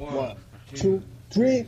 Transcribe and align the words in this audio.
One, 0.00 0.34
two, 0.74 1.02
three. 1.28 1.66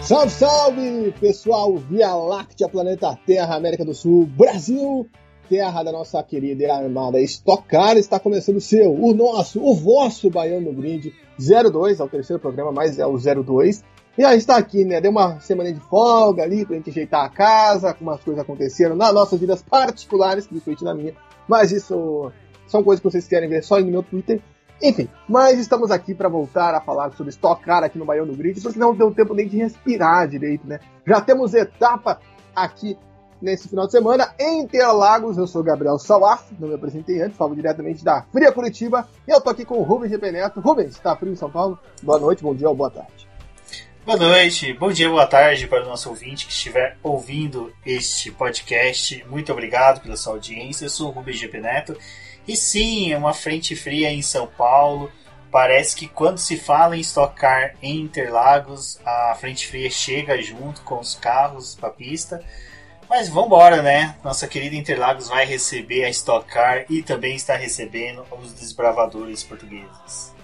Salve, 0.00 0.30
salve, 0.30 1.12
pessoal! 1.20 1.76
Via 1.76 2.14
Láctea, 2.14 2.70
Planeta 2.70 3.14
Terra, 3.26 3.54
América 3.54 3.84
do 3.84 3.92
Sul, 3.92 4.24
Brasil, 4.24 5.06
terra 5.46 5.82
da 5.82 5.92
nossa 5.92 6.22
querida 6.22 6.62
e 6.62 6.70
amada 6.70 7.20
Stock 7.20 7.68
Car, 7.68 7.98
está 7.98 8.18
começando 8.18 8.56
o 8.56 8.60
seu, 8.62 8.94
o 8.94 9.12
nosso, 9.12 9.62
o 9.62 9.74
vosso 9.74 10.30
Baiano 10.30 10.72
Brinde 10.72 11.12
02, 11.38 12.00
é 12.00 12.02
o 12.02 12.08
terceiro 12.08 12.40
programa, 12.40 12.72
mas 12.72 12.98
é 12.98 13.06
o 13.06 13.18
02. 13.18 13.84
E 14.18 14.24
aí 14.24 14.38
está 14.38 14.56
aqui, 14.56 14.82
né? 14.82 14.98
Deu 14.98 15.10
uma 15.10 15.38
semana 15.40 15.70
de 15.70 15.78
folga 15.78 16.42
ali 16.42 16.64
pra 16.64 16.74
gente 16.76 16.88
ajeitar 16.88 17.22
a 17.22 17.28
casa, 17.28 17.92
com 17.92 18.02
umas 18.02 18.20
coisas 18.22 18.42
aconteceram 18.42 18.96
nas 18.96 19.12
nossas 19.12 19.38
vidas 19.38 19.62
particulares, 19.62 20.46
principalmente 20.46 20.84
na 20.84 20.94
minha. 20.94 21.14
Mas 21.46 21.70
isso 21.70 22.32
são 22.66 22.82
coisas 22.82 23.00
que 23.00 23.10
vocês 23.10 23.28
querem 23.28 23.48
ver 23.48 23.62
só 23.62 23.78
no 23.78 23.86
meu 23.86 24.02
Twitter. 24.02 24.40
Enfim, 24.82 25.08
mas 25.28 25.58
estamos 25.58 25.90
aqui 25.90 26.14
para 26.14 26.30
voltar 26.30 26.74
a 26.74 26.80
falar 26.80 27.12
sobre 27.12 27.30
Stock 27.30 27.62
Car 27.62 27.84
aqui 27.84 27.98
no 27.98 28.06
Baião 28.06 28.26
do 28.26 28.34
Grid, 28.34 28.58
porque 28.60 28.78
não 28.78 28.94
deu 28.94 29.12
tempo 29.12 29.34
nem 29.34 29.46
de 29.46 29.58
respirar 29.58 30.26
direito, 30.28 30.66
né? 30.66 30.80
Já 31.06 31.20
temos 31.20 31.52
etapa 31.52 32.18
aqui 32.54 32.96
nesse 33.40 33.68
final 33.68 33.84
de 33.84 33.92
semana 33.92 34.34
em 34.38 34.60
Interlagos. 34.60 35.36
Eu 35.36 35.46
sou 35.46 35.62
Gabriel 35.62 35.98
Salaf, 35.98 36.52
não 36.58 36.68
me 36.68 36.74
apresentei 36.74 37.20
antes, 37.20 37.36
falo 37.36 37.54
diretamente 37.54 38.02
da 38.02 38.22
Fria 38.32 38.50
Curitiba. 38.50 39.06
E 39.28 39.30
eu 39.30 39.42
tô 39.42 39.50
aqui 39.50 39.64
com 39.64 39.78
o 39.78 39.82
Rubens 39.82 40.10
GP 40.10 40.32
Neto. 40.32 40.60
Rubens, 40.60 40.98
tá 40.98 41.14
frio 41.16 41.32
em 41.32 41.36
São 41.36 41.50
Paulo? 41.50 41.78
Boa 42.02 42.18
noite, 42.18 42.42
bom 42.42 42.54
dia 42.54 42.68
ou 42.68 42.74
boa 42.74 42.90
tarde. 42.90 43.35
Boa 44.06 44.18
noite, 44.18 44.72
bom 44.72 44.92
dia, 44.92 45.10
boa 45.10 45.26
tarde 45.26 45.66
para 45.66 45.82
o 45.82 45.88
nosso 45.88 46.08
ouvinte 46.08 46.46
que 46.46 46.52
estiver 46.52 46.96
ouvindo 47.02 47.74
este 47.84 48.30
podcast. 48.30 49.24
Muito 49.28 49.50
obrigado 49.50 50.00
pela 50.00 50.16
sua 50.16 50.34
audiência. 50.34 50.84
Eu 50.84 50.90
sou 50.90 51.08
o 51.08 51.10
Rubens 51.10 51.40
GP 51.40 51.58
Neto 51.58 51.98
e 52.46 52.56
sim, 52.56 53.12
é 53.12 53.18
uma 53.18 53.34
frente 53.34 53.74
fria 53.74 54.12
em 54.12 54.22
São 54.22 54.46
Paulo. 54.46 55.10
Parece 55.50 55.96
que 55.96 56.06
quando 56.06 56.38
se 56.38 56.56
fala 56.56 56.96
em 56.96 57.00
estocar 57.00 57.74
em 57.82 57.98
Interlagos, 58.02 59.00
a 59.04 59.34
frente 59.40 59.66
fria 59.66 59.90
chega 59.90 60.40
junto 60.40 60.82
com 60.82 61.00
os 61.00 61.16
carros 61.16 61.74
para 61.74 61.88
a 61.88 61.92
pista. 61.92 62.40
Mas 63.10 63.28
vamos 63.28 63.46
embora, 63.46 63.82
né? 63.82 64.14
Nossa 64.22 64.46
querida 64.46 64.76
Interlagos 64.76 65.26
vai 65.26 65.44
receber 65.44 66.04
a 66.04 66.10
Stock 66.10 66.48
Car 66.48 66.86
e 66.88 67.02
também 67.02 67.34
está 67.34 67.56
recebendo 67.56 68.24
os 68.40 68.52
desbravadores 68.52 69.42
portugueses. 69.42 70.35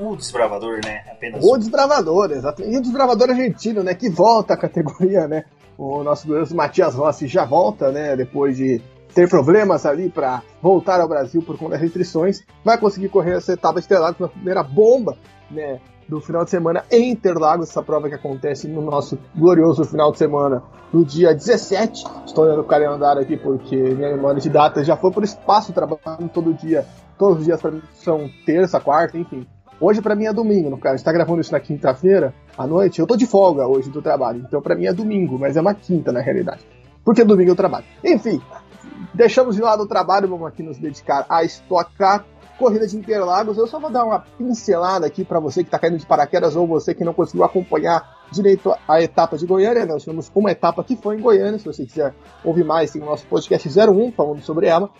O 0.00 0.16
desbravador, 0.16 0.80
né? 0.82 1.02
Apenas 1.10 1.44
o 1.44 1.58
desbravador, 1.58 2.32
exatamente. 2.32 2.74
E 2.74 2.78
o 2.78 2.80
desbravador 2.80 3.30
argentino, 3.30 3.82
né? 3.82 3.94
Que 3.94 4.08
volta 4.08 4.54
à 4.54 4.56
categoria, 4.56 5.28
né? 5.28 5.44
O 5.76 6.02
nosso 6.02 6.26
glorioso 6.26 6.56
Matias 6.56 6.94
Rossi 6.94 7.26
já 7.26 7.44
volta, 7.44 7.92
né? 7.92 8.16
Depois 8.16 8.56
de 8.56 8.80
ter 9.14 9.28
problemas 9.28 9.84
ali 9.84 10.08
para 10.08 10.42
voltar 10.62 11.00
ao 11.00 11.08
Brasil 11.08 11.42
por 11.42 11.58
conta 11.58 11.72
das 11.72 11.80
restrições, 11.80 12.42
vai 12.64 12.78
conseguir 12.78 13.08
correr 13.08 13.36
essa 13.36 13.52
etapa 13.52 13.78
Interlagos 13.78 14.20
na 14.20 14.28
primeira 14.28 14.62
bomba, 14.62 15.18
né? 15.50 15.80
Do 16.08 16.20
final 16.20 16.44
de 16.44 16.50
semana 16.50 16.84
em 16.90 17.10
Interlagos, 17.10 17.68
essa 17.68 17.82
prova 17.82 18.08
que 18.08 18.14
acontece 18.14 18.66
no 18.66 18.80
nosso 18.80 19.18
glorioso 19.36 19.84
final 19.84 20.10
de 20.10 20.18
semana, 20.18 20.62
no 20.92 21.04
dia 21.04 21.34
17. 21.34 22.04
Estou 22.26 22.44
olhando 22.44 22.62
o 22.62 22.64
calendário 22.64 23.22
aqui 23.22 23.36
porque 23.36 23.76
minha 23.76 24.16
memória 24.16 24.40
de 24.40 24.48
data 24.48 24.82
já 24.82 24.96
foi 24.96 25.12
por 25.12 25.22
espaço 25.22 25.72
trabalhando 25.72 26.28
todo 26.32 26.54
dia. 26.54 26.84
Todos 27.16 27.40
os 27.40 27.44
dias 27.44 27.60
são 27.94 28.28
terça, 28.44 28.80
quarta, 28.80 29.18
enfim. 29.18 29.46
Hoje 29.80 30.02
para 30.02 30.14
mim 30.14 30.26
é 30.26 30.32
domingo, 30.32 30.68
no 30.68 30.76
caso, 30.76 30.96
está 30.96 31.10
gravando 31.10 31.40
isso 31.40 31.52
na 31.52 31.58
quinta-feira 31.58 32.34
à 32.56 32.66
noite. 32.66 32.98
Eu 32.98 33.06
tô 33.06 33.16
de 33.16 33.26
folga 33.26 33.66
hoje 33.66 33.88
do 33.88 34.02
trabalho, 34.02 34.44
então 34.46 34.60
para 34.60 34.74
mim 34.74 34.84
é 34.84 34.92
domingo, 34.92 35.38
mas 35.38 35.56
é 35.56 35.60
uma 35.60 35.72
quinta 35.72 36.12
na 36.12 36.20
realidade. 36.20 36.60
Porque 37.02 37.24
domingo 37.24 37.52
eu 37.52 37.56
trabalho. 37.56 37.86
Enfim, 38.04 38.42
deixamos 39.14 39.56
de 39.56 39.62
lado 39.62 39.84
o 39.84 39.88
trabalho, 39.88 40.28
vamos 40.28 40.46
aqui 40.46 40.62
nos 40.62 40.76
dedicar 40.76 41.24
a 41.30 41.42
estocar 41.44 42.26
corrida 42.58 42.86
de 42.86 42.94
Interlagos. 42.94 43.56
Eu 43.56 43.66
só 43.66 43.80
vou 43.80 43.90
dar 43.90 44.04
uma 44.04 44.20
pincelada 44.20 45.06
aqui 45.06 45.24
para 45.24 45.40
você 45.40 45.62
que 45.62 45.68
está 45.68 45.78
caindo 45.78 45.96
de 45.96 46.04
paraquedas 46.04 46.54
ou 46.54 46.66
você 46.66 46.94
que 46.94 47.02
não 47.02 47.14
conseguiu 47.14 47.42
acompanhar 47.42 48.20
direito 48.30 48.74
a 48.86 49.00
etapa 49.00 49.38
de 49.38 49.46
Goiânia. 49.46 49.86
Nós 49.86 50.02
tivemos 50.02 50.30
uma 50.34 50.50
etapa 50.50 50.84
que 50.84 50.94
foi 50.94 51.16
em 51.16 51.20
Goiânia. 51.22 51.58
Se 51.58 51.64
você 51.64 51.86
quiser 51.86 52.14
ouvir 52.44 52.64
mais, 52.64 52.90
tem 52.90 53.00
o 53.00 53.06
nosso 53.06 53.26
podcast 53.26 53.66
01 53.66 54.12
falando 54.12 54.42
sobre 54.42 54.66
ela. 54.66 54.90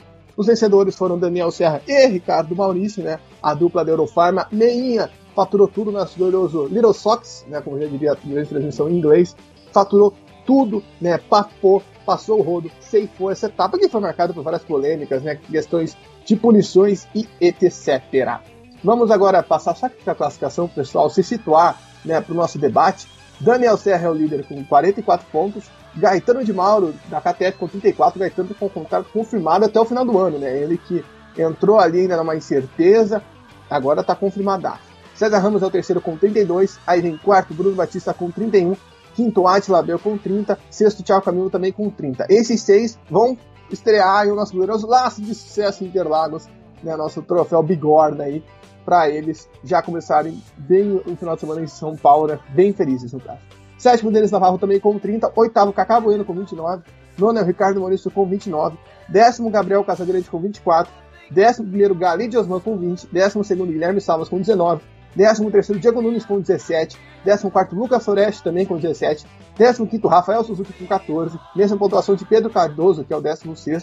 Os 0.41 0.47
vencedores 0.47 0.97
foram 0.97 1.19
Daniel 1.19 1.51
Serra 1.51 1.83
e 1.87 2.07
Ricardo 2.07 2.57
Maurício, 2.57 3.05
né? 3.05 3.21
A 3.43 3.53
dupla 3.53 3.85
da 3.85 3.93
Eurofarma. 3.93 4.49
Meinha 4.51 5.11
faturou 5.37 5.69
tudo 5.69 5.93
nosso 5.93 6.17
glorioso 6.17 6.65
Little 6.65 6.95
Sox, 6.95 7.45
né? 7.47 7.61
Como 7.61 7.79
já 7.79 7.87
diria 7.87 8.13
a 8.13 8.17
transmissão 8.17 8.89
em 8.89 8.97
inglês. 8.97 9.37
Faturou 9.71 10.15
tudo, 10.47 10.83
né? 10.99 11.19
Papou, 11.19 11.83
passou 12.07 12.39
o 12.39 12.43
rodo, 12.43 12.71
ceifou 12.81 13.31
essa 13.31 13.49
etapa 13.49 13.77
que 13.77 13.91
foi 13.91 14.01
marcada 14.01 14.33
por 14.33 14.43
várias 14.43 14.65
polêmicas, 14.65 15.23
né? 15.23 15.35
Questões 15.35 15.95
de 16.25 16.35
punições 16.37 17.07
e 17.15 17.29
etc. 17.39 18.41
Vamos 18.83 19.11
agora 19.11 19.43
passar 19.43 19.77
só 19.77 19.91
a 20.07 20.15
classificação, 20.15 20.67
pessoal, 20.69 21.11
se 21.11 21.23
situar 21.23 21.79
né, 22.03 22.19
para 22.19 22.33
o 22.33 22.37
nosso 22.37 22.59
debate. 22.59 23.07
Daniel 23.39 23.77
Serra 23.77 24.07
é 24.07 24.11
o 24.11 24.15
líder 24.15 24.47
com 24.47 24.65
44 24.65 25.27
pontos, 25.31 25.65
Gaetano 25.97 26.45
de 26.45 26.53
Mauro 26.53 26.95
da 27.09 27.21
KTF 27.21 27.59
com 27.59 27.67
34, 27.67 28.19
Gaetano 28.19 28.55
com 28.55 28.69
contrato 28.69 29.09
confirmado 29.13 29.65
até 29.65 29.81
o 29.81 29.85
final 29.85 30.05
do 30.05 30.19
ano, 30.19 30.39
né? 30.39 30.57
Ele 30.57 30.79
que 30.79 31.05
entrou 31.37 31.79
ali 31.79 32.01
ainda 32.01 32.17
numa 32.17 32.37
incerteza, 32.37 33.23
agora 33.69 34.01
está 34.01 34.15
confirmado. 34.15 34.69
César 35.15 35.39
Ramos 35.39 35.63
é 35.63 35.67
o 35.67 35.71
terceiro 35.71 36.01
com 36.01 36.17
32, 36.17 36.79
aí 36.87 37.01
vem 37.01 37.17
quarto 37.17 37.53
Bruno 37.53 37.75
Batista 37.75 38.15
com 38.15 38.31
31, 38.31 38.75
quinto 39.15 39.47
Atila 39.47 39.81
Abel 39.81 39.99
com 39.99 40.17
30, 40.17 40.59
sexto 40.71 41.03
Thiago 41.03 41.25
Camilo 41.25 41.51
também 41.51 41.73
com 41.73 41.91
30. 41.91 42.27
Esses 42.31 42.63
seis 42.63 42.99
vão 43.11 43.37
estrear 43.71 44.27
o 44.29 44.35
nosso 44.35 44.53
glorioso 44.53 44.87
laço 44.87 45.21
de 45.21 45.35
sucesso 45.35 45.85
Interlagos, 45.85 46.49
né, 46.83 46.97
nosso 46.97 47.21
troféu 47.23 47.63
Bigorna 47.63 48.25
aí, 48.25 48.43
para 48.85 49.11
eles 49.11 49.49
já 49.63 49.83
começarem 49.83 50.43
bem 50.57 51.01
o 51.07 51.17
final 51.17 51.35
de 51.35 51.41
semana 51.43 51.61
em 51.61 51.67
São 51.67 51.97
Paulo, 51.97 52.29
né, 52.29 52.39
bem 52.55 52.73
felizes 52.73 53.13
no 53.13 53.21
caso. 53.21 53.41
Sétimo 53.81 54.13
Denis 54.13 54.31
Navarro 54.31 54.59
também 54.59 54.79
com 54.79 54.99
30, 54.99 55.33
oitavo 55.35 55.73
Cacá 55.73 55.99
Bueno 55.99 56.23
com 56.23 56.35
29, 56.35 56.83
nono 57.17 57.39
é 57.39 57.43
Ricardo 57.43 57.81
Maurício 57.81 58.11
com 58.11 58.27
29, 58.27 58.77
décimo 59.09 59.49
Gabriel 59.49 59.83
Casagrande 59.83 60.29
com 60.29 60.39
24, 60.39 60.93
décimo 61.31 61.67
primeiro 61.67 61.95
Galide 61.95 62.37
Osman 62.37 62.61
com 62.61 62.77
20, 62.77 63.07
décimo 63.11 63.43
segundo 63.43 63.73
Guilherme 63.73 63.99
Salvas 63.99 64.29
com 64.29 64.37
19, 64.37 64.83
13º 65.17 65.79
Diego 65.79 66.03
Nunes 66.03 66.27
com 66.27 66.39
17, 66.39 66.99
14º 67.25 67.73
Lucas 67.73 68.05
Foreste 68.05 68.43
também 68.43 68.67
com 68.67 68.77
17, 68.77 69.25
15º 69.59 70.11
Rafael 70.11 70.45
Suzuki 70.45 70.75
com 70.75 70.87
14, 70.87 71.39
mesma 71.57 71.79
pontuação 71.79 72.15
de 72.15 72.27
Pedro 72.27 72.51
Cardoso, 72.51 73.03
que 73.03 73.15
é 73.15 73.17
o 73.17 73.23
16º, 73.23 73.83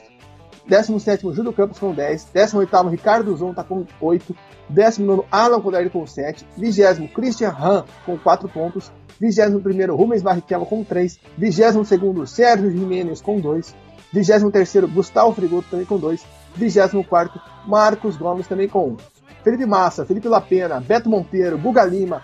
17º 0.70 1.34
Júlio 1.34 1.54
Campos 1.54 1.80
com 1.80 1.94
10, 1.94 2.28
18º 2.34 2.90
Ricardo 2.90 3.36
Zon 3.36 3.54
tá 3.54 3.64
com 3.64 3.86
8, 4.02 4.36
19º 4.72 5.26
Alan 5.32 5.62
Codelli 5.62 5.90
com 5.90 6.06
7, 6.06 6.46
20º 6.60 7.12
Christian 7.14 7.50
Han 7.50 7.86
com 8.06 8.18
4 8.18 8.50
pontos, 8.50 8.92
21º 9.22 9.96
Rubens 9.96 10.22
Barrichello 10.22 10.66
com 10.66 10.84
3, 10.84 11.20
22º 11.40 12.26
Sérgio 12.26 12.72
Jimenez 12.72 13.22
com 13.22 13.40
2, 13.40 13.74
23º 14.14 14.94
Gustavo 14.94 15.34
Frigoto 15.34 15.68
também 15.70 15.86
com 15.86 15.98
2, 15.98 16.26
24º 16.60 17.42
Marcos 17.66 18.18
Gomes 18.18 18.48
também 18.48 18.68
com 18.68 18.90
1. 18.90 18.98
Felipe 19.44 19.66
Massa, 19.66 20.06
Felipe 20.06 20.28
Lapena, 20.28 20.80
Beto 20.80 21.10
Monteiro, 21.10 21.58
Guga 21.58 21.86
Lima, 21.86 22.22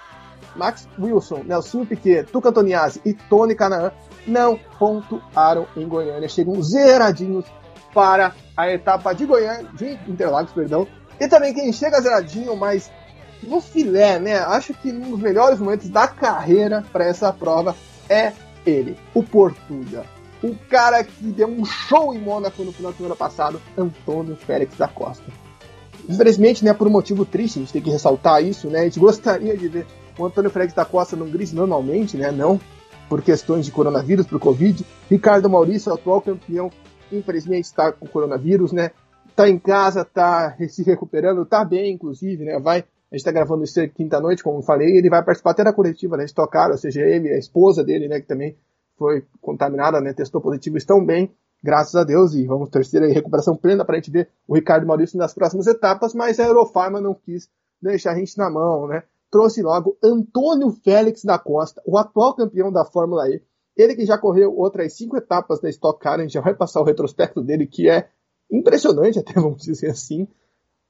Max 0.55 0.87
Wilson, 0.99 1.43
Nelson 1.45 1.85
Piquet, 1.85 2.23
Tuca 2.23 2.49
Antoniazzi 2.49 3.01
e 3.05 3.13
Tony 3.13 3.55
Canaan 3.55 3.91
não 4.27 4.59
pontuaram 4.77 5.65
em 5.75 5.87
Goiânia. 5.87 6.29
Chegam 6.29 6.61
zeradinhos 6.61 7.45
para 7.93 8.33
a 8.55 8.69
etapa 8.71 9.13
de 9.13 9.25
Goiânia, 9.25 9.67
de 9.73 9.97
Interlagos, 10.07 10.51
perdão. 10.51 10.87
E 11.19 11.27
também 11.27 11.53
quem 11.53 11.71
chega 11.71 12.01
zeradinho, 12.01 12.55
mas 12.55 12.91
no 13.41 13.61
filé, 13.61 14.19
né? 14.19 14.37
Acho 14.39 14.73
que 14.73 14.91
um 14.91 15.11
dos 15.11 15.19
melhores 15.19 15.59
momentos 15.59 15.89
da 15.89 16.07
carreira 16.07 16.83
para 16.91 17.05
essa 17.05 17.31
prova 17.31 17.75
é 18.09 18.33
ele, 18.65 18.97
o 19.13 19.23
Portuga. 19.23 20.05
O 20.41 20.55
cara 20.69 21.03
que 21.03 21.25
deu 21.27 21.47
um 21.47 21.63
show 21.63 22.13
em 22.13 22.19
Mônaco 22.19 22.63
no 22.63 22.73
final 22.73 22.91
do 22.91 23.05
ano 23.05 23.15
passado, 23.15 23.61
Antônio 23.77 24.35
Félix 24.35 24.77
da 24.77 24.87
Costa. 24.87 25.23
Infelizmente, 26.07 26.65
né, 26.65 26.73
por 26.73 26.87
um 26.87 26.91
motivo 26.91 27.25
triste, 27.25 27.59
a 27.59 27.61
gente 27.61 27.71
tem 27.71 27.81
que 27.81 27.89
ressaltar 27.89 28.43
isso, 28.43 28.67
né? 28.67 28.81
A 28.81 28.83
gente 28.83 28.99
gostaria 28.99 29.55
de 29.55 29.67
ver 29.69 29.87
o 30.17 30.25
Antônio 30.25 30.49
Félix 30.49 30.73
da 30.73 30.83
Costa 30.83 31.15
no 31.15 31.25
grid 31.25 31.55
normalmente, 31.55 32.17
né? 32.17 32.29
Não 32.29 32.59
por 33.07 33.21
questões 33.21 33.65
de 33.65 33.71
coronavírus, 33.71 34.25
por 34.25 34.39
Covid. 34.39 34.85
Ricardo 35.09 35.49
Maurício, 35.49 35.93
atual 35.93 36.21
campeão, 36.21 36.71
infelizmente 37.17 37.65
está 37.65 37.91
com 37.91 38.07
coronavírus, 38.07 38.71
né? 38.71 38.91
Tá 39.35 39.49
em 39.49 39.57
casa, 39.57 40.05
tá 40.05 40.55
se 40.69 40.83
recuperando, 40.83 41.45
tá 41.45 41.63
bem, 41.65 41.93
inclusive, 41.93 42.45
né? 42.45 42.59
Vai, 42.59 42.83
a 43.11 43.15
gente 43.15 43.25
tá 43.25 43.31
gravando 43.31 43.63
isso 43.63 43.79
quinta-noite, 43.89 44.43
como 44.43 44.59
eu 44.59 44.63
falei, 44.63 44.97
ele 44.97 45.09
vai 45.09 45.23
participar 45.23 45.51
até 45.51 45.63
da 45.63 45.73
coletiva, 45.73 46.17
né? 46.17 46.25
Estocar, 46.25 46.69
ou 46.69 46.77
seja, 46.77 47.01
ele, 47.01 47.29
a 47.29 47.37
esposa 47.37 47.83
dele, 47.83 48.07
né? 48.07 48.19
Que 48.19 48.27
também 48.27 48.55
foi 48.97 49.25
contaminada, 49.41 49.99
né? 49.99 50.13
Testou 50.13 50.41
positivo, 50.41 50.77
estão 50.77 51.03
bem 51.03 51.31
graças 51.63 51.95
a 51.95 52.03
Deus, 52.03 52.33
e 52.33 52.45
vamos 52.45 52.69
torcer 52.69 53.01
aí 53.01 53.13
recuperação 53.13 53.55
plena 53.55 53.85
para 53.85 53.95
a 53.95 53.97
gente 53.97 54.11
ver 54.11 54.29
o 54.45 54.53
Ricardo 54.53 54.85
Maurício 54.85 55.17
nas 55.17 55.33
próximas 55.33 55.65
etapas, 55.65 56.13
mas 56.13 56.37
a 56.39 56.45
Eurofarma 56.45 56.99
não 56.99 57.13
quis 57.13 57.49
deixar 57.81 58.11
a 58.11 58.15
gente 58.15 58.37
na 58.37 58.49
mão, 58.49 58.87
né? 58.87 59.03
Trouxe 59.31 59.61
logo 59.63 59.97
Antônio 60.03 60.69
Félix 60.83 61.23
da 61.23 61.39
Costa, 61.39 61.81
o 61.85 61.97
atual 61.97 62.35
campeão 62.35 62.71
da 62.71 62.83
Fórmula 62.83 63.29
E, 63.29 63.41
Ele 63.75 63.95
que 63.95 64.05
já 64.05 64.17
correu 64.17 64.55
outras 64.55 64.93
cinco 64.93 65.17
etapas 65.17 65.59
da 65.59 65.69
Stock 65.69 65.99
Car, 65.99 66.19
a 66.19 66.21
gente 66.21 66.33
já 66.33 66.41
vai 66.41 66.53
passar 66.53 66.81
o 66.81 66.85
retrospecto 66.85 67.41
dele, 67.41 67.65
que 67.65 67.89
é 67.89 68.07
impressionante, 68.51 69.17
até 69.19 69.33
vamos 69.33 69.63
dizer 69.63 69.89
assim. 69.89 70.27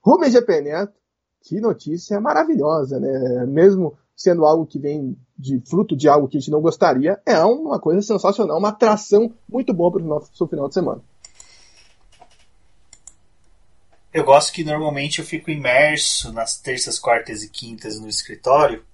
Rubens 0.02 0.34
GP 0.34 0.62
Neto, 0.62 0.94
que 1.42 1.62
notícia 1.62 2.20
maravilhosa, 2.20 3.00
né? 3.00 3.46
Mesmo 3.46 3.98
sendo 4.16 4.46
algo 4.46 4.66
que 4.66 4.78
vem 4.78 5.18
de 5.38 5.62
fruto 5.66 5.96
de 5.96 6.08
algo 6.08 6.28
que 6.28 6.38
a 6.38 6.40
gente 6.40 6.52
não 6.52 6.62
gostaria, 6.62 7.20
é 7.26 7.44
uma 7.44 7.80
coisa 7.80 8.02
sensacional, 8.02 8.58
uma 8.58 8.70
atração 8.70 9.34
muito 9.50 9.74
boa 9.74 9.92
para 9.92 10.02
o 10.02 10.06
nosso 10.06 10.48
final 10.48 10.68
de 10.68 10.74
semana. 10.74 11.02
Eu 14.14 14.24
gosto 14.24 14.54
que 14.54 14.64
normalmente 14.64 15.20
eu 15.20 15.26
fico 15.26 15.50
imerso 15.50 16.32
nas 16.32 16.60
terças, 16.62 17.00
quartas 17.00 17.42
e 17.42 17.50
quintas 17.50 18.00
no 18.00 18.08
escritório 18.08 18.86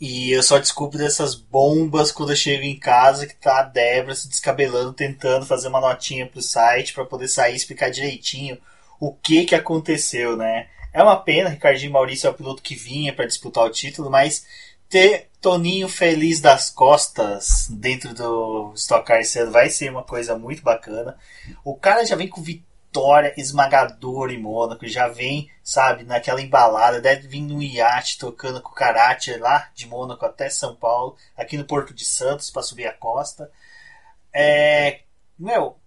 e 0.00 0.32
eu 0.32 0.42
só 0.42 0.58
desculpo 0.58 0.96
dessas 0.96 1.34
bombas 1.34 2.10
quando 2.10 2.30
eu 2.30 2.36
chego 2.36 2.62
em 2.62 2.78
casa 2.78 3.26
que 3.26 3.34
tá 3.34 3.60
a 3.60 3.62
Débora 3.64 4.14
se 4.14 4.28
descabelando, 4.28 4.94
tentando 4.94 5.44
fazer 5.44 5.68
uma 5.68 5.80
notinha 5.80 6.26
pro 6.26 6.40
site 6.40 6.94
para 6.94 7.04
poder 7.04 7.28
sair 7.28 7.52
e 7.52 7.56
explicar 7.56 7.90
direitinho 7.90 8.56
o 8.98 9.12
que 9.12 9.44
que 9.44 9.54
aconteceu, 9.54 10.36
né? 10.36 10.68
É 10.92 11.02
uma 11.02 11.16
pena, 11.16 11.50
Ricardinho 11.50 11.92
Maurício 11.92 12.26
é 12.26 12.30
o 12.30 12.34
piloto 12.34 12.62
que 12.62 12.74
vinha 12.74 13.12
para 13.12 13.26
disputar 13.26 13.64
o 13.64 13.70
título, 13.70 14.10
mas 14.10 14.46
ter 14.88 15.28
Toninho 15.40 15.88
feliz 15.88 16.40
das 16.40 16.70
costas 16.70 17.68
dentro 17.70 18.14
do 18.14 18.72
Stock 18.74 19.06
Car 19.06 19.22
vai 19.50 19.70
ser 19.70 19.90
uma 19.90 20.02
coisa 20.02 20.36
muito 20.36 20.62
bacana. 20.62 21.16
O 21.64 21.74
cara 21.76 22.04
já 22.04 22.16
vem 22.16 22.28
com 22.28 22.42
vitória 22.42 22.69
vitória 22.90 23.32
esmagadora 23.36 24.32
em 24.32 24.42
Mônaco, 24.42 24.86
já 24.86 25.06
vem, 25.06 25.48
sabe, 25.62 26.02
naquela 26.02 26.42
embalada, 26.42 27.00
deve 27.00 27.28
vir 27.28 27.40
no 27.40 27.62
iate 27.62 28.18
tocando 28.18 28.60
com 28.60 28.70
o 28.70 28.74
karate 28.74 29.36
lá 29.36 29.70
de 29.74 29.86
Mônaco 29.86 30.26
até 30.26 30.50
São 30.50 30.74
Paulo, 30.74 31.16
aqui 31.36 31.56
no 31.56 31.64
Porto 31.64 31.94
de 31.94 32.04
Santos 32.04 32.50
para 32.50 32.62
subir 32.62 32.86
a 32.88 32.92
costa. 32.92 33.50
É, 34.32 35.02
meu, 35.38 35.78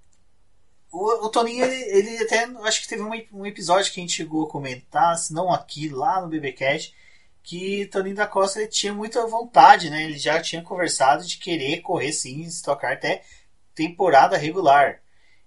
o, 0.89 1.25
o 1.25 1.29
Toninho, 1.29 1.65
ele, 1.65 1.75
ele, 1.75 2.23
até, 2.23 2.45
acho 2.63 2.81
que 2.81 2.87
teve 2.87 3.01
um, 3.01 3.11
um, 3.33 3.45
episódio 3.45 3.91
que 3.91 3.99
a 3.99 4.03
gente 4.03 4.15
chegou 4.15 4.45
a 4.45 4.49
comentar, 4.49 5.17
se 5.17 5.33
não 5.33 5.51
aqui, 5.51 5.89
lá 5.89 6.21
no 6.21 6.29
BBcast, 6.29 6.95
que 7.43 7.85
Toninho 7.87 8.15
da 8.15 8.27
Costa 8.27 8.61
ele 8.61 8.69
tinha 8.69 8.93
muita 8.93 9.27
vontade, 9.27 9.89
né? 9.89 10.03
Ele 10.03 10.17
já 10.17 10.41
tinha 10.41 10.61
conversado 10.61 11.25
de 11.25 11.37
querer 11.37 11.81
correr 11.81 12.13
sim, 12.13 12.43
estocar 12.43 12.93
até 12.93 13.23
temporada 13.75 14.37
regular. 14.37 15.02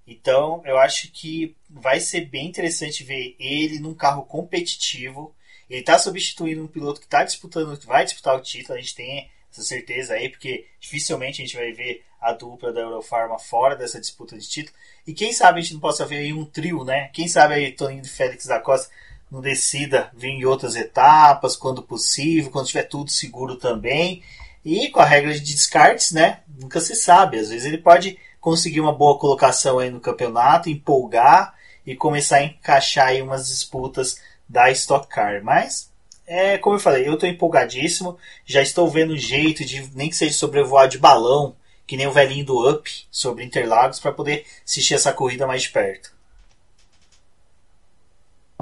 Então, 0.07 0.63
eu 0.65 0.79
acho 0.79 1.11
que 1.11 1.57
vai 1.69 1.99
ser 1.99 2.27
bem 2.27 2.47
interessante 2.47 3.03
ver 3.03 3.35
ele 3.39 3.81
num 3.81 3.95
carro 3.95 4.23
competitivo. 4.23 5.35
Ele 5.69 5.81
está 5.81 5.99
substituindo 5.99 6.63
um 6.63 6.69
piloto 6.69 7.01
que 7.01 7.07
está 7.07 7.25
disputando, 7.25 7.79
vai 7.85 8.05
disputar 8.05 8.37
o 8.37 8.41
título, 8.41 8.79
a 8.79 8.81
gente 8.81 8.95
tem 8.95 9.29
essa 9.51 9.63
certeza 9.63 10.15
aí, 10.15 10.29
porque 10.29 10.67
dificilmente 10.79 11.43
a 11.43 11.45
gente 11.45 11.57
vai 11.57 11.73
ver 11.73 12.05
a 12.21 12.33
dupla 12.33 12.73
da 12.73 12.81
Eurofarma 12.81 13.39
fora 13.39 13.75
dessa 13.75 14.01
disputa 14.01 14.39
de 14.39 14.49
título. 14.49 14.77
E 15.07 15.13
quem 15.13 15.33
sabe 15.33 15.59
a 15.59 15.63
gente 15.63 15.75
não 15.75 15.81
possa 15.81 16.07
ver 16.07 16.19
aí 16.19 16.33
um 16.33 16.45
trio, 16.45 16.85
né? 16.85 17.09
Quem 17.13 17.27
sabe 17.27 17.55
aí 17.55 17.73
Toninho 17.73 18.03
e 18.05 18.09
Félix 18.09 18.47
da 18.47 18.61
Costa 18.61 18.91
não 19.31 19.41
decida 19.41 20.11
vir 20.15 20.31
em 20.31 20.45
outras 20.45 20.77
etapas, 20.77 21.57
quando 21.57 21.83
possível, 21.83 22.51
quando 22.51 22.69
tiver 22.69 22.85
tudo 22.85 23.11
seguro 23.11 23.57
também. 23.57 24.23
E 24.65 24.89
com 24.91 25.01
a 25.01 25.05
regra 25.05 25.33
de 25.33 25.41
descartes, 25.41 26.13
né? 26.13 26.41
Nunca 26.59 26.81
se 26.81 26.95
sabe. 26.95 27.39
Às 27.39 27.49
vezes 27.49 27.65
ele 27.65 27.79
pode 27.79 28.19
conseguir 28.47 28.81
uma 28.81 28.95
boa 28.95 29.19
colocação 29.19 29.81
aí 29.81 29.91
no 29.91 29.99
campeonato, 29.99 30.71
empolgar 30.71 31.53
e 31.85 31.97
começar 31.97 32.37
a 32.37 32.45
encaixar 32.45 33.09
aí 33.09 33.21
umas 33.21 33.49
disputas 33.49 34.21
da 34.49 34.71
Stock 34.71 35.09
Car. 35.09 35.43
Mas, 35.43 35.91
é, 36.25 36.57
como 36.57 36.77
eu 36.77 36.81
falei, 36.81 37.09
eu 37.09 37.15
estou 37.15 37.29
empolgadíssimo, 37.29 38.17
já 38.45 38.63
estou 38.63 38.89
vendo 38.89 39.19
jeito 39.19 39.65
de, 39.65 39.91
nem 39.97 40.09
que 40.09 40.15
seja 40.15 40.33
sobrevoar 40.33 40.87
de 40.87 40.97
balão, 40.97 41.57
que 41.89 41.97
nem 41.97 42.07
o 42.07 42.13
velhinho 42.13 42.47
do 42.47 42.71
Up, 42.71 42.89
sobre 43.11 43.45
Interlagos, 43.45 43.99
para 43.99 44.13
poder 44.13 44.47
assistir 44.65 44.95
essa 44.95 45.13
corrida 45.13 45.45
mais 45.45 45.63
de 45.63 45.71
perto. 45.71 46.13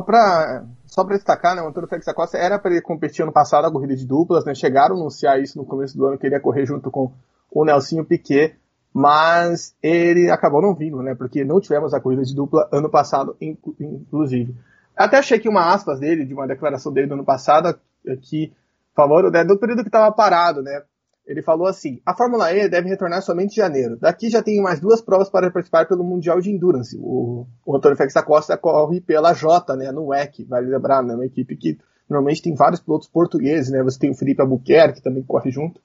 Pra, 0.02 0.64
só 0.86 1.04
para 1.04 1.16
destacar, 1.16 1.54
né, 1.54 1.60
o 1.60 1.68
Antônio 1.68 1.90
Félix 1.90 2.06
da 2.06 2.14
Costa 2.14 2.38
era 2.38 2.58
para 2.58 2.70
ele 2.70 2.80
competir 2.80 3.22
ano 3.22 3.32
passado 3.32 3.66
a 3.66 3.70
corrida 3.70 3.94
de 3.94 4.06
duplas, 4.06 4.46
né, 4.46 4.54
chegaram 4.54 4.96
a 4.96 4.98
anunciar 4.98 5.38
isso 5.42 5.58
no 5.58 5.66
começo 5.66 5.94
do 5.94 6.06
ano, 6.06 6.16
que 6.16 6.26
ele 6.26 6.36
ia 6.36 6.40
correr 6.40 6.64
junto 6.64 6.90
com 6.90 7.12
o 7.50 7.66
Nelsinho 7.66 8.02
Piquet, 8.02 8.56
mas 8.94 9.74
ele 9.82 10.30
acabou 10.30 10.62
não 10.62 10.72
vindo, 10.72 11.02
né? 11.02 11.16
Porque 11.16 11.44
não 11.44 11.60
tivemos 11.60 11.92
a 11.92 12.00
corrida 12.00 12.22
de 12.22 12.32
dupla 12.32 12.68
ano 12.72 12.88
passado, 12.88 13.36
inclusive. 13.40 14.54
Até 14.96 15.18
achei 15.18 15.40
que 15.40 15.48
uma 15.48 15.74
aspas 15.74 15.98
dele, 15.98 16.24
de 16.24 16.32
uma 16.32 16.46
declaração 16.46 16.92
dele 16.92 17.08
do 17.08 17.14
ano 17.14 17.24
passado, 17.24 17.76
que 18.22 18.52
falou 18.94 19.28
né, 19.32 19.44
do 19.44 19.58
período 19.58 19.82
que 19.82 19.88
estava 19.88 20.14
parado, 20.14 20.62
né? 20.62 20.80
Ele 21.26 21.42
falou 21.42 21.66
assim: 21.66 22.00
a 22.06 22.14
Fórmula 22.14 22.52
E 22.52 22.68
deve 22.68 22.88
retornar 22.88 23.20
somente 23.20 23.54
em 23.54 23.56
janeiro. 23.56 23.96
Daqui 23.96 24.30
já 24.30 24.40
tem 24.40 24.62
mais 24.62 24.78
duas 24.78 25.00
provas 25.00 25.28
para 25.28 25.50
participar 25.50 25.88
pelo 25.88 26.04
Mundial 26.04 26.40
de 26.40 26.52
Endurance. 26.52 26.96
O, 26.96 27.46
o 27.66 27.76
Antônio 27.76 27.96
Félix 27.96 28.14
da 28.14 28.22
Costa 28.22 28.56
corre 28.56 29.00
pela 29.00 29.32
J, 29.32 29.74
né? 29.74 29.90
No 29.90 30.08
WEC, 30.08 30.44
vale 30.44 30.68
lembrar, 30.68 31.02
né? 31.02 31.14
Uma 31.14 31.26
equipe 31.26 31.56
que 31.56 31.78
normalmente 32.08 32.42
tem 32.42 32.54
vários 32.54 32.80
pilotos 32.80 33.08
portugueses, 33.08 33.72
né? 33.72 33.82
Você 33.82 33.98
tem 33.98 34.10
o 34.10 34.14
Felipe 34.14 34.40
Albuquerque, 34.40 34.98
que 34.98 35.02
também 35.02 35.24
corre 35.24 35.50
junto. 35.50 35.80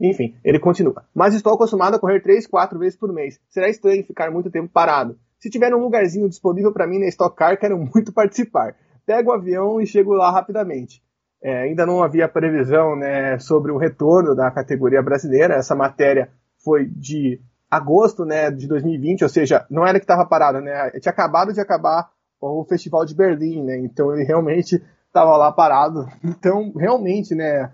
Enfim, 0.00 0.36
ele 0.44 0.58
continua. 0.58 1.04
Mas 1.14 1.34
estou 1.34 1.54
acostumado 1.54 1.94
a 1.94 1.98
correr 1.98 2.20
3, 2.20 2.46
4 2.46 2.78
vezes 2.78 2.96
por 2.96 3.12
mês. 3.12 3.40
Será 3.48 3.68
estranho 3.68 4.06
ficar 4.06 4.30
muito 4.30 4.50
tempo 4.50 4.68
parado. 4.72 5.18
Se 5.38 5.50
tiver 5.50 5.74
um 5.74 5.80
lugarzinho 5.80 6.28
disponível 6.28 6.72
para 6.72 6.86
mim 6.86 6.98
na 6.98 7.06
Stock 7.06 7.36
Car, 7.36 7.58
quero 7.58 7.78
muito 7.78 8.12
participar. 8.12 8.76
Pego 9.04 9.30
o 9.30 9.34
avião 9.34 9.80
e 9.80 9.86
chego 9.86 10.12
lá 10.12 10.30
rapidamente. 10.30 11.02
É, 11.42 11.62
ainda 11.62 11.86
não 11.86 12.02
havia 12.02 12.28
previsão 12.28 12.96
né, 12.96 13.38
sobre 13.38 13.70
o 13.70 13.78
retorno 13.78 14.34
da 14.34 14.50
categoria 14.50 15.02
brasileira. 15.02 15.54
Essa 15.54 15.74
matéria 15.74 16.30
foi 16.64 16.86
de 16.86 17.40
agosto 17.70 18.24
né, 18.24 18.50
de 18.50 18.66
2020, 18.66 19.22
ou 19.22 19.28
seja, 19.28 19.66
não 19.70 19.86
era 19.86 19.98
que 19.98 20.04
estava 20.04 20.26
parado, 20.26 20.60
né? 20.60 20.90
Tinha 21.00 21.12
acabado 21.12 21.52
de 21.52 21.60
acabar 21.60 22.10
o 22.40 22.64
Festival 22.64 23.04
de 23.04 23.14
Berlim, 23.14 23.62
né? 23.62 23.76
Então 23.78 24.12
ele 24.12 24.24
realmente 24.24 24.82
estava 25.06 25.36
lá 25.36 25.52
parado. 25.52 26.06
Então, 26.24 26.72
realmente, 26.76 27.34
né? 27.34 27.70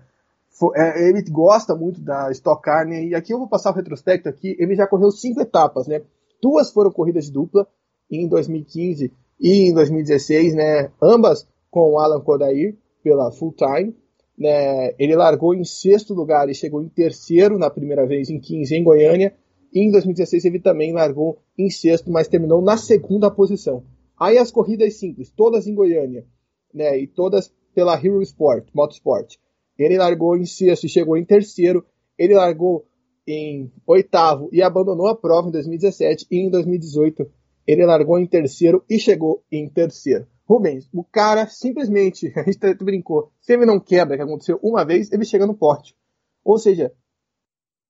É, 0.75 1.09
ele 1.09 1.21
gosta 1.23 1.75
muito 1.75 1.99
da 1.99 2.31
Stock 2.31 2.61
Car, 2.61 2.87
né? 2.87 3.03
E 3.03 3.15
aqui 3.15 3.33
eu 3.33 3.37
vou 3.37 3.47
passar 3.47 3.71
o 3.71 3.75
retrospecto 3.75 4.29
aqui. 4.29 4.55
Ele 4.57 4.75
já 4.75 4.87
correu 4.87 5.11
cinco 5.11 5.41
etapas, 5.41 5.87
né? 5.87 6.01
Duas 6.41 6.71
foram 6.71 6.91
corridas 6.91 7.25
de 7.25 7.31
dupla 7.31 7.67
em 8.09 8.27
2015 8.27 9.11
e 9.39 9.69
em 9.69 9.73
2016, 9.73 10.55
né? 10.55 10.91
Ambas 11.01 11.47
com 11.69 11.91
o 11.91 11.99
Alan 11.99 12.21
Kodair 12.21 12.77
pela 13.03 13.31
Full 13.31 13.53
Time. 13.53 13.95
Né? 14.37 14.93
Ele 14.97 15.15
largou 15.15 15.53
em 15.53 15.63
sexto 15.63 16.13
lugar 16.13 16.49
e 16.49 16.55
chegou 16.55 16.81
em 16.81 16.89
terceiro 16.89 17.57
na 17.57 17.69
primeira 17.69 18.05
vez 18.05 18.29
em 18.29 18.39
15 18.39 18.75
em 18.75 18.83
Goiânia. 18.83 19.33
E 19.73 19.79
em 19.79 19.91
2016 19.91 20.45
ele 20.45 20.59
também 20.59 20.93
largou 20.93 21.37
em 21.57 21.69
sexto, 21.69 22.09
mas 22.09 22.29
terminou 22.29 22.61
na 22.61 22.77
segunda 22.77 23.29
posição. 23.29 23.83
Aí 24.17 24.37
as 24.37 24.51
corridas 24.51 24.93
simples, 24.95 25.29
todas 25.31 25.67
em 25.67 25.75
Goiânia, 25.75 26.25
né? 26.73 26.97
E 26.97 27.07
todas 27.07 27.53
pela 27.73 27.95
Hero 27.95 28.21
Sport, 28.21 28.69
Motorsport. 28.73 29.35
Ele 29.77 29.97
largou 29.97 30.37
em 30.37 30.45
sexto 30.45 30.85
e 30.85 30.89
chegou 30.89 31.17
em 31.17 31.25
terceiro. 31.25 31.85
Ele 32.17 32.33
largou 32.33 32.85
em 33.27 33.71
oitavo 33.85 34.49
e 34.51 34.61
abandonou 34.61 35.07
a 35.07 35.15
prova 35.15 35.47
em 35.47 35.51
2017. 35.51 36.27
E 36.29 36.37
em 36.37 36.49
2018 36.49 37.29
ele 37.67 37.85
largou 37.85 38.19
em 38.19 38.27
terceiro 38.27 38.83
e 38.89 38.99
chegou 38.99 39.43
em 39.51 39.67
terceiro. 39.67 40.27
Rubens, 40.47 40.87
o 40.93 41.03
cara 41.03 41.47
simplesmente, 41.47 42.31
a 42.37 42.43
gente 42.43 42.83
brincou, 42.83 43.31
se 43.41 43.53
ele 43.53 43.65
não 43.65 43.79
quebra, 43.79 44.15
que 44.15 44.23
aconteceu 44.23 44.59
uma 44.61 44.85
vez, 44.85 45.11
ele 45.11 45.25
chega 45.25 45.47
no 45.47 45.55
porte. 45.55 45.95
Ou 46.43 46.59
seja, 46.59 46.93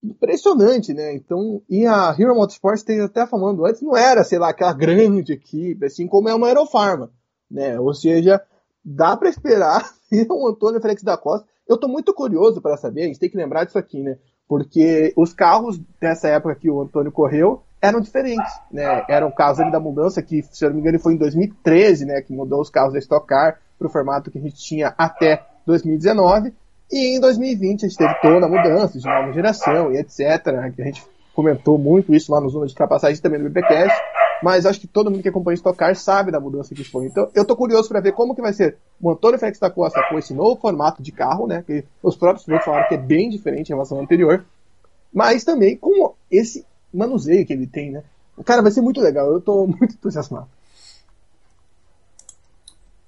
impressionante, 0.02 0.94
né? 0.94 1.14
Então, 1.14 1.62
e 1.70 1.86
a 1.86 2.16
Hero 2.18 2.36
Motorsports 2.36 2.84
tem 2.84 3.02
até 3.02 3.28
falando, 3.28 3.66
antes 3.66 3.82
não 3.82 3.98
era, 3.98 4.24
sei 4.24 4.40
lá, 4.40 4.50
aquela 4.50 4.74
grande 4.74 5.34
equipe, 5.34 5.86
assim 5.86 6.08
como 6.08 6.30
é 6.30 6.34
uma 6.34 6.48
Aerofarma, 6.48 7.12
né? 7.52 7.78
Ou 7.80 7.94
seja, 7.94 8.42
dá 8.86 9.18
para 9.18 9.30
esperar 9.30 9.84
o 10.30 10.48
Antônio 10.48 10.80
Félix 10.80 11.02
da 11.02 11.18
Costa 11.18 11.48
eu 11.68 11.76
estou 11.76 11.90
muito 11.90 12.14
curioso 12.14 12.62
para 12.62 12.78
saber, 12.78 13.04
a 13.04 13.08
gente 13.08 13.20
tem 13.20 13.30
que 13.30 13.38
lembrar 13.38 13.64
disso 13.64 13.78
aqui, 13.78 14.02
né? 14.02 14.18
Porque 14.48 15.12
os 15.18 15.34
carros 15.34 15.80
dessa 16.00 16.28
época 16.28 16.56
que 16.56 16.70
o 16.70 16.82
Antônio 16.82 17.12
correu 17.12 17.64
eram 17.82 18.00
diferentes, 18.00 18.52
né? 18.72 19.04
Eram 19.10 19.32
carros 19.32 19.60
ali 19.60 19.72
da 19.72 19.80
mudança 19.80 20.22
que, 20.22 20.44
se 20.44 20.64
eu 20.64 20.70
não 20.70 20.76
me 20.76 20.82
engano, 20.82 21.00
foi 21.00 21.14
em 21.14 21.18
2013, 21.18 22.06
né? 22.06 22.22
Que 22.22 22.34
mudou 22.34 22.62
os 22.62 22.70
carros 22.70 22.94
da 22.94 23.00
Stock 23.00 23.26
Car 23.26 23.60
para 23.78 23.88
o 23.88 23.90
formato 23.90 24.30
que 24.30 24.38
a 24.38 24.42
gente 24.42 24.58
tinha 24.58 24.94
até 24.96 25.44
2019. 25.66 26.54
E 26.92 27.18
em 27.18 27.20
2020 27.20 27.86
a 27.86 27.90
gente 27.90 27.98
teve 27.98 28.14
toda 28.22 28.46
a 28.46 28.50
mudança 28.50 29.00
de 29.00 29.06
nova 29.06 29.34
geração 29.34 29.92
e 29.92 29.98
etc. 29.98 30.20
Né? 30.48 30.74
Que 30.76 30.82
a 30.84 30.86
gente 30.86 31.04
comentou 31.34 31.80
muito 31.80 32.14
isso 32.14 32.32
lá 32.32 32.40
no 32.40 32.50
Zona 32.50 32.68
de 32.68 32.74
Ultrapassagem 32.74 33.20
também 33.20 33.40
no 33.40 33.50
BBcast 33.50 34.00
mas 34.46 34.68
acho 34.68 34.80
que 34.80 34.86
todo 34.86 35.10
mundo 35.10 35.24
que 35.24 35.30
acompanha 35.30 35.56
Stock 35.56 35.76
Car 35.76 35.96
sabe 35.96 36.32
da 36.32 36.40
mudança 36.40 36.76
que 36.76 36.84
foi. 36.84 37.08
Então, 37.08 37.28
eu 37.34 37.44
tô 37.44 37.56
curioso 37.56 37.90
para 37.90 38.00
ver 38.00 38.12
como 38.12 38.36
que 38.36 38.44
vai 38.44 38.54
ser 38.54 38.78
o 39.02 39.10
Antônio 39.10 39.40
Félix 39.40 39.58
da 39.58 39.72
Costa 39.72 40.00
com 40.08 40.20
esse 40.20 40.36
novo 40.36 40.62
formato 40.62 41.02
de 41.02 41.12
carro, 41.12 41.48
né? 41.48 41.64
Que 41.66 41.84
os 42.04 42.16
próprios 42.16 42.46
pilotos 42.46 42.64
falaram 42.64 42.88
que 42.88 42.94
é 42.94 42.98
bem 43.00 43.28
diferente 43.28 43.70
em 43.70 43.74
relação 43.74 43.98
ao 43.98 44.04
anterior, 44.04 44.46
mas 45.12 45.44
também 45.44 45.76
com 45.76 46.14
esse 46.30 46.64
manuseio 46.94 47.44
que 47.44 47.54
ele 47.54 47.66
tem, 47.66 47.90
né? 47.90 48.04
O 48.38 48.44
cara 48.44 48.62
vai 48.62 48.72
ser 48.72 48.82
muito 48.82 49.02
legal, 49.02 49.32
eu 49.32 49.42
tô 49.42 49.66
muito 49.66 49.96
entusiasmado. 49.96 50.48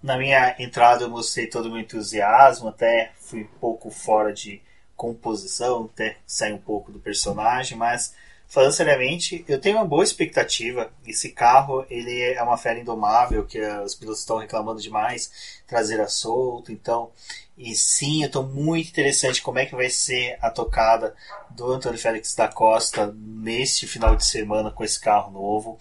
Na 0.01 0.17
minha 0.17 0.55
entrada 0.57 1.03
eu 1.03 1.09
mostrei 1.11 1.45
todo 1.45 1.67
o 1.67 1.71
meu 1.71 1.81
entusiasmo, 1.81 2.69
até 2.69 3.11
fui 3.19 3.43
um 3.43 3.59
pouco 3.59 3.91
fora 3.91 4.33
de 4.33 4.59
composição, 4.95 5.87
até 5.93 6.17
sai 6.25 6.51
um 6.51 6.57
pouco 6.57 6.91
do 6.91 6.97
personagem, 6.97 7.77
mas 7.77 8.15
falando 8.47 8.71
seriamente, 8.71 9.43
eu 9.47 9.59
tenho 9.59 9.77
uma 9.77 9.85
boa 9.85 10.03
expectativa. 10.03 10.91
Esse 11.05 11.29
carro, 11.31 11.85
ele 11.89 12.21
é 12.21 12.41
uma 12.41 12.57
fera 12.57 12.79
indomável, 12.79 13.45
que 13.45 13.59
os 13.59 13.95
pilotos 13.95 14.21
estão 14.21 14.37
reclamando 14.37 14.81
demais, 14.81 15.61
traseira 15.67 16.07
solta, 16.07 16.71
então... 16.71 17.11
E 17.57 17.73
sim, 17.75 18.21
eu 18.21 18.27
estou 18.27 18.43
muito 18.43 18.89
interessante 18.89 19.41
como 19.41 19.57
é 19.57 19.65
que 19.65 19.75
vai 19.75 19.89
ser 19.89 20.37
a 20.39 20.51
tocada 20.51 21.15
do 21.49 21.71
Antônio 21.71 21.97
Félix 21.97 22.35
da 22.35 22.47
Costa 22.47 23.11
neste 23.17 23.87
final 23.87 24.15
de 24.15 24.23
semana 24.23 24.69
com 24.69 24.83
esse 24.83 24.99
carro 24.99 25.31
novo. 25.31 25.79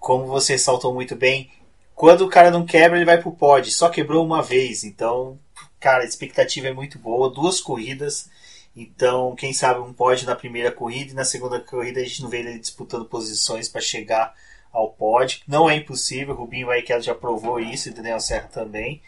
Como 0.00 0.26
você 0.26 0.58
saltou 0.58 0.92
muito 0.92 1.14
bem, 1.14 1.48
quando 1.94 2.22
o 2.22 2.28
cara 2.28 2.50
não 2.50 2.66
quebra, 2.66 2.98
ele 2.98 3.04
vai 3.04 3.18
pro 3.22 3.30
pod. 3.30 3.70
Só 3.70 3.88
quebrou 3.88 4.26
uma 4.26 4.42
vez, 4.42 4.82
então, 4.82 5.38
cara, 5.78 6.02
a 6.02 6.06
expectativa 6.06 6.66
é 6.66 6.72
muito 6.72 6.98
boa. 6.98 7.30
Duas 7.30 7.60
corridas, 7.60 8.28
então, 8.76 9.34
quem 9.34 9.54
sabe 9.54 9.80
um 9.80 9.92
pódio 9.92 10.26
na 10.26 10.36
primeira 10.36 10.70
corrida 10.70 11.12
e 11.12 11.14
na 11.14 11.24
segunda 11.24 11.58
corrida 11.58 11.98
a 11.98 12.04
gente 12.04 12.22
não 12.22 12.28
vê 12.28 12.40
ele 12.40 12.58
disputando 12.58 13.06
posições 13.06 13.70
para 13.70 13.80
chegar 13.80 14.34
ao 14.70 14.90
pódio. 14.90 15.40
Não 15.48 15.70
é 15.70 15.76
impossível, 15.76 16.34
o 16.34 16.36
Rubinho 16.36 16.66
Barrichello 16.66 17.02
já 17.02 17.14
provou 17.14 17.58
isso 17.58 17.88
e 17.88 17.92
Daniel 17.92 18.20
Serra 18.20 18.48
também. 18.52 19.00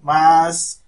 Mas 0.00 0.80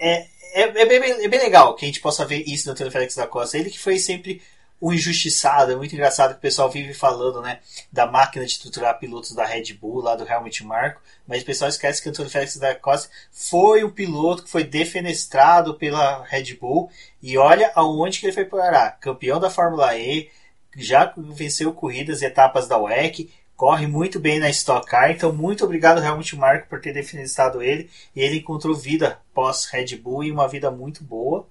é, 0.00 0.26
é, 0.52 0.62
é, 0.62 0.86
bem, 0.86 1.24
é 1.24 1.28
bem 1.28 1.38
legal 1.38 1.76
que 1.76 1.84
a 1.84 1.88
gente 1.88 2.00
possa 2.00 2.26
ver 2.26 2.42
isso 2.44 2.66
no 2.66 2.72
Antônio 2.72 2.90
Félix 2.90 3.14
da 3.14 3.26
Costa. 3.26 3.56
Ele 3.56 3.70
que 3.70 3.78
foi 3.78 3.98
sempre 3.98 4.42
o 4.80 4.92
injustiçado. 4.92 5.72
É 5.72 5.76
muito 5.76 5.94
engraçado 5.94 6.32
que 6.32 6.38
o 6.38 6.42
pessoal 6.42 6.70
vive 6.70 6.92
falando, 6.92 7.40
né, 7.40 7.60
da 7.92 8.06
máquina 8.06 8.44
de 8.44 8.52
estruturar 8.52 8.98
pilotos 8.98 9.32
da 9.32 9.44
Red 9.44 9.74
Bull, 9.74 10.02
lá 10.02 10.14
do 10.14 10.28
Helmut 10.28 10.64
Marko, 10.64 11.00
mas 11.26 11.42
o 11.42 11.46
pessoal 11.46 11.68
esquece 11.68 12.02
que 12.02 12.08
Antônio 12.08 12.30
Félix 12.30 12.56
da 12.56 12.74
Costa 12.74 13.08
foi 13.32 13.84
um 13.84 13.90
piloto 13.90 14.42
que 14.42 14.50
foi 14.50 14.64
defenestrado 14.64 15.74
pela 15.74 16.22
Red 16.24 16.54
Bull 16.54 16.90
e 17.22 17.38
olha 17.38 17.72
aonde 17.74 18.20
que 18.20 18.26
ele 18.26 18.32
foi 18.32 18.44
parar. 18.44 18.98
Campeão 19.00 19.40
da 19.40 19.50
Fórmula 19.50 19.96
E, 19.96 20.30
já 20.76 21.12
venceu 21.16 21.72
corridas 21.72 22.20
e 22.20 22.26
etapas 22.26 22.66
da 22.66 22.76
WEC, 22.76 23.30
corre 23.56 23.86
muito 23.86 24.18
bem 24.18 24.40
na 24.40 24.50
Stock 24.50 24.86
Car, 24.86 25.10
então 25.10 25.32
muito 25.32 25.64
obrigado 25.64 26.02
Helmut 26.02 26.36
Marko 26.36 26.68
por 26.68 26.80
ter 26.80 26.92
defenestrado 26.92 27.62
ele 27.62 27.88
e 28.14 28.20
ele 28.20 28.38
encontrou 28.38 28.74
vida 28.74 29.18
pós 29.32 29.66
Red 29.66 29.96
Bull 29.96 30.24
e 30.24 30.32
uma 30.32 30.48
vida 30.48 30.70
muito 30.70 31.04
boa. 31.04 31.46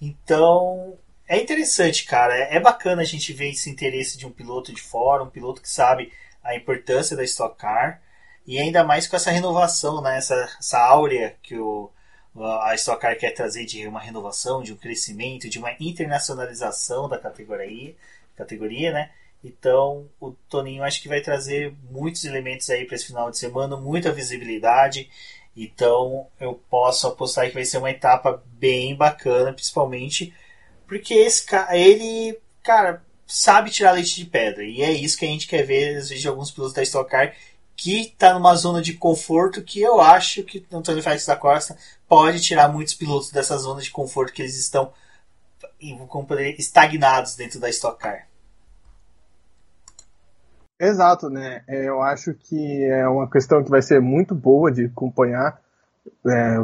Então, 0.00 0.96
é 1.28 1.38
interessante, 1.38 2.04
cara. 2.04 2.34
É, 2.34 2.56
é 2.56 2.60
bacana 2.60 3.02
a 3.02 3.04
gente 3.04 3.32
ver 3.32 3.50
esse 3.50 3.68
interesse 3.70 4.16
de 4.16 4.26
um 4.26 4.30
piloto 4.30 4.72
de 4.72 4.80
fora, 4.80 5.22
um 5.22 5.30
piloto 5.30 5.60
que 5.60 5.68
sabe 5.68 6.12
a 6.42 6.56
importância 6.56 7.16
da 7.16 7.22
Stock 7.24 7.56
Car. 7.58 8.00
E 8.46 8.58
ainda 8.58 8.82
mais 8.82 9.06
com 9.06 9.14
essa 9.14 9.30
renovação, 9.30 10.00
né? 10.00 10.16
essa, 10.16 10.34
essa 10.58 10.78
áurea 10.78 11.36
que 11.42 11.56
o, 11.58 11.90
a 12.34 12.74
Stock 12.74 13.00
Car 13.00 13.16
quer 13.16 13.32
trazer 13.32 13.66
de 13.66 13.86
uma 13.86 14.00
renovação, 14.00 14.62
de 14.62 14.72
um 14.72 14.76
crescimento, 14.76 15.50
de 15.50 15.58
uma 15.58 15.72
internacionalização 15.78 17.08
da 17.08 17.18
categoria, 17.18 17.94
categoria 18.36 18.92
né? 18.92 19.10
Então, 19.44 20.08
o 20.20 20.32
Toninho 20.48 20.82
acho 20.82 21.00
que 21.00 21.08
vai 21.08 21.20
trazer 21.20 21.74
muitos 21.90 22.24
elementos 22.24 22.68
aí 22.70 22.84
para 22.84 22.96
esse 22.96 23.06
final 23.06 23.30
de 23.30 23.38
semana, 23.38 23.76
muita 23.76 24.10
visibilidade. 24.10 25.08
Então, 25.56 26.26
eu 26.40 26.54
posso 26.70 27.06
apostar 27.06 27.46
que 27.48 27.54
vai 27.54 27.64
ser 27.64 27.78
uma 27.78 27.90
etapa 27.90 28.42
bem 28.46 28.96
bacana, 28.96 29.52
principalmente 29.52 30.34
porque 30.88 31.12
esse 31.14 31.44
cara, 31.44 31.76
ele, 31.76 32.36
cara, 32.64 33.02
sabe 33.26 33.70
tirar 33.70 33.92
leite 33.92 34.16
de 34.16 34.24
pedra. 34.24 34.64
E 34.64 34.82
é 34.82 34.90
isso 34.90 35.18
que 35.18 35.26
a 35.26 35.28
gente 35.28 35.46
quer 35.46 35.62
ver, 35.62 35.98
às 35.98 36.08
vezes, 36.08 36.22
de 36.22 36.28
alguns 36.28 36.50
pilotos 36.50 36.74
da 36.74 36.82
Stock 36.82 37.08
Car, 37.08 37.34
que 37.76 38.14
tá 38.18 38.34
numa 38.34 38.56
zona 38.56 38.80
de 38.80 38.94
conforto 38.94 39.62
que 39.62 39.80
eu 39.80 40.00
acho 40.00 40.42
que 40.42 40.66
Antônio 40.72 41.02
Félix 41.02 41.26
da 41.26 41.36
Costa 41.36 41.76
pode 42.08 42.40
tirar 42.40 42.68
muitos 42.68 42.94
pilotos 42.94 43.30
dessa 43.30 43.56
zona 43.58 43.80
de 43.82 43.90
conforto 43.90 44.32
que 44.32 44.42
eles 44.42 44.58
estão 44.58 44.92
estagnados 46.58 47.36
dentro 47.36 47.60
da 47.60 47.68
Stock 47.68 47.98
Car. 47.98 48.26
Exato, 50.80 51.28
né? 51.28 51.62
É, 51.68 51.88
eu 51.88 52.00
acho 52.00 52.32
que 52.34 52.84
é 52.84 53.06
uma 53.08 53.28
questão 53.28 53.62
que 53.62 53.70
vai 53.70 53.82
ser 53.82 54.00
muito 54.00 54.34
boa 54.34 54.72
de 54.72 54.86
acompanhar. 54.86 55.60
É, 56.26 56.56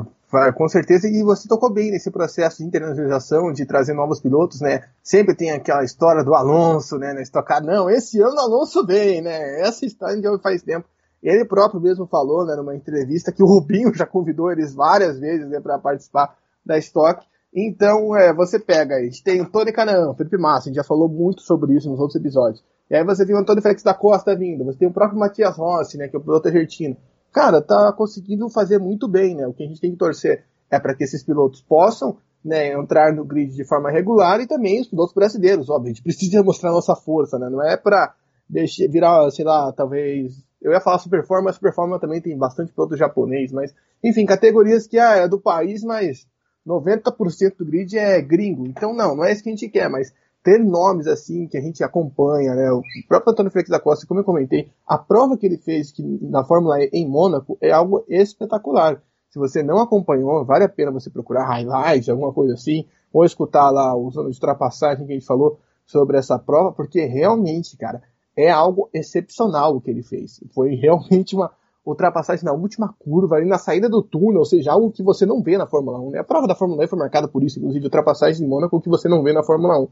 com 0.54 0.68
certeza, 0.68 1.08
e 1.08 1.22
você 1.22 1.48
tocou 1.48 1.72
bem 1.72 1.90
nesse 1.90 2.10
processo 2.10 2.58
de 2.58 2.64
internacionalização, 2.64 3.52
de 3.52 3.64
trazer 3.64 3.94
novos 3.94 4.20
pilotos, 4.20 4.60
né? 4.60 4.84
Sempre 5.02 5.34
tem 5.34 5.50
aquela 5.50 5.84
história 5.84 6.24
do 6.24 6.34
Alonso, 6.34 6.98
né? 6.98 7.12
Na 7.12 7.22
estocar, 7.22 7.62
não, 7.62 7.88
esse 7.88 8.20
ano 8.20 8.34
o 8.34 8.40
Alonso 8.40 8.84
vem, 8.86 9.22
né? 9.22 9.60
Essa 9.60 9.84
história 9.86 10.20
já 10.20 10.38
faz 10.38 10.62
tempo. 10.62 10.86
Ele 11.22 11.44
próprio 11.44 11.80
mesmo 11.80 12.06
falou, 12.06 12.44
né, 12.44 12.54
numa 12.54 12.76
entrevista, 12.76 13.32
que 13.32 13.42
o 13.42 13.46
Rubinho 13.46 13.94
já 13.94 14.04
convidou 14.04 14.52
eles 14.52 14.74
várias 14.74 15.18
vezes 15.18 15.48
né, 15.48 15.58
para 15.58 15.78
participar 15.78 16.36
da 16.64 16.76
Stock. 16.76 17.24
Então, 17.54 18.14
é, 18.14 18.34
você 18.34 18.58
pega, 18.58 18.96
a 18.96 19.02
gente 19.02 19.24
tem 19.24 19.40
o 19.40 19.48
Tony 19.48 19.72
Canaan, 19.72 20.14
Felipe 20.14 20.36
Massa, 20.36 20.64
a 20.64 20.70
gente 20.70 20.76
já 20.76 20.84
falou 20.84 21.08
muito 21.08 21.40
sobre 21.40 21.74
isso 21.74 21.88
nos 21.88 21.98
outros 21.98 22.16
episódios. 22.16 22.62
E 22.90 22.96
aí 22.96 23.02
você 23.04 23.24
tem 23.24 23.34
o 23.34 23.38
Antônio 23.38 23.62
Félix 23.62 23.82
da 23.82 23.94
Costa 23.94 24.36
vindo, 24.36 24.64
você 24.64 24.78
tem 24.78 24.88
o 24.88 24.92
próprio 24.92 25.18
Matias 25.18 25.56
Rossi, 25.56 25.96
né, 25.96 26.08
que 26.08 26.16
é 26.16 26.18
o 26.18 26.22
piloto 26.22 26.48
argentino 26.48 26.96
cara, 27.34 27.60
tá 27.60 27.92
conseguindo 27.92 28.48
fazer 28.48 28.78
muito 28.78 29.08
bem, 29.08 29.34
né? 29.34 29.46
O 29.46 29.52
que 29.52 29.64
a 29.64 29.66
gente 29.66 29.80
tem 29.80 29.90
que 29.90 29.98
torcer 29.98 30.44
é 30.70 30.78
para 30.78 30.94
que 30.94 31.02
esses 31.02 31.22
pilotos 31.22 31.60
possam 31.60 32.16
né, 32.44 32.72
entrar 32.72 33.12
no 33.12 33.24
grid 33.24 33.54
de 33.54 33.66
forma 33.66 33.90
regular 33.90 34.40
e 34.40 34.46
também 34.46 34.80
os 34.80 34.86
pilotos 34.86 35.14
brasileiros, 35.14 35.68
óbvio, 35.68 35.90
a 35.90 35.94
gente 35.94 36.02
precisa 36.04 36.42
mostrar 36.42 36.70
nossa 36.70 36.94
força, 36.94 37.38
né? 37.38 37.50
Não 37.50 37.62
é 37.62 37.76
para 37.76 38.14
deixar 38.48 38.88
virar, 38.88 39.28
sei 39.30 39.44
lá, 39.44 39.72
talvez 39.72 40.44
eu 40.62 40.72
ia 40.72 40.80
falar 40.80 40.98
Superforma, 40.98 41.46
mas 41.46 41.56
Superforma 41.56 41.98
também 41.98 42.20
tem 42.20 42.38
bastante 42.38 42.72
piloto 42.72 42.96
japonês, 42.96 43.52
mas 43.52 43.74
enfim, 44.02 44.24
categorias 44.24 44.86
que 44.86 44.98
ah, 44.98 45.16
é 45.16 45.28
do 45.28 45.40
país, 45.40 45.82
mas 45.82 46.26
90% 46.66 47.56
do 47.58 47.64
grid 47.64 47.98
é 47.98 48.22
gringo. 48.22 48.66
Então 48.66 48.94
não, 48.94 49.16
não 49.16 49.24
é 49.24 49.32
isso 49.32 49.42
que 49.42 49.48
a 49.48 49.52
gente 49.52 49.68
quer, 49.68 49.90
mas 49.90 50.12
ter 50.44 50.58
nomes 50.62 51.06
assim 51.06 51.48
que 51.48 51.56
a 51.56 51.60
gente 51.60 51.82
acompanha, 51.82 52.54
né? 52.54 52.70
O 52.70 52.82
próprio 53.08 53.32
Antônio 53.32 53.50
Félix 53.50 53.70
da 53.70 53.80
Costa, 53.80 54.06
como 54.06 54.20
eu 54.20 54.24
comentei, 54.24 54.70
a 54.86 54.98
prova 54.98 55.38
que 55.38 55.46
ele 55.46 55.56
fez 55.56 55.90
que, 55.90 56.02
na 56.20 56.44
Fórmula 56.44 56.78
E 56.80 56.90
em 56.92 57.08
Mônaco 57.08 57.56
é 57.62 57.72
algo 57.72 58.04
espetacular. 58.06 59.02
Se 59.30 59.38
você 59.38 59.62
não 59.62 59.80
acompanhou, 59.80 60.44
vale 60.44 60.64
a 60.64 60.68
pena 60.68 60.92
você 60.92 61.08
procurar 61.08 61.46
highlights, 61.46 62.10
alguma 62.10 62.32
coisa 62.32 62.54
assim, 62.54 62.84
ou 63.10 63.24
escutar 63.24 63.70
lá 63.70 63.96
os 63.96 64.16
anos 64.18 64.32
de 64.32 64.36
ultrapassagem 64.36 65.06
que 65.06 65.12
a 65.12 65.14
gente 65.14 65.26
falou 65.26 65.58
sobre 65.86 66.18
essa 66.18 66.38
prova, 66.38 66.72
porque 66.72 67.04
realmente, 67.06 67.76
cara, 67.76 68.02
é 68.36 68.50
algo 68.50 68.90
excepcional 68.92 69.74
o 69.74 69.80
que 69.80 69.90
ele 69.90 70.02
fez. 70.02 70.40
Foi 70.54 70.74
realmente 70.74 71.34
uma 71.34 71.50
ultrapassagem 71.86 72.44
na 72.44 72.52
última 72.52 72.94
curva, 72.98 73.36
ali 73.36 73.46
na 73.46 73.58
saída 73.58 73.88
do 73.88 74.02
túnel, 74.02 74.40
ou 74.40 74.44
seja, 74.44 74.72
algo 74.72 74.90
que 74.90 75.02
você 75.02 75.24
não 75.24 75.42
vê 75.42 75.56
na 75.56 75.66
Fórmula 75.66 75.98
1. 76.00 76.10
Né? 76.10 76.18
A 76.18 76.24
prova 76.24 76.46
da 76.46 76.54
Fórmula 76.54 76.84
E 76.84 76.86
foi 76.86 76.98
marcada 76.98 77.28
por 77.28 77.42
isso, 77.42 77.58
inclusive 77.58 77.84
ultrapassagem 77.84 78.44
em 78.44 78.48
Mônaco 78.48 78.80
que 78.80 78.88
você 78.90 79.08
não 79.08 79.22
vê 79.22 79.32
na 79.32 79.42
Fórmula 79.42 79.80
1. 79.80 79.88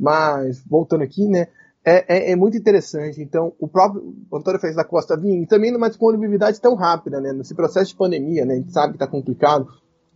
Mas, 0.00 0.64
voltando 0.66 1.02
aqui, 1.02 1.28
né? 1.28 1.46
É, 1.84 2.30
é, 2.30 2.32
é, 2.32 2.36
muito 2.36 2.56
interessante. 2.56 3.22
Então, 3.22 3.52
o 3.58 3.68
próprio 3.68 4.14
Antônio 4.32 4.58
Félix 4.58 4.76
da 4.76 4.84
Costa 4.84 5.16
vinha, 5.16 5.42
e 5.42 5.46
também 5.46 5.70
numa 5.70 5.88
disponibilidade 5.88 6.60
tão 6.60 6.74
rápida, 6.74 7.20
né? 7.20 7.32
Nesse 7.32 7.54
processo 7.54 7.90
de 7.90 7.96
pandemia, 7.96 8.46
né? 8.46 8.54
A 8.54 8.56
gente 8.56 8.72
sabe 8.72 8.94
que 8.94 8.96
está 8.96 9.06
complicado 9.06 9.66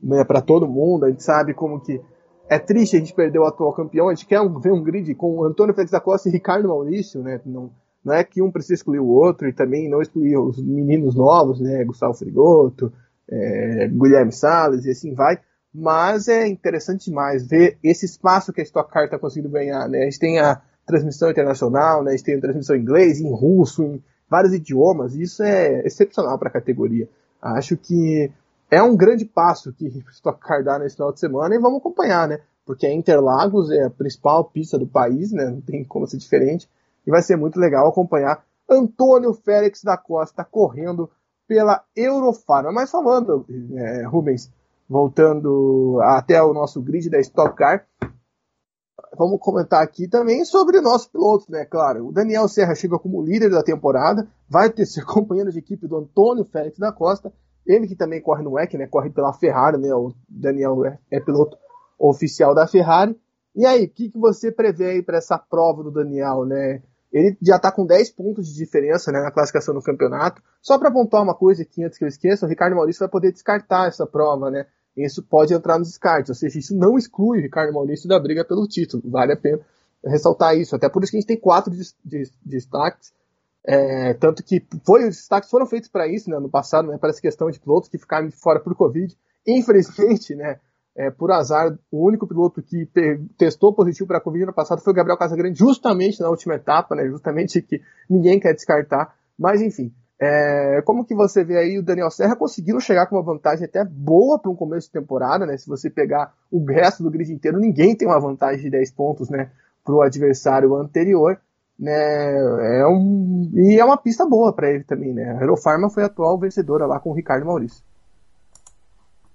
né, 0.02 0.24
para 0.24 0.40
todo 0.40 0.68
mundo, 0.68 1.04
a 1.04 1.10
gente 1.10 1.22
sabe 1.22 1.54
como 1.54 1.80
que 1.80 2.00
é 2.48 2.58
triste 2.58 2.96
a 2.96 2.98
gente 2.98 3.14
perder 3.14 3.38
o 3.38 3.46
atual 3.46 3.72
campeão, 3.72 4.08
a 4.08 4.14
gente 4.14 4.26
quer 4.26 4.40
ver 4.60 4.72
um 4.72 4.82
grid 4.82 5.14
com 5.14 5.44
Antônio 5.44 5.74
Félix 5.74 5.90
da 5.90 6.00
Costa 6.00 6.28
e 6.28 6.32
Ricardo 6.32 6.68
Maurício, 6.68 7.22
né? 7.22 7.40
Não, 7.44 7.70
não 8.04 8.14
é 8.14 8.24
que 8.24 8.42
um 8.42 8.50
precisa 8.50 8.74
excluir 8.74 9.00
o 9.00 9.08
outro, 9.08 9.48
e 9.48 9.52
também 9.52 9.88
não 9.88 10.00
excluir 10.00 10.36
os 10.38 10.62
meninos 10.62 11.14
novos, 11.14 11.60
né? 11.60 11.84
Gustavo 11.84 12.14
Frigoto, 12.14 12.92
é, 13.30 13.88
Guilherme 13.88 14.32
Salles, 14.32 14.84
e 14.84 14.90
assim 14.90 15.14
vai 15.14 15.38
mas 15.74 16.28
é 16.28 16.46
interessante 16.46 17.06
demais 17.06 17.46
ver 17.46 17.78
esse 17.82 18.06
espaço 18.06 18.52
que 18.52 18.60
a 18.60 18.64
Stock 18.64 18.90
Car 18.92 19.06
está 19.06 19.18
conseguindo 19.18 19.52
ganhar. 19.52 19.88
Né? 19.88 20.02
A 20.02 20.04
gente 20.04 20.20
tem 20.20 20.38
a 20.38 20.62
transmissão 20.86 21.30
internacional, 21.30 22.04
né? 22.04 22.12
a 22.12 22.16
gente 22.16 22.24
tem 22.24 22.36
a 22.36 22.40
transmissão 22.40 22.76
em 22.76 22.80
inglês, 22.80 23.20
em 23.20 23.32
russo, 23.32 23.82
em 23.82 24.04
vários 24.30 24.54
idiomas, 24.54 25.14
isso 25.16 25.42
é 25.42 25.84
excepcional 25.84 26.38
para 26.38 26.48
a 26.48 26.52
categoria. 26.52 27.08
Acho 27.42 27.76
que 27.76 28.30
é 28.70 28.82
um 28.82 28.96
grande 28.96 29.24
passo 29.24 29.72
que 29.72 29.86
a 29.86 30.10
Stock 30.12 30.40
Car 30.40 30.62
dá 30.62 30.78
nesse 30.78 30.96
final 30.96 31.12
de 31.12 31.20
semana 31.20 31.54
e 31.54 31.58
vamos 31.58 31.80
acompanhar, 31.80 32.28
né? 32.28 32.38
Porque 32.64 32.86
a 32.86 32.92
Interlagos 32.92 33.70
é 33.70 33.82
a 33.84 33.90
principal 33.90 34.44
pista 34.44 34.78
do 34.78 34.86
país, 34.86 35.32
né? 35.32 35.44
Não 35.50 35.60
tem 35.60 35.84
como 35.84 36.06
ser 36.06 36.16
diferente. 36.16 36.68
E 37.06 37.10
vai 37.10 37.20
ser 37.20 37.36
muito 37.36 37.60
legal 37.60 37.86
acompanhar 37.86 38.42
Antônio 38.68 39.34
Félix 39.34 39.82
da 39.82 39.96
Costa 39.98 40.42
correndo 40.42 41.10
pela 41.46 41.84
Eurofarma. 41.94 42.72
Mas 42.72 42.90
falando, 42.90 43.44
é, 43.76 44.06
Rubens, 44.06 44.50
voltando 44.88 45.98
até 46.02 46.42
o 46.42 46.52
nosso 46.52 46.80
grid 46.80 47.08
da 47.10 47.20
Stock 47.20 47.56
Car, 47.56 47.86
vamos 49.16 49.38
comentar 49.40 49.82
aqui 49.82 50.08
também 50.08 50.44
sobre 50.44 50.80
nossos 50.80 51.06
pilotos, 51.06 51.48
né? 51.48 51.64
Claro, 51.64 52.08
o 52.08 52.12
Daniel 52.12 52.48
Serra 52.48 52.74
chega 52.74 52.98
como 52.98 53.22
líder 53.22 53.50
da 53.50 53.62
temporada, 53.62 54.28
vai 54.48 54.70
ter 54.70 54.86
ser 54.86 55.04
companheiro 55.06 55.50
de 55.50 55.58
equipe 55.58 55.86
do 55.86 55.96
Antônio 55.96 56.44
Félix 56.44 56.78
da 56.78 56.92
Costa, 56.92 57.32
ele 57.66 57.86
que 57.86 57.96
também 57.96 58.20
corre 58.20 58.42
no 58.42 58.52
WEC, 58.52 58.76
né? 58.76 58.86
Corre 58.86 59.10
pela 59.10 59.32
Ferrari, 59.32 59.78
né? 59.78 59.94
O 59.94 60.12
Daniel 60.28 60.84
é, 60.84 60.98
é 61.10 61.20
piloto 61.20 61.56
oficial 61.98 62.54
da 62.54 62.66
Ferrari. 62.66 63.18
E 63.56 63.64
aí, 63.64 63.84
o 63.84 63.88
que, 63.88 64.10
que 64.10 64.18
você 64.18 64.52
prevê 64.52 64.90
aí 64.90 65.02
para 65.02 65.18
essa 65.18 65.38
prova 65.38 65.82
do 65.82 65.90
Daniel, 65.90 66.44
né? 66.44 66.82
Ele 67.10 67.38
já 67.40 67.56
está 67.56 67.70
com 67.70 67.86
10 67.86 68.10
pontos 68.10 68.48
de 68.48 68.54
diferença 68.54 69.12
né, 69.12 69.20
na 69.20 69.30
classificação 69.30 69.72
do 69.72 69.80
campeonato. 69.80 70.42
Só 70.60 70.76
para 70.78 70.90
pontuar 70.90 71.22
uma 71.22 71.34
coisa 71.34 71.62
aqui 71.62 71.84
antes 71.84 71.96
que 71.96 72.04
eu 72.04 72.08
esqueça, 72.08 72.44
o 72.44 72.48
Ricardo 72.48 72.74
Maurício 72.74 72.98
vai 72.98 73.08
poder 73.08 73.30
descartar 73.30 73.86
essa 73.86 74.04
prova, 74.04 74.50
né? 74.50 74.66
Isso 74.96 75.22
pode 75.22 75.52
entrar 75.52 75.78
nos 75.78 75.88
descartes. 75.88 76.30
Ou 76.30 76.34
seja, 76.34 76.58
isso 76.58 76.76
não 76.76 76.96
exclui 76.96 77.38
o 77.38 77.42
Ricardo 77.42 77.72
Maurício 77.72 78.08
da 78.08 78.18
briga 78.18 78.44
pelo 78.44 78.66
título. 78.66 79.02
Vale 79.06 79.32
a 79.32 79.36
pena 79.36 79.60
ressaltar 80.04 80.56
isso. 80.56 80.76
Até 80.76 80.88
por 80.88 81.02
isso 81.02 81.10
que 81.10 81.16
a 81.16 81.20
gente 81.20 81.28
tem 81.28 81.36
quatro 81.36 81.72
destaques. 82.44 83.12
É, 83.66 84.12
tanto 84.14 84.44
que 84.44 84.62
foi, 84.84 85.08
os 85.08 85.16
destaques 85.16 85.48
foram 85.48 85.66
feitos 85.66 85.88
para 85.88 86.06
isso 86.06 86.28
né, 86.28 86.38
no 86.38 86.50
passado, 86.50 86.88
né, 86.88 86.98
para 86.98 87.08
essa 87.08 87.20
questão 87.20 87.50
de 87.50 87.58
pilotos 87.58 87.88
que 87.88 87.96
ficaram 87.96 88.30
fora 88.30 88.60
por 88.60 88.74
Covid. 88.74 89.16
Infelizmente, 89.46 90.34
né, 90.34 90.60
é, 90.94 91.10
por 91.10 91.32
azar, 91.32 91.76
o 91.90 92.06
único 92.06 92.26
piloto 92.26 92.62
que 92.62 92.88
testou 93.38 93.72
positivo 93.72 94.06
para 94.06 94.20
Covid 94.20 94.46
no 94.46 94.52
passado 94.52 94.82
foi 94.82 94.92
o 94.92 94.96
Gabriel 94.96 95.18
Casagrande, 95.18 95.58
justamente 95.58 96.20
na 96.20 96.28
última 96.28 96.54
etapa, 96.54 96.94
né, 96.94 97.08
justamente 97.08 97.60
que 97.62 97.80
ninguém 98.08 98.38
quer 98.38 98.52
descartar. 98.52 99.16
Mas 99.36 99.62
enfim, 99.62 99.92
é, 100.20 100.80
como 100.84 101.04
que 101.04 101.14
você 101.14 101.42
vê 101.42 101.58
aí 101.58 101.78
o 101.78 101.82
Daniel 101.82 102.10
Serra 102.10 102.36
conseguindo 102.36 102.80
chegar 102.80 103.06
com 103.06 103.16
uma 103.16 103.22
vantagem 103.22 103.64
até 103.64 103.84
boa 103.84 104.38
para 104.38 104.50
um 104.50 104.56
começo 104.56 104.86
de 104.86 104.92
temporada, 104.92 105.44
né? 105.44 105.56
Se 105.56 105.66
você 105.66 105.90
pegar 105.90 106.32
o 106.50 106.64
resto 106.64 107.02
do 107.02 107.10
grid 107.10 107.32
inteiro, 107.32 107.58
ninguém 107.58 107.96
tem 107.96 108.06
uma 108.06 108.20
vantagem 108.20 108.62
de 108.62 108.70
10 108.70 108.92
pontos, 108.92 109.28
né? 109.28 109.50
Para 109.84 109.94
o 109.94 110.02
adversário 110.02 110.74
anterior, 110.76 111.38
né? 111.78 111.92
É 112.78 112.86
um, 112.86 113.50
e 113.54 113.78
é 113.78 113.84
uma 113.84 113.96
pista 113.96 114.24
boa 114.24 114.52
para 114.52 114.70
ele 114.70 114.84
também, 114.84 115.12
né? 115.12 115.32
A 115.32 115.40
Aerofarma 115.40 115.90
foi 115.90 116.04
a 116.04 116.06
atual 116.06 116.38
vencedora 116.38 116.86
lá 116.86 117.00
com 117.00 117.10
o 117.10 117.14
Ricardo 117.14 117.46
Maurício. 117.46 117.82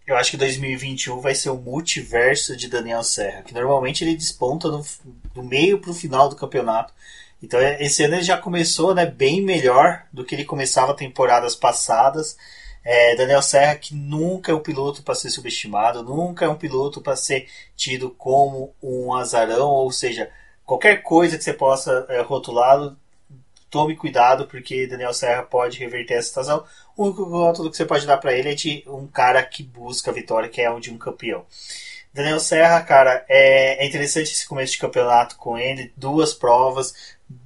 Eu 0.07 0.15
acho 0.15 0.31
que 0.31 0.37
2021 0.37 1.19
vai 1.19 1.35
ser 1.35 1.51
o 1.51 1.57
multiverso 1.57 2.57
de 2.57 2.67
Daniel 2.67 3.03
Serra, 3.03 3.43
que 3.43 3.53
normalmente 3.53 4.03
ele 4.03 4.15
desponta 4.15 4.67
no, 4.67 4.83
do 5.35 5.43
meio 5.43 5.79
para 5.79 5.91
o 5.91 5.93
final 5.93 6.27
do 6.27 6.35
campeonato. 6.35 6.91
Então 7.41 7.59
esse 7.79 8.03
ano 8.03 8.15
ele 8.15 8.23
já 8.23 8.37
começou 8.37 8.93
né, 8.93 9.05
bem 9.05 9.41
melhor 9.41 10.05
do 10.11 10.25
que 10.25 10.35
ele 10.35 10.45
começava 10.45 10.93
temporadas 10.93 11.55
passadas. 11.55 12.37
É, 12.83 13.15
Daniel 13.15 13.41
Serra 13.41 13.75
que 13.75 13.93
nunca 13.93 14.51
é 14.51 14.55
um 14.55 14.61
piloto 14.61 15.03
para 15.03 15.15
ser 15.15 15.29
subestimado, 15.29 16.03
nunca 16.03 16.45
é 16.45 16.49
um 16.49 16.55
piloto 16.55 17.01
para 17.01 17.15
ser 17.15 17.47
tido 17.75 18.09
como 18.11 18.73
um 18.81 19.13
azarão, 19.13 19.69
ou 19.69 19.91
seja, 19.91 20.29
qualquer 20.65 21.01
coisa 21.01 21.37
que 21.37 21.43
você 21.43 21.53
possa 21.53 22.05
é, 22.09 22.21
rotulá-lo, 22.21 22.97
tome 23.69 23.95
cuidado 23.95 24.47
porque 24.47 24.87
Daniel 24.87 25.13
Serra 25.13 25.43
pode 25.43 25.77
reverter 25.77 26.15
essa 26.15 26.29
situação. 26.29 26.65
O 26.97 27.05
único 27.05 27.23
rótulo 27.23 27.69
que 27.69 27.77
você 27.77 27.85
pode 27.85 28.05
dar 28.05 28.17
para 28.17 28.33
ele 28.33 28.51
é 28.51 28.55
de 28.55 28.83
um 28.87 29.07
cara 29.07 29.43
que 29.43 29.63
busca 29.63 30.11
a 30.11 30.13
vitória, 30.13 30.49
que 30.49 30.61
é 30.61 30.69
o 30.69 30.79
de 30.79 30.91
um 30.91 30.97
campeão. 30.97 31.45
Daniel 32.13 32.39
Serra, 32.39 32.81
cara, 32.81 33.23
é, 33.29 33.83
é 33.83 33.87
interessante 33.87 34.31
esse 34.31 34.47
começo 34.47 34.73
de 34.73 34.79
campeonato 34.79 35.35
com 35.35 35.57
ele, 35.57 35.93
duas 35.95 36.33
provas, 36.33 36.93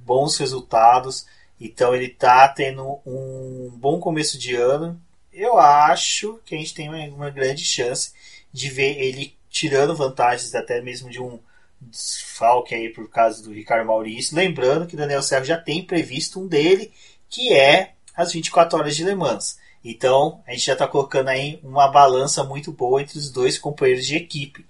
bons 0.04 0.36
resultados. 0.36 1.26
Então 1.60 1.94
ele 1.94 2.08
tá 2.08 2.46
tendo 2.48 3.00
um 3.06 3.70
bom 3.76 3.98
começo 3.98 4.38
de 4.38 4.54
ano. 4.54 5.00
Eu 5.32 5.58
acho 5.58 6.40
que 6.44 6.54
a 6.54 6.58
gente 6.58 6.74
tem 6.74 6.88
uma, 6.88 7.04
uma 7.14 7.30
grande 7.30 7.64
chance 7.64 8.12
de 8.52 8.68
ver 8.68 9.00
ele 9.00 9.36
tirando 9.50 9.96
vantagens 9.96 10.54
até 10.54 10.80
mesmo 10.80 11.10
de 11.10 11.20
um 11.20 11.38
desfalque 11.80 12.74
aí 12.74 12.88
por 12.88 13.08
causa 13.08 13.42
do 13.42 13.52
Ricardo 13.52 13.86
Maurício. 13.86 14.36
Lembrando 14.36 14.86
que 14.86 14.96
Daniel 14.96 15.22
Serra 15.22 15.44
já 15.44 15.56
tem 15.56 15.82
previsto 15.82 16.40
um 16.40 16.46
dele, 16.46 16.92
que 17.28 17.52
é 17.52 17.92
as 18.16 18.32
24 18.32 18.78
horas 18.78 18.96
de 18.96 19.04
Le 19.04 19.14
Mans. 19.14 19.58
Então 19.84 20.42
a 20.46 20.52
gente 20.52 20.66
já 20.66 20.72
está 20.72 20.88
colocando 20.88 21.28
aí 21.28 21.60
uma 21.62 21.88
balança 21.88 22.42
muito 22.42 22.72
boa 22.72 23.02
entre 23.02 23.18
os 23.18 23.30
dois 23.30 23.58
companheiros 23.58 24.06
de 24.06 24.16
equipe. 24.16 24.64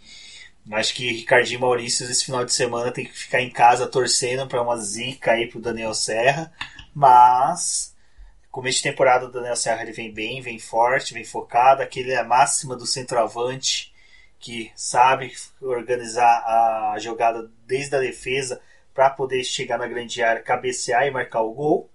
Acho 0.72 0.94
que 0.94 1.12
Ricardinho 1.12 1.60
Maurício 1.60 2.08
esse 2.10 2.24
final 2.24 2.44
de 2.44 2.54
semana 2.54 2.90
tem 2.90 3.04
que 3.04 3.12
ficar 3.12 3.40
em 3.40 3.50
casa 3.50 3.86
torcendo 3.86 4.46
para 4.46 4.62
uma 4.62 4.76
zica 4.78 5.32
aí 5.32 5.46
pro 5.46 5.60
Daniel 5.60 5.94
Serra. 5.94 6.52
Mas 6.94 7.94
começo 8.50 8.78
de 8.78 8.84
temporada 8.84 9.26
do 9.26 9.32
Daniel 9.32 9.56
Serra 9.56 9.82
ele 9.82 9.92
vem 9.92 10.12
bem, 10.12 10.40
vem 10.40 10.58
forte, 10.58 11.12
vem 11.12 11.24
focado. 11.24 11.82
Aquele 11.82 12.12
é 12.12 12.18
a 12.18 12.24
máxima 12.24 12.76
do 12.76 12.86
centroavante 12.86 13.92
que 14.38 14.70
sabe 14.76 15.32
organizar 15.60 16.44
a 16.44 16.98
jogada 16.98 17.50
desde 17.66 17.96
a 17.96 18.00
defesa 18.00 18.60
para 18.92 19.10
poder 19.10 19.42
chegar 19.42 19.78
na 19.78 19.86
grande 19.86 20.22
área, 20.22 20.42
cabecear 20.42 21.06
e 21.06 21.10
marcar 21.10 21.40
o 21.40 21.52
gol. 21.52 21.90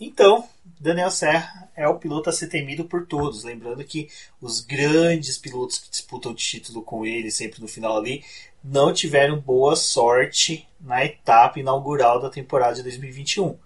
Então, 0.00 0.48
Daniel 0.64 1.10
Serra 1.10 1.70
é 1.76 1.86
o 1.88 1.98
piloto 1.98 2.30
a 2.30 2.32
ser 2.32 2.48
temido 2.48 2.84
por 2.84 3.06
todos. 3.06 3.44
Lembrando 3.44 3.84
que 3.84 4.08
os 4.40 4.60
grandes 4.60 5.38
pilotos 5.38 5.78
que 5.78 5.90
disputam 5.90 6.32
o 6.32 6.34
título 6.34 6.82
com 6.82 7.04
ele, 7.04 7.30
sempre 7.30 7.60
no 7.60 7.68
final 7.68 7.96
ali, 7.96 8.24
não 8.62 8.92
tiveram 8.92 9.40
boa 9.40 9.74
sorte 9.74 10.68
na 10.80 11.04
etapa 11.04 11.58
inaugural 11.58 12.20
da 12.20 12.30
temporada 12.30 12.74
de 12.74 12.82
2021. 12.82 13.56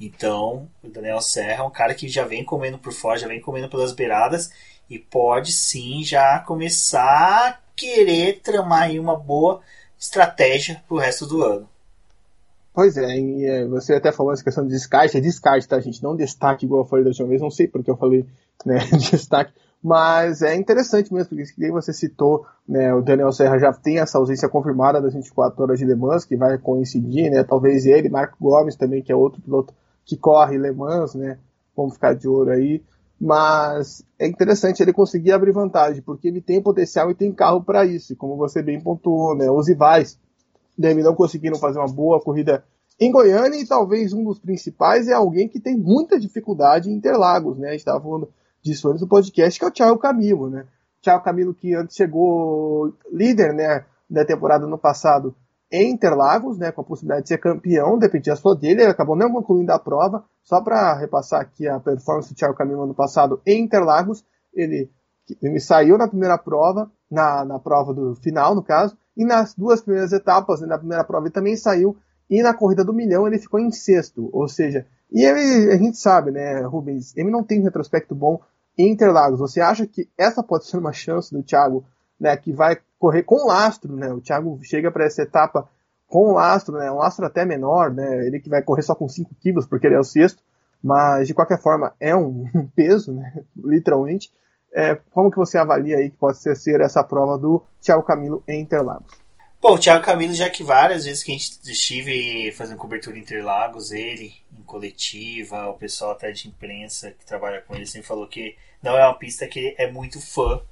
Então, 0.00 0.70
o 0.82 0.88
Daniel 0.88 1.20
Serra 1.20 1.62
é 1.62 1.66
um 1.66 1.70
cara 1.70 1.94
que 1.94 2.08
já 2.08 2.24
vem 2.24 2.44
comendo 2.44 2.78
por 2.78 2.92
fora, 2.92 3.18
já 3.18 3.26
vem 3.26 3.40
comendo 3.40 3.68
pelas 3.68 3.92
beiradas 3.92 4.50
e 4.88 4.98
pode 4.98 5.52
sim 5.52 6.02
já 6.04 6.38
começar 6.38 7.48
a 7.48 7.60
querer 7.74 8.40
tramar 8.40 8.84
aí 8.84 8.98
uma 8.98 9.16
boa 9.16 9.60
estratégia 9.98 10.82
para 10.86 10.96
o 10.96 11.00
resto 11.00 11.26
do 11.26 11.42
ano. 11.42 11.68
Pois 12.78 12.96
é, 12.96 13.18
é, 13.44 13.66
você 13.66 13.94
até 13.94 14.12
falou 14.12 14.32
essa 14.32 14.44
questão 14.44 14.62
de 14.64 14.70
descarte, 14.70 15.18
é 15.18 15.20
descarte, 15.20 15.66
tá, 15.66 15.80
gente? 15.80 16.00
Não 16.00 16.14
destaque 16.14 16.64
igual 16.64 16.82
eu 16.82 16.88
falei 16.88 17.04
da 17.04 17.08
última 17.08 17.26
vez, 17.26 17.42
não 17.42 17.50
sei 17.50 17.66
porque 17.66 17.90
eu 17.90 17.96
falei 17.96 18.24
né, 18.64 18.78
destaque, 19.10 19.52
mas 19.82 20.42
é 20.42 20.54
interessante 20.54 21.12
mesmo, 21.12 21.28
porque 21.28 21.54
que 21.54 21.72
você 21.72 21.92
citou, 21.92 22.46
né, 22.68 22.94
o 22.94 23.02
Daniel 23.02 23.32
Serra 23.32 23.58
já 23.58 23.72
tem 23.72 23.98
essa 23.98 24.16
ausência 24.16 24.48
confirmada 24.48 25.02
das 25.02 25.12
24 25.12 25.60
horas 25.60 25.76
de 25.80 25.84
Le 25.84 25.96
Mans, 25.96 26.24
que 26.24 26.36
vai 26.36 26.56
coincidir, 26.56 27.32
né? 27.32 27.42
Talvez 27.42 27.84
ele, 27.84 28.08
Marco 28.08 28.36
Gomes 28.40 28.76
também, 28.76 29.02
que 29.02 29.10
é 29.10 29.16
outro 29.16 29.42
piloto 29.42 29.74
que 30.04 30.16
corre 30.16 30.56
Le 30.56 30.70
Mans, 30.70 31.16
né? 31.16 31.36
Vamos 31.76 31.94
ficar 31.94 32.14
de 32.14 32.28
ouro 32.28 32.52
aí. 32.52 32.80
Mas 33.20 34.04
é 34.16 34.28
interessante 34.28 34.80
ele 34.80 34.92
conseguir 34.92 35.32
abrir 35.32 35.50
vantagem, 35.50 36.00
porque 36.00 36.28
ele 36.28 36.40
tem 36.40 36.62
potencial 36.62 37.10
e 37.10 37.14
tem 37.16 37.32
carro 37.32 37.60
para 37.60 37.84
isso, 37.84 38.14
como 38.14 38.36
você 38.36 38.62
bem 38.62 38.80
pontuou, 38.80 39.34
né? 39.34 39.50
Os 39.50 39.66
rivais 39.66 40.16
Demi 40.78 41.02
não 41.02 41.14
conseguiram 41.14 41.58
fazer 41.58 41.78
uma 41.78 41.92
boa 41.92 42.20
corrida 42.20 42.64
em 43.00 43.10
Goiânia 43.10 43.60
e 43.60 43.66
talvez 43.66 44.12
um 44.12 44.24
dos 44.24 44.38
principais 44.38 45.08
é 45.08 45.12
alguém 45.12 45.48
que 45.48 45.60
tem 45.60 45.76
muita 45.76 46.18
dificuldade 46.18 46.90
em 46.90 46.94
Interlagos, 46.94 47.58
né? 47.58 47.68
A 47.68 47.70
gente 47.72 47.80
estava 47.80 48.00
falando 48.00 48.28
disso 48.62 48.88
antes 48.88 49.00
do 49.00 49.08
podcast, 49.08 49.58
que 49.58 49.64
é 49.64 49.68
o 49.68 49.72
Thiago 49.72 49.98
Camilo, 49.98 50.48
né? 50.48 50.66
Thiago 51.02 51.22
Camilo 51.24 51.54
que 51.54 51.74
antes 51.74 51.96
chegou 51.96 52.92
líder, 53.12 53.52
né, 53.54 53.84
da 54.08 54.24
temporada 54.24 54.66
no 54.66 54.78
passado 54.78 55.34
em 55.70 55.90
Interlagos, 55.90 56.58
né, 56.58 56.72
com 56.72 56.80
a 56.80 56.84
possibilidade 56.84 57.22
de 57.24 57.28
ser 57.28 57.38
campeão, 57.38 57.98
dependia 57.98 58.34
só 58.34 58.54
dele, 58.54 58.82
ele 58.82 58.90
acabou 58.90 59.14
não 59.14 59.30
concluindo 59.30 59.70
a 59.70 59.78
prova, 59.78 60.24
só 60.42 60.62
para 60.62 60.94
repassar 60.94 61.42
aqui 61.42 61.68
a 61.68 61.78
performance 61.78 62.32
do 62.32 62.36
Thiago 62.36 62.54
Camilo 62.54 62.84
ano 62.84 62.94
passado 62.94 63.40
em 63.46 63.62
Interlagos, 63.62 64.24
ele, 64.54 64.90
ele 65.42 65.60
saiu 65.60 65.98
na 65.98 66.08
primeira 66.08 66.38
prova, 66.38 66.90
na, 67.10 67.44
na 67.44 67.58
prova 67.58 67.92
do 67.92 68.14
final, 68.16 68.54
no 68.54 68.62
caso, 68.62 68.96
e 69.18 69.24
nas 69.24 69.52
duas 69.52 69.82
primeiras 69.82 70.12
etapas, 70.12 70.60
né, 70.60 70.68
na 70.68 70.78
primeira 70.78 71.02
prova 71.02 71.26
ele 71.26 71.34
também 71.34 71.56
saiu, 71.56 71.96
e 72.30 72.40
na 72.40 72.54
corrida 72.54 72.84
do 72.84 72.94
milhão 72.94 73.26
ele 73.26 73.38
ficou 73.38 73.58
em 73.58 73.72
sexto. 73.72 74.30
Ou 74.32 74.46
seja, 74.48 74.86
e 75.10 75.24
ele, 75.24 75.72
a 75.72 75.76
gente 75.76 75.98
sabe, 75.98 76.30
né, 76.30 76.60
Rubens, 76.60 77.16
ele 77.16 77.30
não 77.30 77.42
tem 77.42 77.60
um 77.60 77.64
retrospecto 77.64 78.14
bom 78.14 78.40
em 78.76 78.92
Interlagos. 78.92 79.40
Você 79.40 79.60
acha 79.60 79.86
que 79.86 80.08
essa 80.16 80.42
pode 80.42 80.66
ser 80.66 80.76
uma 80.76 80.92
chance 80.92 81.34
do 81.34 81.42
Thiago, 81.42 81.84
né, 82.20 82.36
que 82.36 82.52
vai 82.52 82.78
correr 82.98 83.24
com 83.24 83.46
lastro, 83.46 83.96
né? 83.96 84.12
O 84.12 84.20
Thiago 84.20 84.58
chega 84.62 84.90
para 84.90 85.04
essa 85.04 85.22
etapa 85.22 85.68
com 86.06 86.32
lastro, 86.32 86.78
né, 86.78 86.90
um 86.90 86.96
lastro 86.96 87.26
até 87.26 87.44
menor, 87.44 87.92
né? 87.92 88.26
Ele 88.26 88.40
que 88.40 88.48
vai 88.48 88.62
correr 88.62 88.82
só 88.82 88.94
com 88.94 89.08
5 89.08 89.34
quilos 89.40 89.66
porque 89.66 89.86
ele 89.86 89.96
é 89.96 90.00
o 90.00 90.04
sexto, 90.04 90.42
mas 90.82 91.26
de 91.26 91.34
qualquer 91.34 91.60
forma 91.60 91.92
é 91.98 92.14
um, 92.14 92.44
peso, 92.74 93.12
né, 93.12 93.42
literalmente. 93.56 94.30
É, 94.72 94.94
como 95.10 95.30
que 95.30 95.36
você 95.36 95.58
avalia 95.58 95.96
aí 95.96 96.10
que 96.10 96.16
pode 96.16 96.38
ser, 96.38 96.56
ser 96.56 96.80
essa 96.80 97.02
prova 97.02 97.38
do 97.38 97.64
Thiago 97.80 98.02
Camilo 98.02 98.42
em 98.46 98.60
Interlagos? 98.60 99.12
Bom, 99.60 99.74
o 99.74 99.78
Thiago 99.78 100.04
Camilo, 100.04 100.34
já 100.34 100.48
que 100.48 100.62
várias 100.62 101.04
vezes 101.04 101.24
que 101.24 101.32
a 101.32 101.34
gente 101.34 101.58
estive 101.64 102.52
fazendo 102.52 102.78
cobertura 102.78 103.18
em 103.18 103.22
Interlagos, 103.22 103.90
ele, 103.90 104.32
em 104.56 104.62
coletiva, 104.62 105.66
o 105.68 105.74
pessoal 105.74 106.12
até 106.12 106.30
de 106.30 106.46
imprensa 106.46 107.10
que 107.10 107.26
trabalha 107.26 107.60
com 107.62 107.74
ele 107.74 107.84
sempre 107.84 108.06
falou 108.06 108.28
que 108.28 108.56
não 108.80 108.96
é 108.96 109.04
uma 109.04 109.18
pista 109.18 109.48
que 109.48 109.74
é 109.76 109.90
muito 109.90 110.20
fã, 110.20 110.62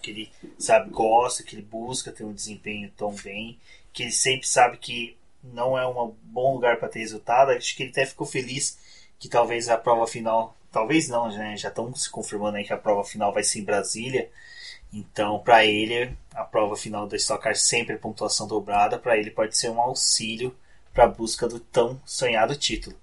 que 0.00 0.10
ele 0.12 0.32
sabe, 0.58 0.90
gosta, 0.90 1.42
que 1.42 1.56
ele 1.56 1.62
busca 1.62 2.12
ter 2.12 2.22
um 2.22 2.32
desempenho 2.32 2.88
tão 2.96 3.12
bem, 3.12 3.58
que 3.92 4.04
ele 4.04 4.12
sempre 4.12 4.46
sabe 4.46 4.76
que 4.78 5.18
não 5.42 5.76
é 5.76 5.86
um 5.86 6.14
bom 6.22 6.54
lugar 6.54 6.78
para 6.78 6.88
ter 6.88 7.00
resultado. 7.00 7.50
Acho 7.50 7.76
que 7.76 7.82
ele 7.82 7.90
até 7.90 8.06
ficou 8.06 8.26
feliz 8.26 8.78
que 9.18 9.28
talvez 9.28 9.68
a 9.68 9.76
prova 9.76 10.06
final 10.06 10.55
Talvez 10.76 11.08
não, 11.08 11.30
né? 11.30 11.56
Já 11.56 11.70
estão 11.70 11.94
se 11.94 12.10
confirmando 12.10 12.58
aí 12.58 12.64
que 12.64 12.70
a 12.70 12.76
prova 12.76 13.02
final 13.02 13.32
vai 13.32 13.42
ser 13.42 13.60
em 13.60 13.64
Brasília. 13.64 14.30
Então, 14.92 15.38
para 15.38 15.64
ele, 15.64 16.14
a 16.34 16.44
prova 16.44 16.76
final 16.76 17.06
da 17.06 17.16
Stock 17.16 17.42
Car 17.42 17.56
sempre 17.56 17.94
é 17.94 17.98
pontuação 17.98 18.46
dobrada. 18.46 18.98
Para 18.98 19.16
ele, 19.16 19.30
pode 19.30 19.56
ser 19.56 19.70
um 19.70 19.80
auxílio 19.80 20.54
para 20.92 21.04
a 21.04 21.08
busca 21.08 21.48
do 21.48 21.58
tão 21.58 21.98
sonhado 22.04 22.54
título. 22.54 22.94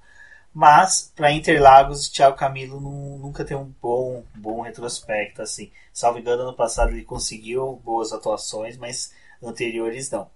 Mas, 0.54 1.12
para 1.16 1.32
Interlagos, 1.32 2.10
Thiago 2.10 2.38
Camilo 2.38 2.80
não, 2.80 3.18
nunca 3.18 3.44
tem 3.44 3.58
um 3.58 3.74
bom, 3.82 4.24
bom 4.36 4.62
retrospecto. 4.62 5.42
assim. 5.42 5.72
Salvo 5.92 6.20
engano, 6.20 6.44
ano 6.44 6.54
passado 6.54 6.92
ele 6.92 7.04
conseguiu 7.04 7.82
boas 7.84 8.14
atuações, 8.14 8.78
mas 8.78 9.16
anteriores 9.42 10.12
não. 10.12 10.30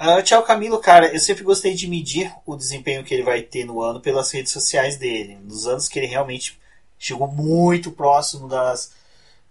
Uh, 0.00 0.22
Thiago 0.22 0.46
Camilo, 0.46 0.80
cara, 0.80 1.12
eu 1.12 1.20
sempre 1.20 1.44
gostei 1.44 1.74
de 1.74 1.86
medir 1.86 2.32
o 2.46 2.56
desempenho 2.56 3.04
que 3.04 3.12
ele 3.12 3.22
vai 3.22 3.42
ter 3.42 3.66
no 3.66 3.82
ano 3.82 4.00
pelas 4.00 4.30
redes 4.30 4.50
sociais 4.50 4.96
dele. 4.96 5.36
Nos 5.44 5.66
anos 5.66 5.88
que 5.88 5.98
ele 5.98 6.06
realmente 6.06 6.58
chegou 6.98 7.28
muito 7.28 7.92
próximo 7.92 8.48
das 8.48 8.94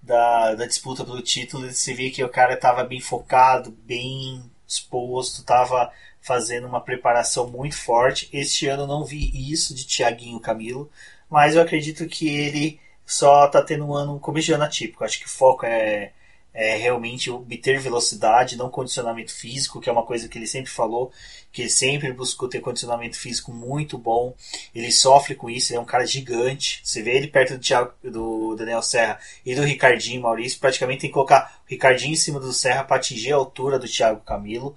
da, 0.02 0.56
da 0.56 0.66
disputa 0.66 1.06
pelo 1.06 1.22
título, 1.22 1.72
você 1.72 1.94
vê 1.94 2.10
que 2.10 2.24
o 2.24 2.30
cara 2.30 2.54
estava 2.56 2.84
bem 2.84 3.00
focado, 3.00 3.72
bem 3.84 4.44
exposto, 4.68 5.42
estava 5.42 5.92
fazendo 6.20 6.68
uma 6.68 6.82
preparação 6.82 7.48
muito 7.48 7.78
forte. 7.78 8.28
Este 8.34 8.68
ano 8.68 8.88
não 8.88 9.06
vi 9.06 9.52
isso 9.52 9.76
de 9.76 9.86
Thiaguinho 9.86 10.40
Camilo, 10.40 10.90
mas 11.30 11.56
eu 11.56 11.62
acredito 11.62 12.08
que 12.08 12.28
ele 12.28 12.80
só 13.06 13.46
está 13.46 13.62
tendo 13.62 13.86
um 13.86 13.94
ano, 13.94 14.20
começo 14.20 14.48
de 14.48 14.54
ano 14.54 14.64
atípico. 14.64 15.04
Acho 15.04 15.20
que 15.20 15.26
o 15.28 15.30
foco 15.30 15.66
é 15.66 16.12
é, 16.60 16.76
realmente 16.76 17.32
obter 17.32 17.80
velocidade, 17.80 18.58
não 18.58 18.70
condicionamento 18.70 19.34
físico, 19.34 19.80
que 19.80 19.90
é 19.90 19.94
uma 19.94 20.06
coisa 20.06 20.28
que 20.28 20.38
ele 20.38 20.46
sempre 20.46 20.70
falou, 20.70 21.10
que 21.54 21.62
ele 21.62 21.70
sempre 21.70 22.12
buscou 22.12 22.50
ter 22.50 22.60
condicionamento 22.60 23.18
físico 23.18 23.54
muito 23.54 23.98
bom. 23.98 24.36
Ele 24.76 24.92
sofre 24.92 25.36
com 25.36 25.50
isso, 25.50 25.72
ele 25.72 25.78
é 25.78 25.82
um 25.82 25.86
cara 25.86 26.06
gigante. 26.06 26.82
Você 26.84 27.02
vê 27.02 27.16
ele 27.16 27.28
perto 27.28 27.54
do, 27.54 27.60
Thiago, 27.60 27.94
do 28.04 28.58
Daniel 28.58 28.82
Serra 28.82 29.18
e 29.46 29.56
do 29.56 29.62
Ricardinho 29.62 30.22
Maurício, 30.22 30.60
praticamente 30.60 31.00
tem 31.00 31.10
que 31.10 31.14
colocar 31.14 31.62
o 31.66 31.70
Ricardinho 31.70 32.12
em 32.12 32.18
cima 32.18 32.42
do 32.42 32.52
Serra 32.52 32.84
para 32.84 32.98
atingir 32.98 33.32
a 33.32 33.38
altura 33.38 33.80
do 33.80 33.88
Thiago 33.88 34.20
Camilo. 34.26 34.76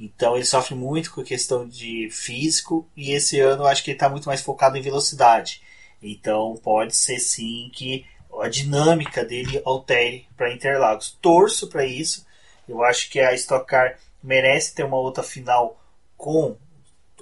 Então 0.00 0.34
ele 0.34 0.44
sofre 0.44 0.74
muito 0.74 1.12
com 1.12 1.20
a 1.20 1.24
questão 1.24 1.68
de 1.68 2.08
físico 2.10 2.88
e 2.96 3.12
esse 3.12 3.38
ano 3.38 3.62
eu 3.62 3.68
acho 3.68 3.84
que 3.84 3.92
ele 3.92 3.96
está 3.96 4.08
muito 4.08 4.26
mais 4.26 4.40
focado 4.40 4.76
em 4.76 4.82
velocidade. 4.82 5.62
Então 6.02 6.58
pode 6.60 6.96
ser 6.96 7.20
sim 7.20 7.70
que 7.72 8.04
a 8.40 8.48
dinâmica 8.48 9.24
dele 9.24 9.60
altere 9.64 10.28
para 10.36 10.52
Interlagos. 10.52 11.16
Torço 11.20 11.68
para 11.68 11.84
isso. 11.84 12.26
Eu 12.68 12.82
acho 12.84 13.10
que 13.10 13.20
a 13.20 13.34
Stock 13.34 13.66
Car 13.66 13.98
merece 14.22 14.74
ter 14.74 14.84
uma 14.84 14.96
outra 14.96 15.22
final 15.22 15.80
com 16.16 16.56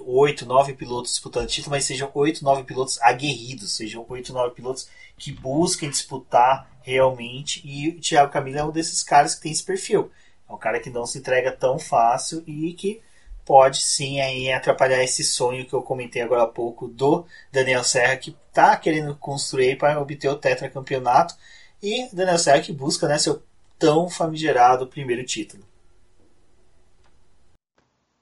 oito, 0.01 0.45
nove 0.45 0.73
pilotos 0.73 1.11
disputando 1.11 1.47
título, 1.47 1.71
mas 1.71 1.85
sejam 1.85 2.09
oito, 2.13 2.43
nove 2.43 2.63
pilotos 2.63 3.01
aguerridos, 3.01 3.75
sejam 3.75 4.05
oito, 4.09 4.33
nove 4.33 4.55
pilotos 4.55 4.89
que 5.17 5.31
busquem 5.31 5.89
disputar 5.89 6.69
realmente. 6.81 7.61
E 7.65 7.89
o 7.89 7.99
Thiago 7.99 8.31
Camilo 8.31 8.57
é 8.57 8.63
um 8.63 8.71
desses 8.71 9.03
caras 9.03 9.35
que 9.35 9.41
tem 9.41 9.51
esse 9.51 9.63
perfil. 9.63 10.11
É 10.47 10.53
um 10.53 10.57
cara 10.57 10.79
que 10.79 10.89
não 10.89 11.05
se 11.05 11.19
entrega 11.19 11.51
tão 11.51 11.77
fácil 11.77 12.43
e 12.47 12.73
que 12.73 13.01
pode 13.49 13.81
sim 13.81 14.21
aí 14.21 14.51
atrapalhar 14.51 15.03
esse 15.03 15.23
sonho 15.23 15.65
que 15.65 15.73
eu 15.73 15.81
comentei 15.81 16.21
agora 16.21 16.43
há 16.43 16.47
pouco 16.47 16.87
do 16.87 17.25
Daniel 17.51 17.83
Serra, 17.83 18.15
que 18.15 18.37
está 18.47 18.77
querendo 18.77 19.15
construir 19.15 19.75
para 19.75 19.99
obter 19.99 20.27
o 20.27 20.35
tetracampeonato, 20.35 21.33
e 21.81 22.07
Daniel 22.13 22.37
Serra 22.37 22.61
que 22.61 22.71
busca 22.71 23.07
né, 23.07 23.17
seu 23.17 23.41
tão 23.79 24.07
famigerado 24.07 24.85
primeiro 24.85 25.25
título. 25.25 25.63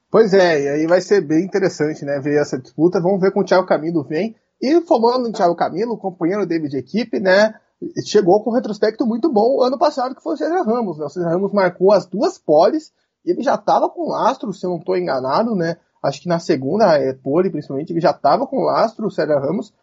Pois 0.09 0.33
é, 0.33 0.61
e 0.61 0.69
aí 0.69 0.87
vai 0.87 1.01
ser 1.01 1.19
bem 1.19 1.43
interessante 1.43 2.05
né, 2.05 2.21
ver 2.21 2.39
essa 2.39 2.57
disputa. 2.57 3.01
Vamos 3.01 3.19
ver 3.19 3.33
como 3.33 3.43
o 3.43 3.45
Thiago 3.45 3.67
Camilo 3.67 4.05
vem. 4.05 4.33
E 4.61 4.79
falando 4.85 5.27
em 5.27 5.33
Thiago 5.33 5.57
Camilo, 5.57 5.97
companheiro 5.97 6.47
dele 6.47 6.69
de 6.69 6.77
equipe, 6.77 7.19
né, 7.19 7.53
chegou 8.05 8.41
com 8.45 8.51
um 8.51 8.55
retrospecto 8.55 9.05
muito 9.05 9.29
bom 9.29 9.61
ano 9.61 9.77
passado, 9.77 10.15
que 10.15 10.23
foi 10.23 10.35
o 10.35 10.37
César 10.37 10.63
Ramos. 10.63 10.97
Né? 10.97 11.03
O 11.03 11.09
César 11.09 11.31
Ramos 11.31 11.51
marcou 11.51 11.91
as 11.91 12.05
duas 12.05 12.37
poles 12.37 12.93
ele 13.31 13.43
já 13.43 13.55
estava 13.55 13.89
com 13.89 14.09
lastro, 14.09 14.53
se 14.53 14.65
eu 14.65 14.69
não 14.69 14.77
estou 14.77 14.97
enganado, 14.97 15.55
né? 15.55 15.77
Acho 16.03 16.21
que 16.21 16.27
na 16.27 16.39
segunda 16.39 16.97
é, 16.97 17.13
pole, 17.13 17.49
principalmente, 17.49 17.91
ele 17.91 17.99
já 17.99 18.11
estava 18.11 18.45
com 18.47 18.63
lastro, 18.63 19.07
o 19.07 19.11
Sérgio 19.11 19.39
Ramos. 19.39 19.73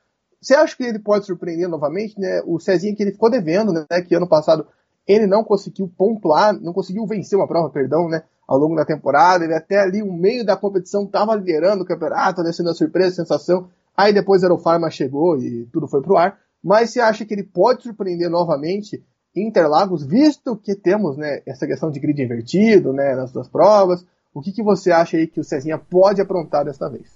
Você 0.40 0.54
acha 0.54 0.76
que 0.76 0.85
ele 0.85 0.98
pode 0.98 1.26
surpreender 1.26 1.68
novamente, 1.68 2.18
né? 2.18 2.42
O 2.46 2.59
Cezinha 2.59 2.94
que 2.94 3.02
ele 3.02 3.12
ficou 3.12 3.30
devendo, 3.30 3.72
né? 3.72 4.02
Que 4.07 4.14
ano 4.14 4.28
passado 4.28 4.66
ele 5.07 5.26
não 5.26 5.44
conseguiu 5.44 5.90
pontuar, 5.96 6.59
não 6.61 6.72
conseguiu 6.72 7.07
vencer 7.07 7.38
uma 7.38 7.48
prova, 7.48 7.70
perdão, 7.70 8.09
né? 8.09 8.22
Ao 8.46 8.59
longo 8.59 8.76
da 8.76 8.85
temporada, 8.85 9.44
ele 9.44 9.54
até 9.54 9.80
ali, 9.80 10.02
o 10.02 10.12
meio 10.12 10.44
da 10.44 10.57
competição, 10.57 11.04
estava 11.04 11.35
liderando 11.35 11.83
o 11.83 11.87
campeonato, 11.87 12.42
descendo 12.42 12.70
a 12.70 12.74
surpresa, 12.74 13.11
a 13.11 13.24
sensação. 13.24 13.68
Aí 13.96 14.12
depois 14.12 14.42
a 14.42 14.46
Aerofarma 14.46 14.90
chegou 14.90 15.38
e 15.38 15.66
tudo 15.72 15.88
foi 15.88 16.02
pro 16.02 16.16
ar. 16.16 16.38
Mas 16.62 16.90
você 16.90 17.00
acha 17.00 17.24
que 17.24 17.35
ele 17.35 17.44
pode 17.44 17.83
surpreender 17.83 18.30
novamente 18.30 19.04
Interlagos, 19.34 20.04
visto 20.04 20.56
que 20.56 20.74
temos 20.74 21.16
né, 21.16 21.42
essa 21.44 21.66
questão 21.66 21.90
de 21.90 21.98
grid 21.98 22.22
invertido 22.22 22.92
né, 22.92 23.14
nas 23.14 23.32
duas 23.32 23.48
provas, 23.48 24.04
o 24.32 24.40
que, 24.40 24.52
que 24.52 24.62
você 24.62 24.92
acha 24.92 25.16
aí 25.16 25.26
que 25.26 25.40
o 25.40 25.44
Cezinha 25.44 25.78
pode 25.78 26.20
aprontar 26.20 26.64
desta 26.64 26.88
vez? 26.88 27.06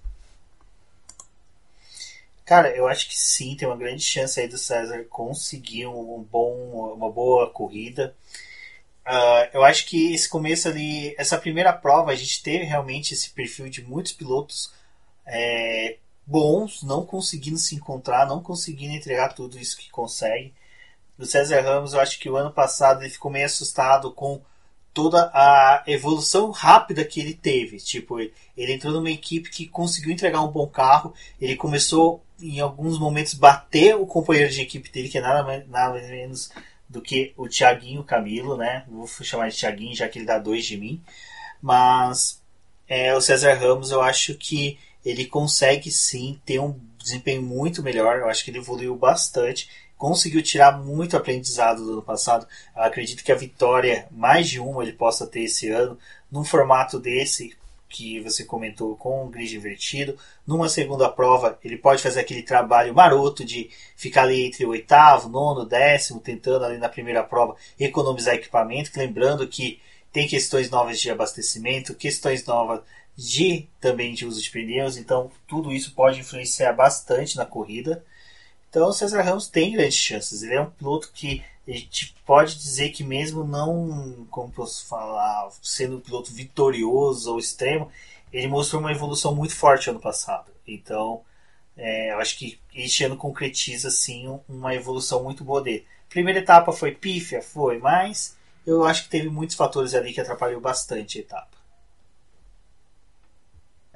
Cara, 2.44 2.74
eu 2.74 2.88
acho 2.88 3.08
que 3.08 3.18
sim, 3.18 3.54
tem 3.56 3.68
uma 3.68 3.76
grande 3.76 4.02
chance 4.02 4.40
aí 4.40 4.48
do 4.48 4.56
César 4.56 5.04
conseguir 5.10 5.86
um 5.86 6.22
bom, 6.30 6.94
uma 6.96 7.10
boa 7.10 7.50
corrida. 7.50 8.14
Uh, 9.06 9.50
eu 9.52 9.64
acho 9.64 9.86
que 9.86 10.14
esse 10.14 10.28
começo 10.28 10.68
ali, 10.68 11.14
essa 11.18 11.36
primeira 11.36 11.72
prova, 11.72 12.10
a 12.10 12.14
gente 12.14 12.42
teve 12.42 12.64
realmente 12.64 13.12
esse 13.12 13.30
perfil 13.30 13.68
de 13.68 13.82
muitos 13.82 14.12
pilotos 14.12 14.72
é, 15.26 15.98
bons, 16.26 16.82
não 16.82 17.04
conseguindo 17.04 17.58
se 17.58 17.74
encontrar, 17.74 18.26
não 18.26 18.42
conseguindo 18.42 18.94
entregar 18.94 19.34
tudo 19.34 19.58
isso 19.58 19.76
que 19.76 19.90
consegue 19.90 20.54
do 21.18 21.26
César 21.26 21.60
Ramos, 21.62 21.92
eu 21.92 22.00
acho 22.00 22.18
que 22.18 22.30
o 22.30 22.36
ano 22.36 22.52
passado 22.52 23.02
ele 23.02 23.10
ficou 23.10 23.30
meio 23.30 23.44
assustado 23.46 24.12
com 24.12 24.40
toda 24.94 25.30
a 25.34 25.82
evolução 25.86 26.50
rápida 26.50 27.04
que 27.04 27.20
ele 27.20 27.34
teve. 27.34 27.78
Tipo, 27.78 28.20
ele 28.20 28.72
entrou 28.72 28.92
numa 28.92 29.10
equipe 29.10 29.50
que 29.50 29.66
conseguiu 29.66 30.12
entregar 30.12 30.40
um 30.42 30.50
bom 30.50 30.66
carro, 30.66 31.12
ele 31.40 31.56
começou 31.56 32.22
em 32.40 32.60
alguns 32.60 32.98
momentos 32.98 33.34
bater 33.34 33.96
o 33.96 34.06
companheiro 34.06 34.52
de 34.52 34.62
equipe 34.62 34.90
dele, 34.90 35.08
que 35.08 35.18
é 35.18 35.20
nada, 35.20 35.66
nada 35.68 36.00
menos 36.00 36.50
do 36.88 37.02
que 37.02 37.32
o 37.36 37.48
Thiaguinho 37.48 38.04
Camilo, 38.04 38.56
né? 38.56 38.84
Vou 38.88 39.06
chamar 39.06 39.50
de 39.50 39.56
Thiaguinho, 39.56 39.94
já 39.94 40.08
que 40.08 40.18
ele 40.18 40.26
dá 40.26 40.38
dois 40.38 40.64
de 40.64 40.76
mim. 40.76 41.02
Mas 41.60 42.40
é, 42.86 43.14
o 43.14 43.20
César 43.20 43.54
Ramos, 43.54 43.90
eu 43.90 44.00
acho 44.00 44.34
que 44.34 44.78
ele 45.04 45.26
consegue 45.26 45.90
sim 45.90 46.40
ter 46.44 46.60
um 46.60 46.78
desempenho 46.96 47.42
muito 47.42 47.82
melhor. 47.82 48.18
Eu 48.18 48.28
acho 48.28 48.44
que 48.44 48.50
ele 48.50 48.58
evoluiu 48.58 48.96
bastante 48.96 49.68
conseguiu 49.98 50.42
tirar 50.42 50.78
muito 50.78 51.16
aprendizado 51.16 51.84
do 51.84 51.92
ano 51.92 52.02
passado. 52.02 52.46
Eu 52.74 52.82
acredito 52.82 53.24
que 53.24 53.32
a 53.32 53.36
vitória, 53.36 54.06
mais 54.10 54.48
de 54.48 54.60
uma, 54.60 54.82
ele 54.82 54.92
possa 54.92 55.26
ter 55.26 55.42
esse 55.42 55.68
ano, 55.68 55.98
num 56.30 56.44
formato 56.44 56.98
desse 56.98 57.56
que 57.88 58.20
você 58.20 58.44
comentou 58.44 58.94
com 58.96 59.24
o 59.24 59.28
grid 59.28 59.56
invertido. 59.56 60.16
Numa 60.46 60.68
segunda 60.68 61.08
prova, 61.08 61.58
ele 61.64 61.76
pode 61.76 62.02
fazer 62.02 62.20
aquele 62.20 62.42
trabalho 62.42 62.94
maroto 62.94 63.44
de 63.44 63.70
ficar 63.96 64.22
ali 64.22 64.46
entre 64.46 64.64
o 64.64 64.70
oitavo, 64.70 65.28
nono, 65.28 65.64
décimo, 65.64 66.20
tentando 66.20 66.64
ali 66.64 66.78
na 66.78 66.88
primeira 66.88 67.22
prova 67.22 67.56
economizar 67.80 68.34
equipamento. 68.34 68.90
Lembrando 68.94 69.48
que 69.48 69.80
tem 70.12 70.28
questões 70.28 70.70
novas 70.70 71.00
de 71.00 71.10
abastecimento, 71.10 71.94
questões 71.94 72.44
novas 72.44 72.80
de 73.16 73.66
também 73.80 74.14
de 74.14 74.24
uso 74.24 74.40
de 74.40 74.50
pneus, 74.50 74.96
então 74.96 75.30
tudo 75.46 75.72
isso 75.72 75.92
pode 75.92 76.20
influenciar 76.20 76.72
bastante 76.72 77.36
na 77.36 77.44
corrida. 77.44 78.04
Então 78.70 78.88
o 78.88 78.92
César 78.92 79.22
Ramos 79.22 79.48
tem 79.48 79.72
grandes 79.72 79.96
chances. 79.96 80.42
Ele 80.42 80.54
é 80.54 80.60
um 80.60 80.70
piloto 80.70 81.10
que 81.12 81.42
a 81.66 81.72
gente 81.72 82.14
pode 82.24 82.56
dizer 82.56 82.90
que 82.90 83.04
mesmo 83.04 83.44
não, 83.44 84.26
como 84.30 84.50
posso 84.50 84.86
falar, 84.86 85.50
sendo 85.62 85.96
um 85.96 86.00
piloto 86.00 86.32
vitorioso 86.32 87.32
ou 87.32 87.38
extremo, 87.38 87.90
ele 88.32 88.48
mostrou 88.48 88.80
uma 88.80 88.92
evolução 88.92 89.34
muito 89.34 89.54
forte 89.54 89.90
ano 89.90 90.00
passado. 90.00 90.50
Então, 90.66 91.22
é, 91.76 92.12
eu 92.12 92.18
acho 92.18 92.38
que 92.38 92.58
este 92.74 93.04
ano 93.04 93.16
concretiza 93.16 93.90
sim 93.90 94.38
uma 94.48 94.74
evolução 94.74 95.22
muito 95.22 95.44
boa 95.44 95.62
dele. 95.62 95.86
Primeira 96.08 96.40
etapa 96.40 96.72
foi 96.72 96.92
pífia, 96.92 97.42
foi, 97.42 97.78
mas 97.78 98.36
eu 98.66 98.84
acho 98.84 99.04
que 99.04 99.10
teve 99.10 99.28
muitos 99.28 99.56
fatores 99.56 99.94
ali 99.94 100.12
que 100.12 100.20
atrapalhou 100.20 100.60
bastante 100.60 101.18
a 101.18 101.20
etapa. 101.20 101.57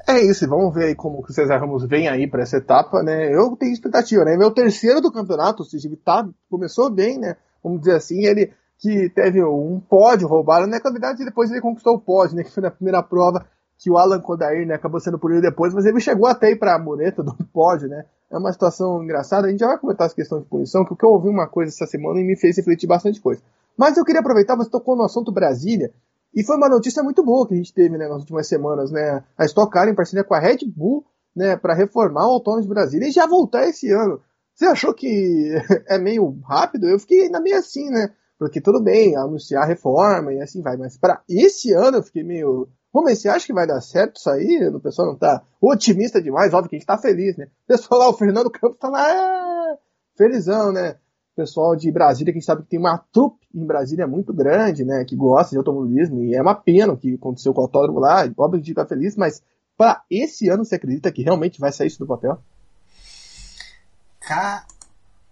É 0.07 0.21
isso, 0.21 0.49
vamos 0.49 0.75
ver 0.75 0.87
aí 0.87 0.95
como 0.95 1.21
o 1.21 1.33
César 1.33 1.59
Ramos 1.59 1.85
vem 1.85 2.09
aí 2.09 2.27
para 2.27 2.43
essa 2.43 2.57
etapa, 2.57 3.03
né? 3.03 3.33
Eu 3.33 3.57
tenho 3.57 3.73
expectativa, 3.73 4.25
né? 4.25 4.37
Meu 4.37 4.51
terceiro 4.51 5.01
do 5.01 5.13
campeonato, 5.13 5.63
o 5.63 5.67
seja, 5.67 5.89
tá, 6.05 6.29
começou 6.51 6.91
bem, 6.91 7.19
né? 7.19 7.37
Vamos 7.63 7.81
dizer 7.81 7.97
assim, 7.97 8.25
ele 8.25 8.53
que 8.79 9.09
teve 9.11 9.43
um 9.45 9.81
pódio 9.81 10.27
roubado, 10.27 10.67
né? 10.67 10.81
Na 10.83 10.91
verdade, 10.91 11.25
depois 11.25 11.51
ele 11.51 11.61
conquistou 11.61 11.95
o 11.95 12.01
pódio, 12.01 12.37
né? 12.37 12.43
Que 12.43 12.51
foi 12.51 12.63
na 12.63 12.71
primeira 12.71 13.01
prova 13.01 13.47
que 13.79 13.91
o 13.91 13.97
Alan 13.97 14.21
Kodair, 14.21 14.67
né? 14.67 14.75
Acabou 14.75 14.99
sendo 14.99 15.19
punido 15.19 15.41
depois, 15.41 15.73
mas 15.73 15.87
ele 15.87 16.01
chegou 16.01 16.27
até 16.27 16.51
ir 16.51 16.57
para 16.57 16.75
a 16.75 16.79
mureta 16.79 17.23
do 17.23 17.33
pódio, 17.53 17.89
né? 17.89 18.05
É 18.29 18.37
uma 18.37 18.53
situação 18.53 19.03
engraçada. 19.05 19.47
A 19.47 19.51
gente 19.51 19.61
já 19.61 19.69
vai 19.69 19.79
comentar 19.79 20.07
essa 20.07 20.17
questão 20.17 20.41
de 20.41 20.47
punição, 20.47 20.85
que 20.85 21.05
eu 21.05 21.11
ouvi 21.11 21.29
uma 21.29 21.47
coisa 21.47 21.71
essa 21.71 21.87
semana 21.87 22.19
e 22.21 22.25
me 22.25 22.37
fez 22.37 22.57
refletir 22.57 22.89
bastante 22.89 23.21
coisa. 23.21 23.41
Mas 23.77 23.97
eu 23.97 24.05
queria 24.05 24.21
aproveitar, 24.21 24.57
você 24.57 24.71
tocou 24.71 24.97
no 24.97 25.05
assunto 25.05 25.31
Brasília, 25.31 25.93
e 26.35 26.43
foi 26.43 26.57
uma 26.57 26.69
notícia 26.69 27.03
muito 27.03 27.23
boa 27.23 27.47
que 27.47 27.55
a 27.55 27.57
gente 27.57 27.75
teve 27.75 27.97
né, 27.99 28.09
nas 28.09 28.21
últimas 28.21 28.49
semanas, 28.49 28.91
né? 28.91 29.23
A 29.37 29.45
Stock 29.45 29.71
Car 29.71 29.89
em 29.89 29.95
parceria 29.95 30.25
com 30.25 30.35
a 30.35 30.39
Red 30.39 30.61
Bull, 30.67 31.05
né, 31.35 31.57
para 31.57 31.75
reformar 31.75 32.27
o 32.27 32.33
Autônomo 32.33 32.63
de 32.63 32.69
Brasília 32.69 33.09
e 33.09 33.13
já 33.13 33.27
voltar 33.27 33.67
esse 33.67 33.91
ano. 33.91 34.21
Você 34.55 34.67
achou 34.67 34.95
que 34.95 35.55
é 35.89 35.99
meio 35.99 36.39
rápido? 36.45 36.89
Eu 36.89 36.99
fiquei 36.99 37.23
ainda 37.23 37.41
meio 37.41 37.57
assim, 37.57 37.89
né? 37.91 38.13
Porque 38.39 38.61
tudo 38.61 38.83
bem, 38.83 39.17
anunciar 39.17 39.63
a 39.63 39.67
reforma 39.67 40.33
e 40.33 40.41
assim 40.41 40.63
vai, 40.63 40.77
mas 40.77 40.97
para 40.97 41.23
esse 41.29 41.73
ano 41.73 41.99
eu 41.99 42.03
fiquei 42.03 42.25
meio. 42.25 42.69
Mas 42.93 43.21
você 43.21 43.29
acha 43.29 43.47
que 43.47 43.53
vai 43.53 43.67
dar 43.67 43.81
certo 43.81 44.17
isso 44.17 44.29
aí? 44.29 44.69
O 44.69 44.81
pessoal 44.81 45.09
não 45.09 45.17
tá 45.17 45.43
otimista 45.61 46.21
demais, 46.21 46.53
óbvio 46.53 46.71
que 46.71 46.77
a 46.77 46.79
gente 46.79 46.87
tá 46.87 46.99
feliz, 46.99 47.37
né? 47.37 47.47
O 47.65 47.67
pessoal 47.69 48.01
lá, 48.01 48.09
o 48.09 48.15
Fernando 48.15 48.51
Campos 48.51 48.79
tá 48.79 48.89
lá, 48.89 49.09
é... 49.11 49.79
felizão, 50.17 50.73
né? 50.73 50.97
Pessoal 51.35 51.75
de 51.75 51.91
Brasília, 51.91 52.33
que 52.33 52.41
sabe 52.41 52.63
que 52.63 52.69
tem 52.69 52.79
uma 52.79 52.99
trupe 53.13 53.47
em 53.55 53.65
Brasília 53.65 54.07
muito 54.07 54.33
grande, 54.33 54.85
né, 54.85 55.05
que 55.05 55.17
gosta 55.17 55.51
de 55.51 55.59
automobilismo, 55.59 56.23
e 56.23 56.35
é 56.35 56.43
uma 56.43 56.55
pena 56.55 56.93
o 56.93 56.97
que 56.97 57.15
aconteceu 57.15 57.53
com 57.55 57.61
o 57.61 57.65
autódromo 57.65 57.99
lá, 57.99 58.29
que 58.29 58.35
a 58.41 58.57
gente 58.57 58.67
fica 58.67 58.87
feliz, 58.87 59.17
mas 59.17 59.43
para 59.77 60.03
esse 60.11 60.49
ano 60.49 60.65
você 60.65 60.77
acredita 60.77 61.11
que 61.11 61.23
realmente 61.23 61.61
vai 61.61 61.73
sair 61.73 61.89
isso 61.89 61.99
do 61.99 62.07
papel? 62.07 62.39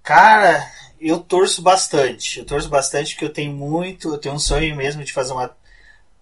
Cara, 0.03 0.67
eu 1.01 1.21
torço 1.21 1.63
bastante. 1.63 2.41
Eu 2.41 2.45
torço 2.45 2.69
bastante 2.69 3.15
porque 3.15 3.25
eu 3.25 3.33
tenho 3.33 3.53
muito, 3.55 4.09
eu 4.09 4.19
tenho 4.19 4.35
um 4.35 4.39
sonho 4.39 4.75
mesmo 4.77 5.05
de 5.05 5.13
fazer 5.13 5.33
uma, 5.33 5.55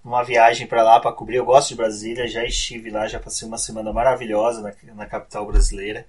uma 0.04 0.22
viagem 0.22 0.66
para 0.66 0.82
lá 0.82 1.00
para 1.00 1.12
cobrir. 1.12 1.36
Eu 1.36 1.44
gosto 1.44 1.70
de 1.70 1.76
Brasília, 1.76 2.28
já 2.28 2.44
estive 2.44 2.90
lá, 2.90 3.08
já 3.08 3.18
passei 3.18 3.48
uma 3.48 3.58
semana 3.58 3.92
maravilhosa 3.92 4.60
na, 4.60 4.94
na 4.94 5.06
capital 5.06 5.46
brasileira. 5.46 6.06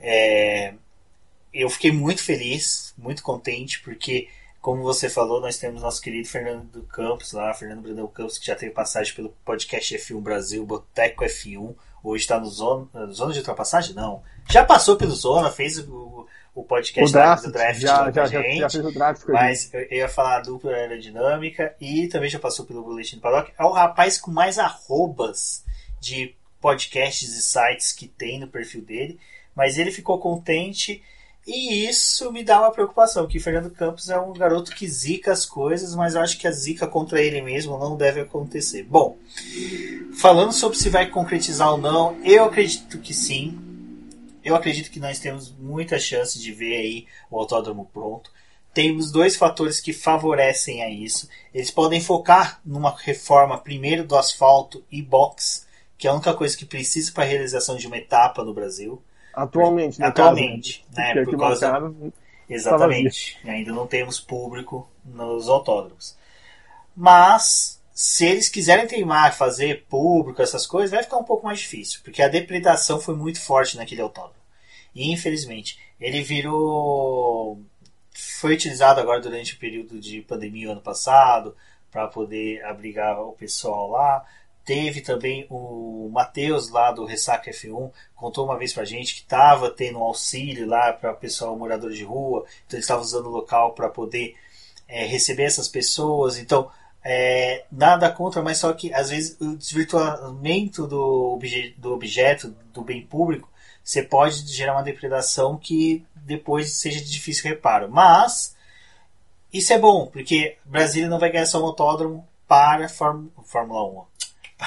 É, 0.00 0.74
eu 1.54 1.70
fiquei 1.70 1.92
muito 1.92 2.22
feliz, 2.22 2.92
muito 2.98 3.22
contente, 3.22 3.80
porque, 3.80 4.28
como 4.60 4.82
você 4.82 5.08
falou, 5.08 5.40
nós 5.40 5.56
temos 5.56 5.80
nosso 5.80 6.02
querido 6.02 6.28
Fernando 6.28 6.82
Campos 6.88 7.32
lá, 7.32 7.54
Fernando 7.54 7.82
Brandão 7.82 8.08
Campos, 8.08 8.36
que 8.36 8.46
já 8.46 8.56
teve 8.56 8.72
passagem 8.72 9.14
pelo 9.14 9.28
podcast 9.44 9.96
F1 9.96 10.20
Brasil, 10.20 10.66
Boteco 10.66 11.24
F1. 11.24 11.74
Hoje 12.02 12.24
está 12.24 12.40
no 12.40 12.46
Zona, 12.46 12.88
Zona 13.12 13.32
de 13.32 13.38
Ultrapassagem? 13.38 13.94
Não. 13.94 14.22
Já 14.50 14.64
passou 14.64 14.96
pelo 14.96 15.12
Zona, 15.12 15.50
fez 15.50 15.78
o, 15.78 16.26
o 16.54 16.64
podcast 16.64 17.08
o 17.08 17.12
draft, 17.12 17.44
do 17.44 17.52
draft 17.52 17.80
já, 17.80 18.10
já, 18.10 18.26
gente, 18.26 18.58
já, 18.58 18.70
fez 18.70 18.84
o 18.84 18.92
draft 18.92 19.22
mas 19.28 19.72
eu 19.72 19.90
ia 19.90 20.08
falar 20.08 20.38
a 20.38 20.40
dupla 20.40 20.72
aerodinâmica 20.72 21.74
e 21.80 22.08
também 22.08 22.28
já 22.28 22.38
passou 22.38 22.66
pelo 22.66 22.82
Boletim 22.82 23.16
do 23.16 23.22
Paddock. 23.22 23.52
É 23.58 23.64
o 23.64 23.70
rapaz 23.70 24.18
com 24.18 24.30
mais 24.30 24.58
arrobas 24.58 25.64
de 26.00 26.34
podcasts 26.60 27.36
e 27.36 27.42
sites 27.42 27.92
que 27.92 28.08
tem 28.08 28.40
no 28.40 28.48
perfil 28.48 28.82
dele, 28.82 29.18
mas 29.54 29.78
ele 29.78 29.92
ficou 29.92 30.18
contente 30.18 31.02
e 31.46 31.86
isso 31.86 32.32
me 32.32 32.42
dá 32.42 32.60
uma 32.60 32.70
preocupação, 32.70 33.26
que 33.26 33.38
Fernando 33.38 33.70
Campos 33.70 34.08
é 34.08 34.18
um 34.18 34.32
garoto 34.32 34.74
que 34.74 34.88
zica 34.88 35.30
as 35.30 35.44
coisas, 35.44 35.94
mas 35.94 36.14
eu 36.14 36.22
acho 36.22 36.38
que 36.38 36.46
a 36.46 36.50
zica 36.50 36.86
contra 36.86 37.20
ele 37.20 37.42
mesmo 37.42 37.78
não 37.78 37.96
deve 37.96 38.20
acontecer. 38.20 38.82
Bom, 38.84 39.18
falando 40.16 40.52
sobre 40.52 40.78
se 40.78 40.88
vai 40.88 41.10
concretizar 41.10 41.72
ou 41.72 41.78
não, 41.78 42.18
eu 42.24 42.44
acredito 42.44 42.98
que 42.98 43.12
sim. 43.12 43.58
Eu 44.42 44.54
acredito 44.54 44.90
que 44.90 45.00
nós 45.00 45.18
temos 45.18 45.54
muita 45.58 45.98
chance 45.98 46.38
de 46.38 46.52
ver 46.52 46.76
aí 46.76 47.06
o 47.30 47.38
autódromo 47.38 47.90
pronto. 47.92 48.30
Temos 48.72 49.10
dois 49.10 49.36
fatores 49.36 49.80
que 49.80 49.92
favorecem 49.92 50.82
a 50.82 50.90
isso. 50.90 51.28
Eles 51.52 51.70
podem 51.70 52.00
focar 52.00 52.60
numa 52.64 52.94
reforma 52.96 53.58
primeiro 53.58 54.04
do 54.04 54.16
asfalto 54.16 54.82
e 54.90 55.00
box, 55.00 55.66
que 55.96 56.06
é 56.06 56.10
a 56.10 56.14
única 56.14 56.34
coisa 56.34 56.56
que 56.56 56.64
precisa 56.64 57.12
para 57.12 57.24
a 57.24 57.26
realização 57.26 57.76
de 57.76 57.86
uma 57.86 57.98
etapa 57.98 58.42
no 58.42 58.52
Brasil. 58.52 59.00
Atualmente, 59.36 60.00
né? 60.00 60.06
Atualmente, 60.06 60.84
caso, 60.94 61.14
né? 61.14 61.24
Por 61.24 61.38
causa... 61.38 61.70
Tá 61.70 61.92
Exatamente. 62.48 63.38
Ainda 63.44 63.72
não 63.72 63.86
temos 63.86 64.20
público 64.20 64.88
nos 65.04 65.48
autódromos. 65.48 66.16
Mas 66.94 67.80
se 67.94 68.26
eles 68.26 68.48
quiserem 68.48 68.86
teimar, 68.86 69.36
fazer 69.36 69.84
público, 69.88 70.42
essas 70.42 70.66
coisas, 70.66 70.90
vai 70.90 71.02
ficar 71.02 71.16
um 71.16 71.24
pouco 71.24 71.46
mais 71.46 71.60
difícil, 71.60 72.00
porque 72.02 72.22
a 72.22 72.28
depredação 72.28 73.00
foi 73.00 73.14
muito 73.14 73.40
forte 73.40 73.76
naquele 73.76 74.02
autódromo. 74.02 74.34
E 74.94 75.12
infelizmente, 75.12 75.78
ele 76.00 76.22
virou. 76.22 77.60
Foi 78.40 78.54
utilizado 78.54 79.00
agora 79.00 79.20
durante 79.20 79.54
o 79.54 79.58
período 79.58 79.98
de 79.98 80.20
pandemia 80.22 80.70
ano 80.70 80.80
passado, 80.80 81.56
para 81.90 82.06
poder 82.06 82.64
abrigar 82.64 83.20
o 83.20 83.32
pessoal 83.32 83.90
lá. 83.90 84.24
Teve 84.64 85.00
também 85.00 85.46
o 85.50 86.08
Matheus 86.12 86.70
lá 86.70 86.90
do 86.90 87.04
Ressaca 87.04 87.50
F1, 87.50 87.90
contou 88.14 88.46
uma 88.46 88.56
vez 88.56 88.72
pra 88.72 88.84
gente 88.84 89.14
que 89.14 89.20
estava 89.20 89.70
tendo 89.70 89.98
um 89.98 90.04
auxílio 90.04 90.66
lá 90.66 90.92
para 90.92 91.12
pessoal 91.12 91.56
morador 91.58 91.90
de 91.90 92.02
rua, 92.02 92.46
então 92.66 92.78
ele 92.78 92.82
estava 92.82 93.02
usando 93.02 93.26
o 93.26 93.30
local 93.30 93.72
para 93.72 93.88
poder 93.88 94.34
é, 94.88 95.04
receber 95.04 95.44
essas 95.44 95.68
pessoas. 95.68 96.38
Então, 96.38 96.70
é, 97.04 97.66
nada 97.70 98.10
contra, 98.10 98.42
mas 98.42 98.58
só 98.58 98.72
que 98.72 98.92
às 98.94 99.10
vezes 99.10 99.38
o 99.38 99.54
desvirtuamento 99.56 100.86
do, 100.86 101.34
obje, 101.34 101.74
do 101.76 101.92
objeto, 101.92 102.54
do 102.72 102.82
bem 102.82 103.04
público, 103.04 103.48
você 103.82 104.02
pode 104.02 104.46
gerar 104.50 104.72
uma 104.72 104.82
depredação 104.82 105.58
que 105.58 106.06
depois 106.14 106.72
seja 106.72 107.00
de 107.00 107.10
difícil 107.10 107.44
reparo. 107.44 107.90
Mas 107.90 108.56
isso 109.52 109.72
é 109.74 109.78
bom, 109.78 110.06
porque 110.06 110.56
Brasília 110.64 111.08
não 111.08 111.18
vai 111.18 111.30
ganhar 111.30 111.46
só 111.46 111.62
um 111.62 111.66
autódromo 111.66 112.26
para 112.48 112.88
Fórmula 112.88 113.84
1. 113.84 114.04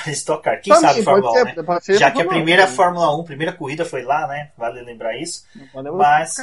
Para 0.03 0.11
estocar. 0.11 0.61
Quem 0.61 0.73
sabe 0.75 1.03
Fórmula 1.03 1.31
1, 1.31 1.79
ser, 1.79 1.93
né? 1.93 1.99
Já 1.99 2.11
que 2.11 2.21
a 2.21 2.27
primeira 2.27 2.65
1, 2.65 2.67
Fórmula 2.67 3.17
1, 3.17 3.23
primeira 3.23 3.53
corrida 3.53 3.85
foi 3.85 4.03
lá, 4.03 4.27
né? 4.27 4.51
Vale 4.57 4.81
lembrar 4.81 5.17
isso. 5.17 5.45
Mas 5.93 6.35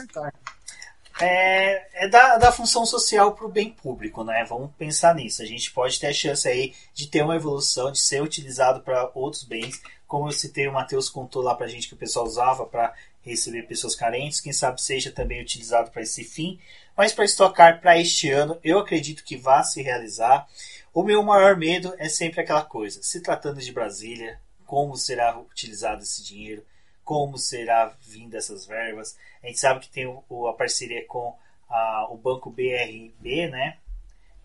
é, 1.21 2.05
é 2.05 2.09
da, 2.09 2.39
da 2.39 2.53
função 2.53 2.85
social 2.85 3.33
para 3.33 3.47
o 3.47 3.51
bem 3.51 3.71
público, 3.71 4.25
né? 4.25 4.45
Vamos 4.49 4.71
pensar 4.77 5.15
nisso. 5.15 5.43
A 5.43 5.47
gente 5.47 5.71
pode 5.71 5.99
ter 6.01 6.09
a 6.09 6.13
chance 6.13 6.49
aí 6.49 6.75
de 6.93 7.07
ter 7.07 7.23
uma 7.23 7.37
evolução, 7.37 7.93
de 7.93 8.01
ser 8.01 8.23
utilizado 8.23 8.81
para 8.81 9.11
outros 9.15 9.45
bens. 9.45 9.81
Como 10.07 10.29
eu 10.29 10.33
citei, 10.33 10.67
o 10.67 10.73
Matheus 10.73 11.09
contou 11.09 11.43
lá 11.43 11.55
para 11.55 11.67
a 11.67 11.69
gente 11.69 11.89
que 11.89 11.95
o 11.95 11.99
pessoal 11.99 12.27
usava 12.27 12.67
para 12.67 12.93
receber 13.25 13.63
pessoas 13.63 13.95
carentes. 13.95 14.41
Quem 14.41 14.53
sabe 14.53 14.81
seja 14.81 15.11
também 15.11 15.41
utilizado 15.41 15.91
para 15.91 16.03
esse 16.03 16.25
fim. 16.25 16.61
Mas 16.97 17.13
para 17.13 17.25
estocar 17.25 17.81
para 17.81 17.99
este 17.99 18.31
ano, 18.31 18.59
eu 18.63 18.79
acredito 18.79 19.25
que 19.25 19.37
vá 19.37 19.63
se 19.63 19.83
realizar. 19.83 20.47
O 20.93 21.03
meu 21.03 21.23
maior 21.23 21.57
medo 21.57 21.95
é 21.99 22.09
sempre 22.09 22.41
aquela 22.41 22.65
coisa: 22.65 23.03
se 23.03 23.21
tratando 23.21 23.61
de 23.61 23.73
Brasília, 23.73 24.39
como 24.67 24.97
será 24.97 25.39
utilizado 25.39 26.03
esse 26.03 26.23
dinheiro? 26.23 26.65
Como 27.03 27.37
será 27.37 27.95
vindo 28.01 28.37
essas 28.37 28.65
verbas? 28.67 29.17
A 29.43 29.47
gente 29.47 29.59
sabe 29.59 29.81
que 29.81 29.91
tem 29.91 30.07
o, 30.07 30.47
a 30.47 30.55
parceria 30.55 31.05
com 31.07 31.37
a, 31.69 32.09
o 32.11 32.17
Banco 32.17 32.51
BRB, 32.51 33.49
né? 33.49 33.79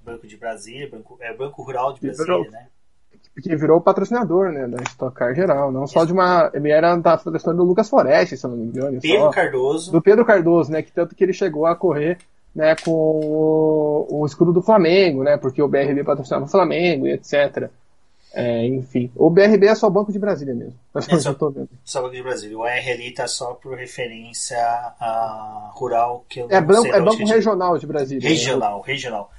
Banco 0.01 0.27
de 0.27 0.35
Brasília, 0.35 0.89
Banco, 0.89 1.17
é 1.21 1.33
Banco 1.33 1.61
Rural 1.61 1.93
de 1.93 2.01
Brasília, 2.01 2.49
né? 2.49 2.67
Que 3.41 3.55
virou 3.55 3.79
patrocinador, 3.79 4.51
né, 4.51 4.67
da 4.67 4.83
Stock 4.83 5.15
Car 5.15 5.33
geral, 5.33 5.71
não 5.71 5.87
só 5.87 6.03
de 6.03 6.11
uma, 6.11 6.51
ele 6.53 6.71
era 6.71 6.95
da 6.97 7.17
fundação 7.17 7.55
do 7.55 7.63
Lucas 7.63 7.89
Foreste, 7.89 8.35
se 8.35 8.45
não 8.45 8.57
me 8.57 8.65
engano. 8.65 8.99
Pedro 8.99 9.19
só, 9.19 9.29
Cardoso. 9.29 9.91
Do 9.91 10.01
Pedro 10.01 10.25
Cardoso, 10.25 10.71
né, 10.71 10.81
que 10.81 10.91
tanto 10.91 11.15
que 11.15 11.23
ele 11.23 11.31
chegou 11.31 11.65
a 11.65 11.73
correr, 11.73 12.17
né, 12.53 12.75
com 12.83 12.91
o, 12.91 14.07
o 14.09 14.25
escudo 14.25 14.51
do 14.51 14.61
Flamengo, 14.61 15.23
né, 15.23 15.37
porque 15.37 15.61
o 15.61 15.69
BRB 15.69 16.03
patrocinava 16.03 16.45
o 16.45 16.49
Flamengo 16.49 17.07
e 17.07 17.13
etc. 17.13 17.69
É, 18.31 18.63
enfim, 18.67 19.11
o 19.15 19.29
BRB 19.29 19.67
é 19.67 19.75
só 19.75 19.89
Banco 19.89 20.11
de 20.11 20.19
Brasília 20.19 20.53
mesmo. 20.53 20.75
É 20.95 21.01
só, 21.01 21.35
só 21.83 22.01
Banco 22.01 22.13
de 22.13 22.21
Brasília. 22.21 22.57
O 22.57 22.65
R 22.65 22.91
ali 22.91 23.11
tá 23.11 23.27
só 23.27 23.53
por 23.53 23.75
referência 23.75 24.57
a 24.59 25.71
rural 25.73 26.25
que 26.29 26.41
eu 26.41 26.47
é, 26.49 26.61
banco, 26.61 26.87
é 26.87 27.01
Banco 27.01 27.25
Regional 27.25 27.77
de 27.77 27.87
Brasília. 27.87 28.29
Regional, 28.29 28.77
né? 28.77 28.83
regional. 28.85 29.31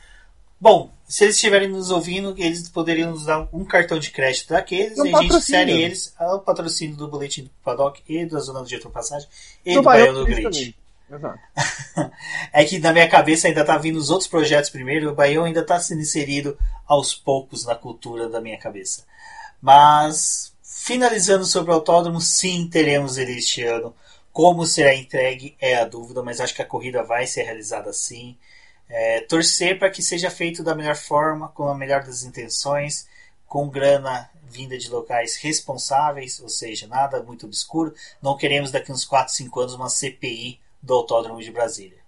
Bom, 0.60 0.90
se 1.08 1.24
eles 1.24 1.36
estiverem 1.36 1.68
nos 1.68 1.90
ouvindo, 1.90 2.34
eles 2.36 2.68
poderiam 2.68 3.10
nos 3.10 3.24
dar 3.24 3.48
um 3.52 3.64
cartão 3.64 3.98
de 3.98 4.10
crédito 4.10 4.50
daqueles 4.50 4.98
e, 4.98 5.00
um 5.00 5.06
e 5.06 5.14
a 5.14 5.22
gente 5.22 5.34
insere 5.34 5.72
eles 5.72 6.14
ao 6.18 6.40
patrocínio 6.40 6.96
do 6.96 7.08
Boletim 7.08 7.44
do 7.44 7.50
Paddock 7.64 8.02
e 8.06 8.26
da 8.26 8.38
Zona 8.38 8.62
de 8.64 8.74
Ultrapassagem 8.74 9.28
e 9.64 9.74
do, 9.74 9.80
do 9.80 9.84
Baiano 9.84 10.18
do 10.20 10.26
Grid. 10.26 10.76
é 12.52 12.64
que 12.64 12.78
na 12.78 12.92
minha 12.92 13.08
cabeça 13.08 13.48
ainda 13.48 13.64
tá 13.64 13.76
vindo 13.76 13.96
os 13.96 14.10
outros 14.10 14.28
projetos 14.28 14.70
primeiro, 14.70 15.10
o 15.10 15.14
Baião 15.14 15.44
ainda 15.44 15.64
tá 15.64 15.80
sendo 15.80 16.02
inserido 16.02 16.56
aos 16.86 17.14
poucos 17.14 17.64
na 17.64 17.74
cultura 17.74 18.28
da 18.28 18.40
minha 18.40 18.58
cabeça. 18.58 19.04
Mas, 19.60 20.52
finalizando 20.62 21.44
sobre 21.44 21.72
o 21.72 21.74
autódromo, 21.74 22.20
sim, 22.20 22.68
teremos 22.70 23.18
ele 23.18 23.38
este 23.38 23.62
ano. 23.62 23.94
Como 24.32 24.64
será 24.64 24.94
entregue 24.94 25.56
é 25.60 25.74
a 25.74 25.84
dúvida, 25.84 26.22
mas 26.22 26.40
acho 26.40 26.54
que 26.54 26.62
a 26.62 26.66
corrida 26.66 27.02
vai 27.02 27.26
ser 27.26 27.42
realizada 27.42 27.92
sim. 27.92 28.36
É, 28.90 29.20
torcer 29.20 29.78
para 29.78 29.88
que 29.88 30.02
seja 30.02 30.30
feito 30.30 30.64
da 30.64 30.74
melhor 30.74 30.96
forma, 30.96 31.48
com 31.48 31.68
a 31.68 31.74
melhor 31.74 32.02
das 32.02 32.24
intenções, 32.24 33.08
com 33.46 33.68
grana 33.68 34.28
vinda 34.50 34.76
de 34.76 34.90
locais 34.90 35.36
responsáveis, 35.36 36.40
ou 36.40 36.48
seja, 36.48 36.88
nada 36.88 37.22
muito 37.22 37.46
obscuro. 37.46 37.94
Não 38.20 38.36
queremos 38.36 38.72
daqui 38.72 38.90
uns 38.90 39.04
4, 39.04 39.32
5 39.32 39.60
anos 39.60 39.74
uma 39.74 39.88
CPI 39.88 40.58
do 40.82 40.94
Autódromo 40.94 41.40
de 41.40 41.52
Brasília. 41.52 41.98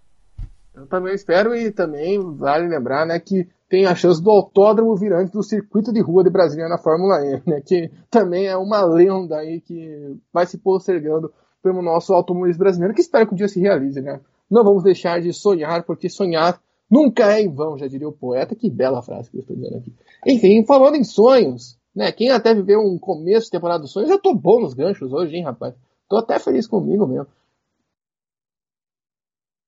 Eu 0.75 0.87
também 0.87 1.14
espero 1.14 1.55
e 1.55 1.71
também 1.71 2.18
vale 2.37 2.66
lembrar 2.66 3.07
né, 3.07 3.21
que 3.21 3.47
tem 3.68 3.87
a 3.87 3.95
chance 3.95 4.23
do 4.23 4.31
autódromo 4.31 4.97
vir 4.97 5.12
antes 5.12 5.33
do 5.33 5.42
circuito 5.42 5.92
de 5.92 6.01
rua 6.01 6.25
de 6.25 6.31
Brasília 6.31 6.68
na 6.68 6.79
Fórmula 6.79 7.21
E, 7.25 7.42
né, 7.49 7.61
que 7.61 7.90
também 8.11 8.47
é 8.47 8.57
uma 8.57 8.83
lenda 8.85 9.37
aí 9.37 9.61
que 9.61 10.16
vai 10.33 10.47
se 10.47 10.59
postergando 10.59 11.33
pelo 11.62 11.83
nosso 11.83 12.12
automobilismo 12.12 12.64
brasileiro, 12.64 12.95
que 12.95 13.01
espero 13.01 13.27
que 13.27 13.35
um 13.35 13.37
dia 13.37 13.49
se 13.49 13.61
realize. 13.61 14.01
Né? 14.01 14.21
Não 14.51 14.64
vamos 14.64 14.83
deixar 14.83 15.21
de 15.21 15.33
sonhar, 15.33 15.85
porque 15.85 16.09
sonhar 16.09 16.61
nunca 16.92 17.33
é 17.33 17.40
em 17.40 17.48
vão, 17.48 17.78
já 17.78 17.87
diria 17.87 18.07
o 18.07 18.12
poeta. 18.12 18.55
Que 18.55 18.68
bela 18.68 19.00
frase 19.00 19.31
que 19.31 19.38
eu 19.38 19.40
estou 19.40 19.57
dizendo 19.57 19.78
aqui. 19.78 19.92
Enfim, 20.26 20.64
falando 20.66 20.96
em 20.96 21.05
sonhos, 21.05 21.78
né, 21.94 22.12
quem 22.12 22.31
até 22.31 22.52
viveu 22.52 22.81
um 22.81 22.98
começo 22.98 23.46
de 23.46 23.52
temporada 23.52 23.81
dos 23.81 23.92
sonhos, 23.92 24.11
eu 24.11 24.20
tô 24.20 24.35
bom 24.35 24.61
nos 24.61 24.74
ganchos 24.74 25.11
hoje, 25.11 25.37
hein, 25.37 25.44
rapaz? 25.44 25.74
Tô 26.07 26.18
até 26.18 26.38
feliz 26.38 26.66
comigo 26.66 27.07
mesmo. 27.07 27.26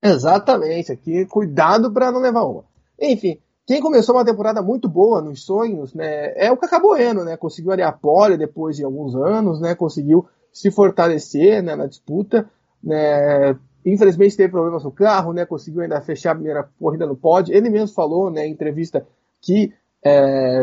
Exatamente, 0.03 0.93
aqui 0.93 1.25
cuidado 1.25 1.91
para 1.91 2.13
não 2.13 2.21
levar 2.21 2.45
uma. 2.45 2.65
Enfim, 3.01 3.39
quem 3.67 3.81
começou 3.81 4.15
uma 4.15 4.25
temporada 4.25 4.61
muito 4.61 4.87
boa 4.87 5.23
nos 5.23 5.43
sonhos, 5.43 5.95
né, 5.95 6.35
é 6.37 6.53
o 6.53 6.57
Cacaboeno, 6.59 7.25
né? 7.25 7.39
Conseguiu 7.39 7.73
ali 7.73 7.83
a 7.83 7.91
pole 7.91 8.37
depois 8.37 8.77
de 8.77 8.85
alguns 8.85 9.15
anos, 9.15 9.59
né? 9.61 9.75
Conseguiu 9.75 10.27
se 10.53 10.71
fortalecer 10.71 11.63
né, 11.63 11.75
na 11.75 11.87
disputa, 11.87 12.49
né? 12.83 13.59
Infelizmente 13.85 14.37
teve 14.37 14.51
problemas 14.51 14.85
no 14.85 14.91
carro, 14.91 15.33
né? 15.33 15.45
Conseguiu 15.45 15.83
ainda 15.83 16.01
fechar 16.01 16.33
a 16.33 16.35
primeira 16.35 16.69
corrida 16.79 17.07
no 17.07 17.17
pódio. 17.17 17.55
Ele 17.55 17.69
mesmo 17.69 17.95
falou, 17.95 18.31
né, 18.31 18.47
em 18.47 18.53
entrevista 18.53 19.07
que 19.41 19.75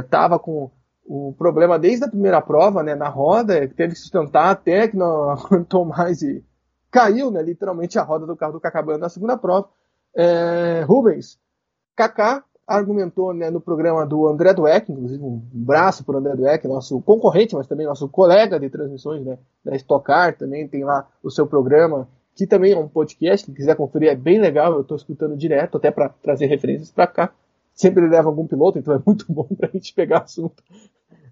estava 0.01 0.35
é, 0.35 0.39
com 0.39 0.71
o 1.05 1.33
problema 1.33 1.77
desde 1.77 2.05
a 2.05 2.09
primeira 2.09 2.41
prova, 2.41 2.83
né, 2.83 2.95
na 2.95 3.09
roda, 3.09 3.67
teve 3.67 3.93
que 3.93 3.99
sustentar 3.99 4.49
até 4.49 4.87
que 4.87 4.95
não 4.95 5.31
aguentou 5.31 5.83
mais 5.83 6.21
e 6.21 6.43
caiu, 6.89 7.31
né, 7.31 7.41
literalmente, 7.41 7.97
a 7.97 8.03
roda 8.03 8.25
do 8.25 8.35
carro 8.35 8.53
do 8.53 8.59
Cacabana 8.59 8.97
na 8.97 9.09
segunda 9.09 9.37
prova. 9.37 9.67
É, 10.15 10.83
Rubens, 10.87 11.39
Kaká 11.95 12.43
argumentou 12.67 13.33
né, 13.33 13.49
no 13.49 13.59
programa 13.59 14.05
do 14.05 14.27
André 14.27 14.53
Dueck, 14.53 14.91
inclusive 14.91 15.23
um 15.23 15.41
braço 15.51 16.03
para 16.03 16.17
André 16.17 16.35
Dueck, 16.35 16.67
nosso 16.67 17.01
concorrente, 17.01 17.55
mas 17.55 17.67
também 17.67 17.85
nosso 17.85 18.07
colega 18.07 18.59
de 18.59 18.69
transmissões 18.69 19.25
né, 19.25 19.37
da 19.63 19.75
Stockcar, 19.75 20.37
também 20.37 20.67
tem 20.67 20.83
lá 20.83 21.07
o 21.23 21.29
seu 21.29 21.47
programa, 21.47 22.07
que 22.35 22.47
também 22.47 22.71
é 22.71 22.77
um 22.77 22.87
podcast, 22.87 23.45
quem 23.45 23.55
quiser 23.55 23.75
conferir 23.75 24.09
é 24.09 24.15
bem 24.15 24.39
legal, 24.39 24.73
eu 24.73 24.81
estou 24.81 24.97
escutando 24.97 25.35
direto, 25.35 25.77
até 25.77 25.91
para 25.91 26.09
trazer 26.09 26.45
referências 26.45 26.91
para 26.91 27.07
cá. 27.07 27.33
Sempre 27.73 28.07
leva 28.07 28.29
algum 28.29 28.45
piloto, 28.47 28.79
então 28.79 28.93
é 28.93 29.01
muito 29.05 29.25
bom 29.31 29.47
para 29.57 29.67
a 29.67 29.71
gente 29.71 29.93
pegar 29.93 30.19
assunto. 30.19 30.63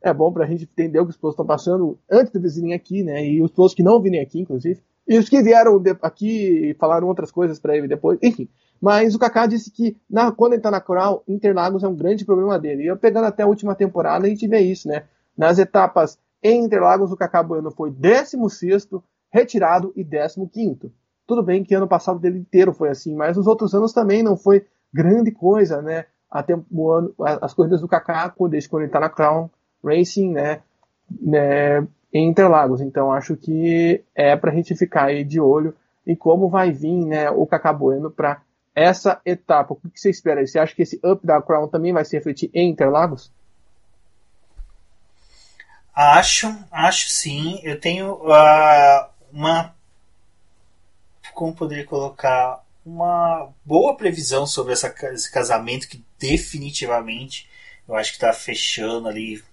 É 0.01 0.13
bom 0.13 0.31
para 0.31 0.45
a 0.45 0.47
gente 0.47 0.63
entender 0.63 0.99
o 0.99 1.05
que 1.05 1.11
os 1.11 1.17
pilotos 1.17 1.33
estão 1.33 1.45
passando 1.45 1.97
antes 2.09 2.31
de 2.31 2.39
virem 2.39 2.73
aqui, 2.73 3.03
né? 3.03 3.25
E 3.25 3.41
os 3.41 3.51
pilotos 3.51 3.75
que 3.75 3.83
não 3.83 4.01
virem 4.01 4.21
aqui, 4.21 4.39
inclusive. 4.39 4.81
E 5.07 5.17
os 5.17 5.27
que 5.27 5.41
vieram 5.41 5.81
aqui 6.01 6.69
e 6.69 6.73
falaram 6.75 7.07
outras 7.07 7.31
coisas 7.31 7.59
para 7.59 7.75
ele 7.75 7.87
depois, 7.87 8.17
enfim. 8.21 8.47
Mas 8.79 9.13
o 9.13 9.19
Kaká 9.19 9.45
disse 9.45 9.71
que 9.71 9.97
na, 10.09 10.31
quando 10.31 10.53
ele 10.53 10.59
está 10.59 10.71
na 10.71 10.79
Coral, 10.79 11.23
Interlagos 11.27 11.83
é 11.83 11.87
um 11.87 11.95
grande 11.95 12.23
problema 12.23 12.57
dele. 12.57 12.83
E 12.83 12.87
eu 12.87 12.95
pegando 12.95 13.25
até 13.25 13.43
a 13.43 13.47
última 13.47 13.75
temporada, 13.75 14.25
a 14.25 14.29
gente 14.29 14.47
vê 14.47 14.59
isso, 14.59 14.87
né? 14.87 15.03
Nas 15.37 15.59
etapas 15.59 16.17
em 16.41 16.63
Interlagos, 16.63 17.11
o 17.11 17.17
Kaká 17.17 17.43
Bueno 17.43 17.69
foi 17.71 17.91
16 17.91 18.87
retirado 19.31 19.93
e 19.95 20.03
15 20.03 20.91
Tudo 21.25 21.43
bem 21.43 21.63
que 21.63 21.75
ano 21.75 21.87
passado 21.87 22.19
dele 22.19 22.39
inteiro 22.39 22.73
foi 22.73 22.89
assim, 22.89 23.15
mas 23.15 23.37
nos 23.37 23.47
outros 23.47 23.73
anos 23.73 23.93
também 23.93 24.23
não 24.23 24.35
foi 24.35 24.65
grande 24.93 25.31
coisa, 25.31 25.81
né? 25.81 26.05
Até 26.29 26.55
o 26.71 26.91
ano, 26.91 27.13
as 27.41 27.53
corridas 27.53 27.81
do 27.81 27.87
Kaká, 27.87 28.33
desde 28.49 28.69
quando 28.69 28.83
ele 28.83 28.89
está 28.89 28.99
na 28.99 29.09
Crown 29.09 29.49
Racing, 29.83 30.31
né? 30.31 30.61
né? 31.21 31.87
Em 32.13 32.27
Interlagos. 32.27 32.81
Então 32.81 33.11
acho 33.11 33.35
que 33.35 34.03
é 34.15 34.35
para 34.35 34.51
a 34.51 34.55
gente 34.55 34.75
ficar 34.75 35.05
aí 35.05 35.23
de 35.23 35.39
olho 35.39 35.75
em 36.05 36.15
como 36.15 36.49
vai 36.49 36.71
vir, 36.71 37.05
né? 37.05 37.29
O 37.29 37.45
Kaká 37.45 37.71
Bueno 37.73 38.09
para 38.09 38.41
essa 38.75 39.19
etapa. 39.25 39.73
O 39.73 39.75
que 39.75 39.99
você 39.99 40.09
espera? 40.09 40.45
Você 40.45 40.57
acha 40.57 40.75
que 40.75 40.81
esse 40.81 40.99
up 41.03 41.25
da 41.25 41.41
Crown 41.41 41.67
também 41.67 41.93
vai 41.93 42.05
se 42.05 42.15
refletir 42.15 42.49
em 42.53 42.69
Interlagos? 42.69 43.31
Acho, 45.93 46.47
acho 46.71 47.09
sim. 47.09 47.59
Eu 47.63 47.79
tenho 47.79 48.13
uh, 48.13 49.09
uma. 49.31 49.75
Como 51.33 51.55
poderia 51.55 51.85
colocar? 51.85 52.63
Uma 52.85 53.49
boa 53.63 53.95
previsão 53.95 54.47
sobre 54.47 54.73
essa, 54.73 54.93
esse 55.11 55.31
casamento 55.31 55.87
que 55.87 56.03
definitivamente 56.17 57.47
eu 57.87 57.95
acho 57.95 58.11
que 58.11 58.17
está 58.17 58.31
fechando 58.33 59.07
ali 59.07 59.43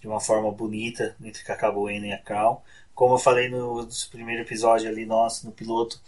de 0.00 0.08
uma 0.08 0.20
forma 0.20 0.50
bonita 0.50 1.16
entre 1.22 1.44
Cacá 1.44 1.70
Bueno 1.70 2.06
e 2.06 2.12
a 2.12 2.18
Crown. 2.18 2.60
Como 2.94 3.14
eu 3.14 3.18
falei 3.18 3.48
no, 3.48 3.82
no 3.82 3.88
primeiro 4.10 4.42
episódio 4.42 4.88
ali 4.88 5.06
nosso, 5.06 5.46
no 5.46 5.52
piloto, 5.52 6.00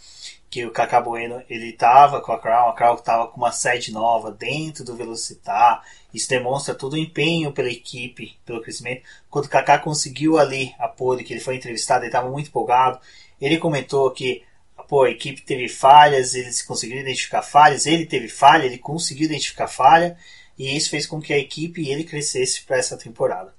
que 0.48 0.64
o 0.64 0.70
Kaká 0.70 1.00
Bueno 1.00 1.42
ele 1.50 1.72
tava 1.72 2.20
com 2.20 2.32
a 2.32 2.38
Crown, 2.38 2.68
a 2.68 2.74
Crown 2.74 2.96
tava 2.96 3.28
com 3.28 3.38
uma 3.38 3.52
sede 3.52 3.92
nova 3.92 4.30
dentro 4.30 4.84
do 4.84 4.94
Velocitar. 4.94 5.82
Isso 6.16 6.28
demonstra 6.28 6.74
todo 6.74 6.94
o 6.94 6.98
empenho 6.98 7.52
pela 7.52 7.70
equipe, 7.70 8.38
pelo 8.44 8.62
crescimento. 8.62 9.02
Quando 9.28 9.44
o 9.44 9.48
Kaká 9.48 9.78
conseguiu 9.78 10.38
ali 10.38 10.74
a 10.78 10.88
pole, 10.88 11.22
que 11.22 11.32
ele 11.32 11.40
foi 11.40 11.56
entrevistado, 11.56 12.00
ele 12.00 12.08
estava 12.08 12.30
muito 12.30 12.48
empolgado. 12.48 12.98
Ele 13.40 13.58
comentou 13.58 14.10
que 14.10 14.42
pô, 14.88 15.02
a 15.02 15.10
equipe 15.10 15.42
teve 15.42 15.68
falhas, 15.68 16.34
eles 16.34 16.62
conseguiram 16.62 17.02
identificar 17.02 17.42
falhas, 17.42 17.86
ele 17.86 18.06
teve 18.06 18.28
falha, 18.28 18.64
ele 18.64 18.78
conseguiu 18.78 19.26
identificar 19.26 19.66
falha, 19.66 20.16
e 20.58 20.74
isso 20.76 20.90
fez 20.90 21.06
com 21.06 21.20
que 21.20 21.32
a 21.32 21.38
equipe 21.38 21.82
e 21.82 21.92
ele 21.92 22.04
crescesse 22.04 22.62
para 22.62 22.78
essa 22.78 22.96
temporada. 22.96 23.54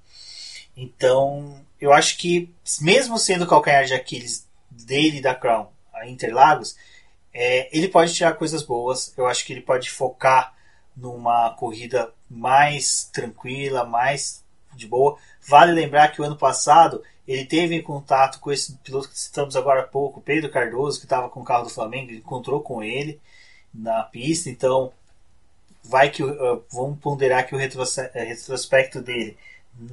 Então, 0.76 1.64
eu 1.80 1.92
acho 1.92 2.16
que, 2.18 2.52
mesmo 2.80 3.18
sendo 3.18 3.44
o 3.44 3.48
calcanhar 3.48 3.84
de 3.84 3.94
Aquiles 3.94 4.46
dele 4.70 5.20
da 5.20 5.34
Crown, 5.34 5.68
a 5.92 6.08
Interlagos, 6.08 6.76
é, 7.32 7.68
ele 7.76 7.88
pode 7.88 8.14
tirar 8.14 8.34
coisas 8.34 8.62
boas. 8.62 9.12
Eu 9.16 9.26
acho 9.26 9.44
que 9.44 9.52
ele 9.52 9.60
pode 9.60 9.90
focar 9.90 10.54
numa 11.00 11.50
corrida 11.50 12.12
mais 12.28 13.04
tranquila, 13.12 13.84
mais 13.84 14.44
de 14.74 14.86
boa. 14.86 15.16
Vale 15.46 15.72
lembrar 15.72 16.08
que 16.12 16.20
o 16.20 16.24
ano 16.24 16.36
passado 16.36 17.02
ele 17.26 17.44
teve 17.44 17.74
em 17.74 17.82
contato 17.82 18.40
com 18.40 18.50
esse 18.50 18.72
piloto 18.78 19.08
que 19.08 19.18
citamos 19.18 19.54
agora 19.54 19.80
há 19.80 19.86
pouco, 19.86 20.20
Pedro 20.20 20.50
Cardoso, 20.50 20.98
que 20.98 21.06
estava 21.06 21.28
com 21.28 21.40
o 21.40 21.44
carro 21.44 21.64
do 21.64 21.70
Flamengo, 21.70 22.10
ele 22.10 22.18
encontrou 22.18 22.60
com 22.60 22.82
ele 22.82 23.20
na 23.72 24.02
pista, 24.02 24.48
então 24.48 24.92
vai 25.84 26.10
que 26.10 26.22
uh, 26.22 26.64
vamos 26.72 26.98
ponderar 26.98 27.46
que 27.46 27.54
o 27.54 27.58
retrospecto 27.58 29.00
dele 29.00 29.36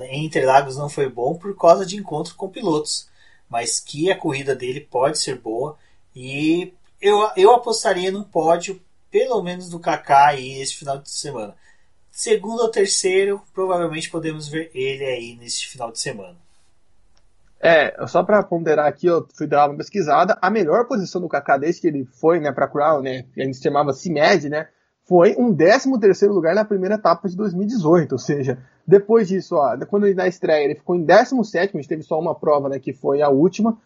em 0.09 0.25
Interlagos 0.25 0.77
não 0.77 0.89
foi 0.89 1.09
bom 1.09 1.35
por 1.35 1.55
causa 1.57 1.85
de 1.85 1.97
encontro 1.97 2.35
com 2.35 2.49
pilotos, 2.49 3.09
mas 3.49 3.79
que 3.79 4.09
a 4.09 4.17
corrida 4.17 4.55
dele 4.55 4.81
pode 4.81 5.19
ser 5.19 5.37
boa 5.37 5.77
e 6.15 6.73
eu, 7.01 7.29
eu 7.35 7.53
apostaria 7.53 8.11
num 8.11 8.23
pódio, 8.23 8.81
pelo 9.15 9.41
menos 9.41 9.69
do 9.69 9.79
Kaká 9.79 10.27
aí 10.31 10.61
esse 10.61 10.75
final 10.75 10.97
de 10.97 11.09
semana. 11.09 11.55
Segundo 12.11 12.59
ou 12.59 12.69
terceiro, 12.69 13.41
provavelmente 13.53 14.09
podemos 14.09 14.49
ver 14.49 14.69
ele 14.75 15.05
aí 15.05 15.37
nesse 15.39 15.67
final 15.67 15.89
de 15.89 16.01
semana. 16.01 16.35
É, 17.57 17.95
só 18.07 18.23
para 18.23 18.43
ponderar 18.43 18.87
aqui, 18.87 19.07
eu 19.07 19.25
fui 19.33 19.47
dar 19.47 19.69
uma 19.69 19.77
pesquisada. 19.77 20.37
A 20.41 20.49
melhor 20.49 20.85
posição 20.85 21.21
do 21.21 21.29
Kaká 21.29 21.57
desde 21.57 21.79
que 21.79 21.87
ele 21.87 22.03
foi 22.03 22.41
né, 22.41 22.51
para 22.51 22.67
Crown, 22.67 23.01
né, 23.01 23.23
que 23.33 23.41
a 23.41 23.45
gente 23.45 23.63
chamava 23.63 23.93
CIMED, 23.93 24.49
né, 24.49 24.67
foi 25.05 25.33
um 25.39 25.55
13 25.55 25.97
terceiro 25.97 26.33
lugar 26.33 26.53
na 26.53 26.65
primeira 26.65 26.95
etapa 26.95 27.29
de 27.29 27.37
2018. 27.37 28.11
Ou 28.11 28.19
seja, 28.19 28.57
depois 28.85 29.29
disso, 29.29 29.55
ó, 29.55 29.77
quando 29.85 30.07
ele 30.07 30.15
na 30.15 30.27
estreia 30.27 30.65
ele 30.65 30.75
ficou 30.75 30.93
em 30.93 31.05
17, 31.05 31.55
a 31.55 31.79
gente 31.79 31.87
teve 31.87 32.03
só 32.03 32.19
uma 32.19 32.35
prova, 32.35 32.67
né, 32.67 32.79
que 32.79 32.91
foi 32.91 33.21
a 33.21 33.29
última. 33.29 33.77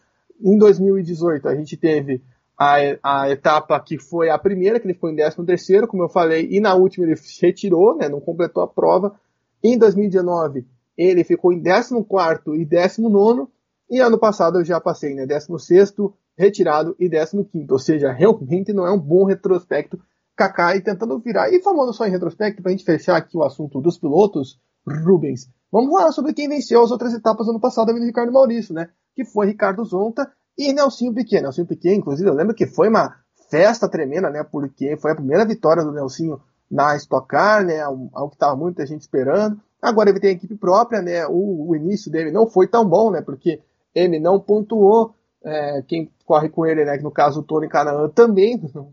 Em 0.42 0.58
2018, 0.58 1.48
a 1.48 1.54
gente 1.54 1.76
teve 1.76 2.20
a, 2.60 2.74
a 3.02 3.30
etapa 3.30 3.80
que 3.80 3.98
foi 3.98 4.28
a 4.28 4.38
primeira, 4.38 4.78
que 4.78 4.86
ele 4.86 4.92
ficou 4.92 5.08
em 5.08 5.16
13º, 5.16 5.86
como 5.86 6.02
eu 6.02 6.10
falei, 6.10 6.46
e 6.50 6.60
na 6.60 6.74
última 6.74 7.06
ele 7.06 7.18
retirou, 7.40 7.96
né, 7.96 8.06
não 8.06 8.20
completou 8.20 8.62
a 8.62 8.68
prova. 8.68 9.18
Em 9.64 9.78
2019, 9.78 10.66
ele 10.94 11.24
ficou 11.24 11.54
em 11.54 11.62
14º 11.62 12.54
e 12.54 12.66
19º, 12.66 13.48
e 13.90 13.98
ano 13.98 14.18
passado 14.18 14.58
eu 14.58 14.64
já 14.64 14.78
passei, 14.78 15.14
né, 15.14 15.26
16º, 15.26 16.12
retirado 16.36 16.94
e 17.00 17.08
15º, 17.08 17.66
ou 17.70 17.78
seja, 17.78 18.12
realmente 18.12 18.74
não 18.74 18.86
é 18.86 18.92
um 18.92 19.00
bom 19.00 19.24
retrospecto 19.24 19.98
Kaká 20.36 20.76
e 20.76 20.82
tentando 20.82 21.18
virar. 21.18 21.50
E 21.50 21.62
falando 21.62 21.94
só 21.94 22.06
em 22.06 22.10
retrospecto, 22.10 22.62
para 22.62 22.72
a 22.72 22.76
gente 22.76 22.84
fechar 22.84 23.16
aqui 23.16 23.38
o 23.38 23.42
assunto 23.42 23.80
dos 23.80 23.98
pilotos, 23.98 24.58
Rubens, 24.86 25.48
vamos 25.72 25.90
falar 25.90 26.12
sobre 26.12 26.34
quem 26.34 26.48
venceu 26.48 26.82
as 26.82 26.90
outras 26.90 27.14
etapas 27.14 27.48
ano 27.48 27.60
passado, 27.60 27.88
além 27.88 28.00
do 28.00 28.06
Ricardo 28.06 28.32
Maurício, 28.32 28.74
né? 28.74 28.90
que 29.14 29.24
foi 29.24 29.46
Ricardo 29.46 29.84
Zonta 29.84 30.30
e 30.60 30.72
Nelsinho 30.74 31.14
Piquet. 31.14 31.40
Nelsinho 31.40 31.66
Piquet, 31.66 31.94
inclusive, 31.94 32.28
eu 32.28 32.34
lembro 32.34 32.54
que 32.54 32.66
foi 32.66 32.88
uma 32.88 33.16
festa 33.50 33.88
tremenda, 33.88 34.28
né? 34.28 34.44
Porque 34.44 34.96
foi 34.98 35.12
a 35.12 35.16
primeira 35.16 35.44
vitória 35.46 35.82
do 35.82 35.92
Nelsinho 35.92 36.40
na 36.70 36.94
Stock 36.96 37.26
Car, 37.26 37.64
né? 37.64 37.80
Algo 37.80 38.28
que 38.28 38.36
estava 38.36 38.54
muita 38.54 38.86
gente 38.86 39.00
esperando. 39.00 39.60
Agora 39.80 40.10
ele 40.10 40.20
tem 40.20 40.32
equipe 40.32 40.54
própria, 40.56 41.00
né? 41.00 41.26
O, 41.26 41.68
o, 41.68 41.74
início 41.74 42.10
dele 42.10 42.30
não 42.30 42.46
foi 42.46 42.68
tão 42.68 42.84
bom, 42.86 43.10
né? 43.10 43.22
Porque 43.22 43.60
ele 43.94 44.20
não 44.20 44.38
pontuou. 44.38 45.14
É, 45.42 45.82
quem 45.88 46.10
corre 46.26 46.50
com 46.50 46.66
ele, 46.66 46.84
né? 46.84 46.98
No 46.98 47.10
caso, 47.10 47.40
o 47.40 47.42
Tony 47.42 47.66
Canaan 47.66 48.10
também 48.10 48.60
não 48.74 48.92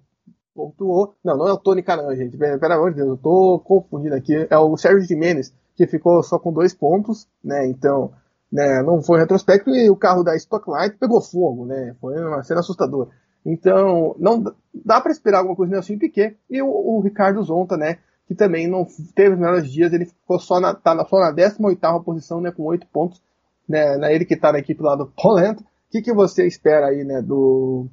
pontuou. 0.56 1.14
Não, 1.24 1.38
não 1.38 1.48
é 1.48 1.54
o 1.54 1.58
Tony 1.58 1.84
Canaan, 1.84 2.16
gente. 2.16 2.38
Pelo 2.38 2.74
amor 2.74 2.92
de 2.92 2.98
Deus, 2.98 3.10
eu 3.10 3.18
tô 3.18 3.60
confundindo 3.60 4.16
aqui. 4.16 4.48
É 4.50 4.58
o 4.58 4.78
Sérgio 4.78 5.02
Jimenez, 5.02 5.54
que 5.76 5.86
ficou 5.86 6.24
só 6.24 6.40
com 6.40 6.54
dois 6.54 6.74
pontos, 6.74 7.28
né? 7.44 7.68
Então, 7.68 8.14
né? 8.52 8.82
Não 8.82 9.02
foi 9.02 9.20
retrospecto 9.20 9.70
e 9.70 9.90
o 9.90 9.96
carro 9.96 10.24
da 10.24 10.36
Stocklight 10.36 10.98
pegou 10.98 11.22
fogo, 11.22 11.66
né? 11.66 11.96
Foi 12.00 12.20
uma 12.20 12.44
cena 12.44 12.62
assustadora. 12.62 13.10
Então, 13.46 14.16
não 14.20 14.44
dá 14.74 15.00
para 15.00 15.12
esperar 15.12 15.40
alguma 15.40 15.56
coisa 15.56 15.72
Nelson 15.72 15.98
Piquet 15.98 16.38
e 16.50 16.62
o, 16.62 16.68
o, 16.68 17.00
Ricardo 17.00 17.42
Zonta, 17.44 17.78
né? 17.78 18.00
Que 18.28 18.36
também 18.36 18.68
não 18.68 18.86
teve 19.16 19.36
os 19.36 19.40
melhores 19.40 19.72
dias, 19.72 19.94
ele 19.94 20.06
ficou 20.06 20.38
só 20.38 20.60
na, 20.60 20.74
tá 20.74 21.06
só 21.06 21.18
na 21.20 21.32
18 21.32 22.04
posição, 22.04 22.42
né? 22.42 22.52
Com 22.52 22.64
8 22.64 22.86
pontos, 22.88 23.22
né? 23.68 23.96
Na 23.98 24.12
ele 24.12 24.26
que 24.26 24.36
tá 24.36 24.52
na 24.52 24.60
equipe 24.60 24.82
lá 24.82 24.96
do 24.96 25.08
Poland. 25.08 25.62
O 25.62 25.66
que, 25.90 26.02
que 26.02 26.14
você 26.14 26.46
espera 26.46 26.88
aí, 26.88 27.06
né? 27.06 27.22
Do, 27.22 27.88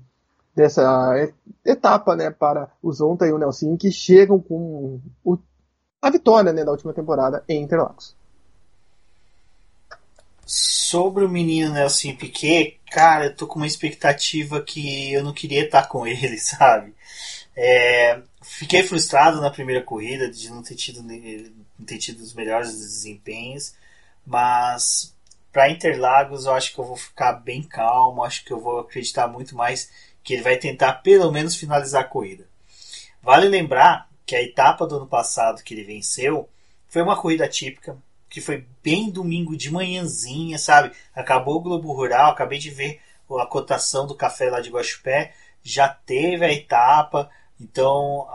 dessa 0.57 0.83
etapa, 1.65 2.17
né? 2.17 2.31
Para 2.31 2.69
o 2.83 2.93
Zonta 2.93 3.27
e 3.27 3.33
o 3.33 3.39
Nelson, 3.39 3.77
que 3.77 3.93
chegam 3.93 4.41
com 4.41 5.01
o, 5.25 5.39
a 6.03 6.11
vitória, 6.11 6.53
né? 6.53 6.65
Da 6.65 6.73
última 6.73 6.93
temporada 6.93 7.45
em 7.49 7.63
Interlagos. 7.63 8.17
Sobre 10.47 11.25
o 11.25 11.29
menino 11.29 11.73
Nelson 11.73 12.15
Piquet, 12.17 12.79
cara, 12.91 13.27
eu 13.27 13.37
tô 13.37 13.47
com 13.47 13.57
uma 13.57 13.67
expectativa 13.67 14.61
que 14.63 15.13
eu 15.13 15.23
não 15.23 15.33
queria 15.33 15.65
estar 15.65 15.89
com 15.89 16.07
ele, 16.09 16.39
sabe? 16.39 16.95
É, 17.57 18.21
fiquei 18.43 18.83
frustrado 18.83 19.41
na 19.41 19.51
primeira 19.51 19.83
corrida 19.83 20.31
de 20.31 20.51
não 20.51 20.63
ter 20.63 20.75
tido, 20.75 21.03
não 21.03 21.87
ter 21.87 21.99
tido 21.99 22.21
os 22.21 22.35
melhores 22.35 22.71
desempenhos, 22.73 23.75
mas 24.27 25.15
para 25.53 25.71
Interlagos 25.71 26.47
eu 26.47 26.53
acho 26.53 26.75
que 26.75 26.79
eu 26.81 26.85
vou 26.85 26.97
ficar 26.97 27.35
bem 27.35 27.63
calmo, 27.63 28.25
acho 28.25 28.45
que 28.45 28.53
eu 28.53 28.61
vou 28.61 28.81
acreditar 28.81 29.29
muito 29.29 29.55
mais 29.55 29.89
que 30.23 30.35
ele 30.35 30.43
vai 30.43 30.57
tentar 30.57 30.95
pelo 30.95 31.31
menos 31.31 31.55
finalizar 31.55 32.03
a 32.03 32.09
corrida. 32.09 32.47
Vale 33.23 33.49
lembrar 33.49 34.09
que 34.27 34.35
a 34.35 34.43
etapa 34.43 34.87
do 34.87 34.97
ano 34.97 35.07
passado 35.07 35.63
que 35.63 35.75
ele 35.75 35.85
venceu 35.85 36.49
foi 36.89 37.03
uma 37.03 37.21
corrida 37.21 37.49
típica, 37.49 37.97
que 38.35 38.41
foi 38.41 38.67
bem 38.83 39.11
domingo 39.11 39.57
de 39.57 39.71
manhãzinha, 39.71 40.59
sabe? 40.59 40.91
Acabou 41.15 41.57
o 41.57 41.61
Globo 41.61 41.93
Rural, 41.93 42.33
acabei 42.33 42.59
de 42.59 42.69
ver 42.69 43.01
a 43.41 43.47
cotação 43.47 44.07
do 44.07 44.15
café 44.15 44.51
lá 44.51 44.61
de 44.61 44.71
Guaxupé, 44.71 45.33
já 45.63 45.89
teve 45.89 46.45
a 46.45 46.53
etapa, 46.53 47.31
Então 47.61 48.27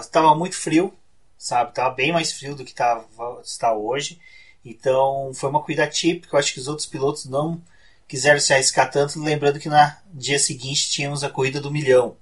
estava 0.00 0.34
muito 0.34 0.56
frio, 0.56 0.92
sabe? 1.38 1.70
Estava 1.70 1.94
bem 1.94 2.12
mais 2.12 2.32
frio 2.32 2.54
do 2.54 2.64
que 2.64 2.74
tava, 2.74 3.06
está 3.42 3.72
hoje. 3.74 4.20
Então 4.64 5.32
foi 5.34 5.50
uma 5.50 5.60
corrida 5.60 5.86
típica. 5.86 6.34
Eu 6.34 6.40
acho 6.40 6.52
que 6.52 6.60
os 6.60 6.68
outros 6.68 6.86
pilotos 6.86 7.24
não 7.26 7.60
quiseram 8.08 8.40
se 8.40 8.52
arriscar 8.52 8.90
tanto, 8.90 9.20
lembrando 9.20 9.58
que 9.58 9.68
no 9.68 9.76
dia 10.12 10.38
seguinte 10.38 10.90
tínhamos 10.90 11.24
a 11.24 11.30
corrida 11.30 11.60
do 11.60 11.70
milhão. 11.70 12.16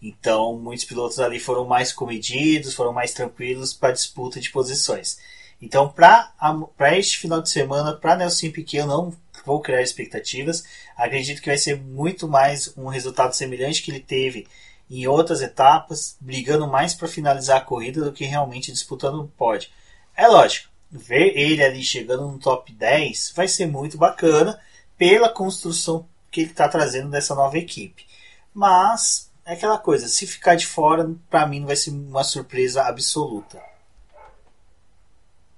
Então 0.00 0.58
muitos 0.58 0.84
pilotos 0.84 1.18
ali 1.18 1.40
foram 1.40 1.64
mais 1.64 1.92
comedidos, 1.92 2.74
foram 2.74 2.92
mais 2.92 3.12
tranquilos 3.12 3.72
para 3.72 3.92
disputa 3.92 4.40
de 4.40 4.50
posições. 4.50 5.18
Então, 5.60 5.88
para 5.88 6.98
este 6.98 7.18
final 7.18 7.40
de 7.40 7.48
semana, 7.50 7.94
para 7.94 8.16
Nelson 8.16 8.50
Piquet, 8.50 8.78
eu 8.78 8.86
não 8.86 9.14
vou 9.44 9.60
criar 9.60 9.82
expectativas. 9.82 10.64
Acredito 10.96 11.40
que 11.40 11.48
vai 11.48 11.58
ser 11.58 11.80
muito 11.80 12.28
mais 12.28 12.76
um 12.76 12.88
resultado 12.88 13.32
semelhante 13.32 13.82
que 13.82 13.90
ele 13.90 14.00
teve 14.00 14.46
em 14.90 15.06
outras 15.06 15.40
etapas, 15.40 16.16
brigando 16.20 16.66
mais 16.66 16.94
para 16.94 17.08
finalizar 17.08 17.56
a 17.56 17.64
corrida 17.64 18.04
do 18.04 18.12
que 18.12 18.24
realmente 18.24 18.70
disputando 18.70 19.20
o 19.20 19.28
pódio. 19.28 19.70
É 20.16 20.28
lógico, 20.28 20.68
ver 20.90 21.36
ele 21.36 21.64
ali 21.64 21.82
chegando 21.82 22.28
no 22.28 22.38
top 22.38 22.72
10 22.72 23.32
vai 23.34 23.48
ser 23.48 23.66
muito 23.66 23.98
bacana 23.98 24.60
pela 24.96 25.28
construção 25.28 26.08
que 26.30 26.42
ele 26.42 26.50
está 26.50 26.68
trazendo 26.68 27.10
dessa 27.10 27.34
nova 27.34 27.58
equipe. 27.58 28.06
Mas 28.54 29.30
é 29.44 29.54
aquela 29.54 29.78
coisa, 29.78 30.06
se 30.06 30.26
ficar 30.26 30.54
de 30.54 30.66
fora, 30.66 31.10
para 31.28 31.46
mim 31.46 31.60
não 31.60 31.66
vai 31.66 31.76
ser 31.76 31.90
uma 31.90 32.24
surpresa 32.24 32.84
absoluta. 32.84 33.60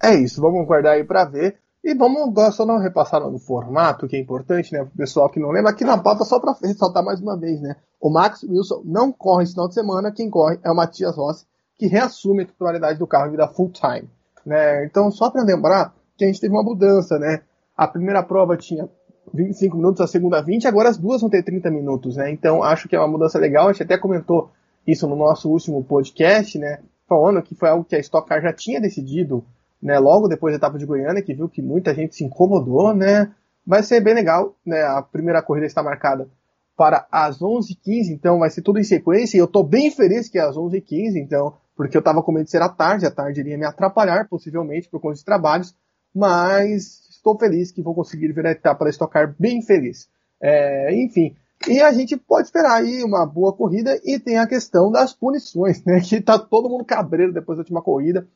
É 0.00 0.14
isso, 0.14 0.40
vamos 0.40 0.66
guardar 0.66 0.94
aí 0.94 1.04
para 1.04 1.24
ver. 1.24 1.58
E 1.82 1.94
vamos 1.94 2.34
só 2.54 2.66
não 2.66 2.78
repassar 2.78 3.20
no 3.20 3.38
formato, 3.38 4.08
que 4.08 4.16
é 4.16 4.20
importante, 4.20 4.72
né? 4.72 4.80
Para 4.80 4.88
o 4.88 4.96
pessoal 4.96 5.30
que 5.30 5.40
não 5.40 5.50
lembra, 5.50 5.70
aqui 5.70 5.84
na 5.84 5.96
pauta, 5.96 6.24
só 6.24 6.38
para 6.38 6.56
ressaltar 6.62 7.04
mais 7.04 7.20
uma 7.20 7.36
vez, 7.36 7.60
né? 7.60 7.76
O 8.00 8.10
Max 8.10 8.42
Wilson 8.42 8.82
não 8.84 9.12
corre 9.12 9.44
esse 9.44 9.52
final 9.52 9.68
de 9.68 9.74
semana, 9.74 10.12
quem 10.12 10.28
corre 10.28 10.58
é 10.64 10.70
o 10.70 10.74
Matias 10.74 11.16
Rossi, 11.16 11.46
que 11.78 11.86
reassume 11.86 12.42
a 12.42 12.46
titularidade 12.46 12.98
do 12.98 13.06
carro 13.06 13.28
e 13.28 13.30
vira 13.30 13.48
full 13.48 13.70
time. 13.70 14.08
Né? 14.44 14.84
Então, 14.84 15.10
só 15.10 15.30
para 15.30 15.42
lembrar 15.42 15.94
que 16.16 16.24
a 16.24 16.26
gente 16.26 16.40
teve 16.40 16.52
uma 16.52 16.62
mudança, 16.62 17.18
né? 17.18 17.42
A 17.76 17.86
primeira 17.86 18.22
prova 18.22 18.56
tinha 18.56 18.88
25 19.32 19.76
minutos, 19.76 20.00
a 20.00 20.06
segunda 20.06 20.42
20, 20.42 20.66
agora 20.66 20.88
as 20.88 20.98
duas 20.98 21.20
vão 21.20 21.30
ter 21.30 21.42
30 21.42 21.70
minutos, 21.70 22.16
né? 22.16 22.30
Então, 22.30 22.62
acho 22.62 22.88
que 22.88 22.96
é 22.96 22.98
uma 22.98 23.08
mudança 23.08 23.38
legal. 23.38 23.68
A 23.68 23.72
gente 23.72 23.84
até 23.84 23.96
comentou 23.96 24.50
isso 24.86 25.06
no 25.06 25.14
nosso 25.14 25.48
último 25.48 25.82
podcast, 25.84 26.58
né? 26.58 26.80
Falando 27.08 27.42
que 27.42 27.54
foi 27.54 27.68
algo 27.68 27.84
que 27.84 27.94
a 27.94 28.00
Stock 28.00 28.28
Car 28.28 28.42
já 28.42 28.52
tinha 28.52 28.80
decidido 28.80 29.44
né, 29.82 29.98
logo 29.98 30.28
depois 30.28 30.52
da 30.52 30.58
etapa 30.58 30.78
de 30.78 30.86
Goiânia, 30.86 31.22
que 31.22 31.34
viu 31.34 31.48
que 31.48 31.62
muita 31.62 31.94
gente 31.94 32.14
se 32.14 32.24
incomodou, 32.24 32.94
né? 32.94 33.32
Vai 33.66 33.82
ser 33.82 34.00
bem 34.00 34.14
legal, 34.14 34.54
né? 34.64 34.82
A 34.82 35.02
primeira 35.02 35.42
corrida 35.42 35.66
está 35.66 35.82
marcada 35.82 36.28
para 36.76 37.06
as 37.10 37.40
11h15, 37.40 38.10
então 38.10 38.38
vai 38.38 38.50
ser 38.50 38.62
tudo 38.62 38.78
em 38.78 38.84
sequência, 38.84 39.36
e 39.36 39.40
eu 39.40 39.46
estou 39.46 39.64
bem 39.64 39.90
feliz 39.90 40.28
que 40.28 40.38
é 40.38 40.42
às 40.42 40.56
11h15, 40.56 41.16
então, 41.16 41.54
porque 41.76 41.96
eu 41.96 42.00
estava 42.00 42.22
com 42.22 42.30
medo 42.30 42.44
de 42.44 42.52
ser 42.52 42.62
à 42.62 42.68
tarde, 42.68 43.04
a 43.04 43.10
tarde 43.10 43.40
iria 43.40 43.58
me 43.58 43.66
atrapalhar, 43.66 44.28
possivelmente, 44.28 44.88
por 44.88 45.00
conta 45.00 45.16
de 45.16 45.24
trabalhos, 45.24 45.74
mas 46.14 47.08
estou 47.10 47.36
feliz 47.36 47.72
que 47.72 47.82
vou 47.82 47.94
conseguir 47.94 48.32
ver 48.32 48.46
a 48.46 48.52
etapa 48.52 48.84
da 48.84 48.90
Stock 48.90 49.12
Car 49.12 49.34
bem 49.38 49.60
feliz. 49.60 50.08
É, 50.40 50.94
enfim, 50.94 51.34
e 51.66 51.80
a 51.80 51.92
gente 51.92 52.16
pode 52.16 52.46
esperar 52.46 52.76
aí 52.76 53.02
uma 53.02 53.26
boa 53.26 53.52
corrida, 53.52 54.00
e 54.04 54.20
tem 54.20 54.38
a 54.38 54.46
questão 54.46 54.90
das 54.92 55.12
punições, 55.12 55.84
né? 55.84 56.00
Que 56.06 56.20
tá 56.20 56.38
todo 56.38 56.68
mundo 56.68 56.84
cabreiro 56.84 57.32
depois 57.32 57.58
da 57.58 57.62
última 57.62 57.82
corrida, 57.82 58.26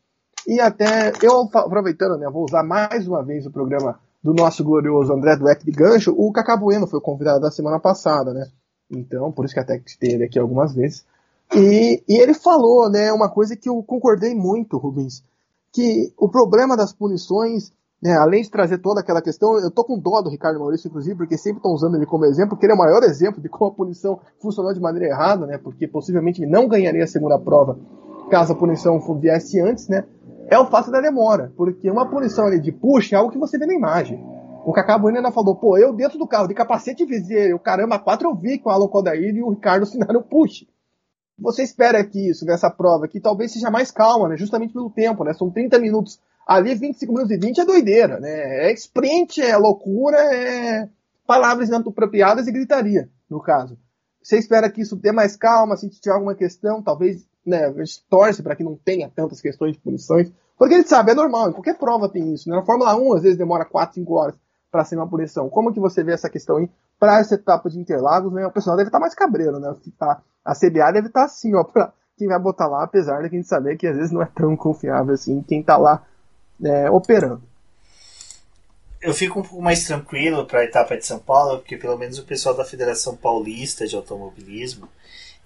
e 0.47 0.61
até, 0.61 1.13
eu 1.23 1.49
aproveitando, 1.55 2.19
né, 2.19 2.29
vou 2.31 2.45
usar 2.45 2.63
mais 2.63 3.07
uma 3.07 3.23
vez 3.23 3.47
o 3.47 3.51
programa 3.51 3.99
do 4.23 4.33
nosso 4.33 4.63
glorioso 4.63 5.13
André 5.13 5.37
Dueck 5.37 5.65
de 5.65 5.73
Gancho, 5.73 6.15
o 6.17 6.33
Cacá 6.33 6.57
Bueno 6.57 6.87
foi 6.87 7.01
convidado 7.01 7.41
da 7.41 7.51
semana 7.51 7.81
passada, 7.81 8.33
né? 8.33 8.47
Então, 8.91 9.33
por 9.33 9.45
isso 9.45 9.55
que 9.55 9.61
até 9.61 9.81
teve 9.99 10.15
ele 10.15 10.25
aqui 10.25 10.39
algumas 10.39 10.75
vezes. 10.75 11.05
E, 11.55 12.03
e 12.09 12.21
ele 12.21 12.35
falou, 12.35 12.89
né, 12.91 13.13
uma 13.13 13.29
coisa 13.29 13.57
que 13.57 13.69
eu 13.69 13.83
concordei 13.83 14.35
muito, 14.35 14.79
Rubens, 14.79 15.25
que 15.73 16.13
o 16.17 16.29
problema 16.29 16.77
das 16.77 16.93
punições, 16.93 17.73
né, 18.03 18.17
além 18.17 18.43
de 18.43 18.51
trazer 18.51 18.79
toda 18.79 19.01
aquela 19.01 19.21
questão, 19.21 19.59
eu 19.59 19.71
tô 19.71 19.85
com 19.85 19.99
dó 19.99 20.23
do 20.23 20.31
Ricardo 20.31 20.59
Maurício, 20.59 20.89
inclusive, 20.89 21.17
porque 21.17 21.37
sempre 21.37 21.59
estão 21.59 21.73
usando 21.73 21.97
ele 21.97 22.07
como 22.07 22.25
exemplo, 22.25 22.51
porque 22.51 22.67
ele 22.67 22.73
é 22.73 22.77
o 22.77 22.79
maior 22.79 23.03
exemplo 23.03 23.41
de 23.41 23.49
como 23.49 23.71
a 23.71 23.75
punição 23.75 24.21
funcionou 24.41 24.73
de 24.73 24.81
maneira 24.81 25.09
errada, 25.09 25.47
né, 25.47 25.59
porque 25.59 25.87
possivelmente 25.87 26.45
não 26.47 26.69
ganharia 26.69 27.05
a 27.05 27.09
segunda 27.09 27.39
prova 27.39 27.79
caso 28.31 28.53
a 28.53 28.57
punição 28.57 28.99
viesse 29.19 29.61
antes, 29.61 29.89
né, 29.89 30.05
é 30.49 30.59
o 30.59 30.67
fato 30.67 30.91
da 30.91 31.01
demora. 31.01 31.53
Porque 31.57 31.91
uma 31.91 32.09
punição 32.09 32.47
ali 32.47 32.61
de 32.61 32.73
push 32.73 33.13
é 33.13 33.17
algo 33.17 33.31
que 33.31 33.39
você 33.39 33.59
vê 33.59 33.67
na 33.67 33.75
imagem. 33.75 34.23
O 34.65 34.73
Cacá 34.73 34.97
Bueno 34.97 35.19
ainda 35.19 35.33
falou, 35.33 35.57
pô, 35.57 35.77
eu 35.77 35.93
dentro 35.93 36.19
do 36.19 36.27
carro, 36.27 36.47
de 36.47 36.55
capacete 36.55 37.03
e 37.03 37.07
viseiro, 37.07 37.59
caramba, 37.59 37.99
quatro 37.99 38.29
eu 38.29 38.35
vi 38.35 38.59
com 38.59 38.69
o 38.69 38.73
Alan 38.73 38.87
Kodair 38.87 39.35
e 39.35 39.43
o 39.43 39.51
Ricardo 39.51 39.83
assinaram 39.83 40.23
push. 40.23 40.67
Você 41.39 41.63
espera 41.63 42.05
que 42.05 42.31
isso, 42.31 42.45
nessa 42.45 42.71
prova, 42.71 43.09
que 43.09 43.19
talvez 43.19 43.53
seja 43.53 43.71
mais 43.71 43.91
calma, 43.91 44.29
né? 44.29 44.37
Justamente 44.37 44.73
pelo 44.73 44.91
tempo, 44.91 45.25
né? 45.25 45.33
São 45.33 45.51
30 45.51 45.79
minutos. 45.81 46.21
Ali, 46.47 46.75
25 46.75 47.13
minutos 47.13 47.33
e 47.33 47.39
20 47.39 47.61
é 47.61 47.65
doideira, 47.65 48.21
né? 48.21 48.69
É 48.69 48.73
sprint, 48.73 49.41
é 49.41 49.57
loucura, 49.57 50.19
é 50.19 50.89
palavras 51.27 51.69
inapropriadas 51.69 52.47
e 52.47 52.53
gritaria, 52.53 53.09
no 53.29 53.41
caso. 53.41 53.77
Você 54.23 54.39
espera 54.39 54.71
que 54.71 54.83
isso 54.83 54.95
dê 54.95 55.11
mais 55.11 55.37
calma, 55.37 55.77
se 55.77 55.89
tiver 55.89 56.15
alguma 56.15 56.35
questão, 56.35 56.83
talvez 56.83 57.27
né, 57.45 57.67
a 57.67 57.73
gente 57.73 58.05
torce 58.09 58.43
para 58.43 58.57
que 58.57 58.65
não 58.65 58.77
tenha 58.77 59.11
tantas 59.15 59.41
questões 59.41 59.73
de 59.73 59.81
punições, 59.81 60.31
porque 60.59 60.75
a 60.75 60.79
gente 60.79 60.89
sabe, 60.89 61.11
é 61.11 61.15
normal, 61.15 61.51
em 61.51 61.53
qualquer 61.53 61.77
prova 61.77 62.09
tem 62.09 62.33
isso. 62.33 62.49
Né? 62.49 62.57
Na 62.57 62.65
Fórmula 62.65 62.95
1, 62.97 63.15
às 63.15 63.23
vezes 63.23 63.39
demora 63.39 63.65
4, 63.65 63.97
5 63.97 64.15
horas 64.15 64.35
para 64.71 64.85
ser 64.85 64.97
uma 64.97 65.09
punição. 65.09 65.51
Como 65.51 65.73
que 65.73 65.81
você 65.81 66.05
vê 66.05 66.13
essa 66.13 66.31
questão 66.31 66.57
aí 66.57 66.71
para 66.99 67.19
essa 67.19 67.35
etapa 67.35 67.69
de 67.69 67.79
Interlagos? 67.79 68.33
Né? 68.33 68.47
O 68.47 68.53
pessoal 68.53 68.77
deve 68.77 68.89
estar 68.89 68.99
tá 68.99 69.03
mais 69.03 69.15
cabreiro, 69.15 69.59
né? 69.59 69.75
A, 70.01 70.21
a 70.45 70.55
CBA 70.55 70.93
deve 70.93 71.09
estar 71.09 71.21
tá 71.21 71.25
assim, 71.25 71.55
ó, 71.55 71.65
para 71.65 71.93
quem 72.17 72.29
vai 72.29 72.39
botar 72.39 72.69
lá, 72.69 72.85
apesar 72.85 73.21
de 73.21 73.27
a 73.27 73.29
gente 73.29 73.49
saber 73.49 73.77
que 73.77 73.87
às 73.87 73.97
vezes 73.97 74.13
não 74.13 74.23
é 74.23 74.27
tão 74.27 74.57
confiável 74.57 75.15
assim 75.15 75.43
quem 75.43 75.61
está 75.61 75.77
lá 75.77 76.05
é, 76.63 76.91
operando. 76.91 77.43
Eu 79.01 79.13
fico 79.13 79.41
um 79.41 79.43
pouco 79.43 79.61
mais 79.61 79.85
tranquilo 79.85 80.47
para 80.47 80.61
a 80.61 80.65
etapa 80.65 80.97
de 80.97 81.05
São 81.05 81.19
Paulo, 81.19 81.59
porque 81.59 81.77
pelo 81.77 81.99
menos 81.99 82.21
o 82.21 82.25
pessoal 82.25 82.55
da 82.55 82.65
Federação 82.65 83.17
Paulista 83.17 83.85
de 83.85 83.97
Automobilismo 83.97 84.89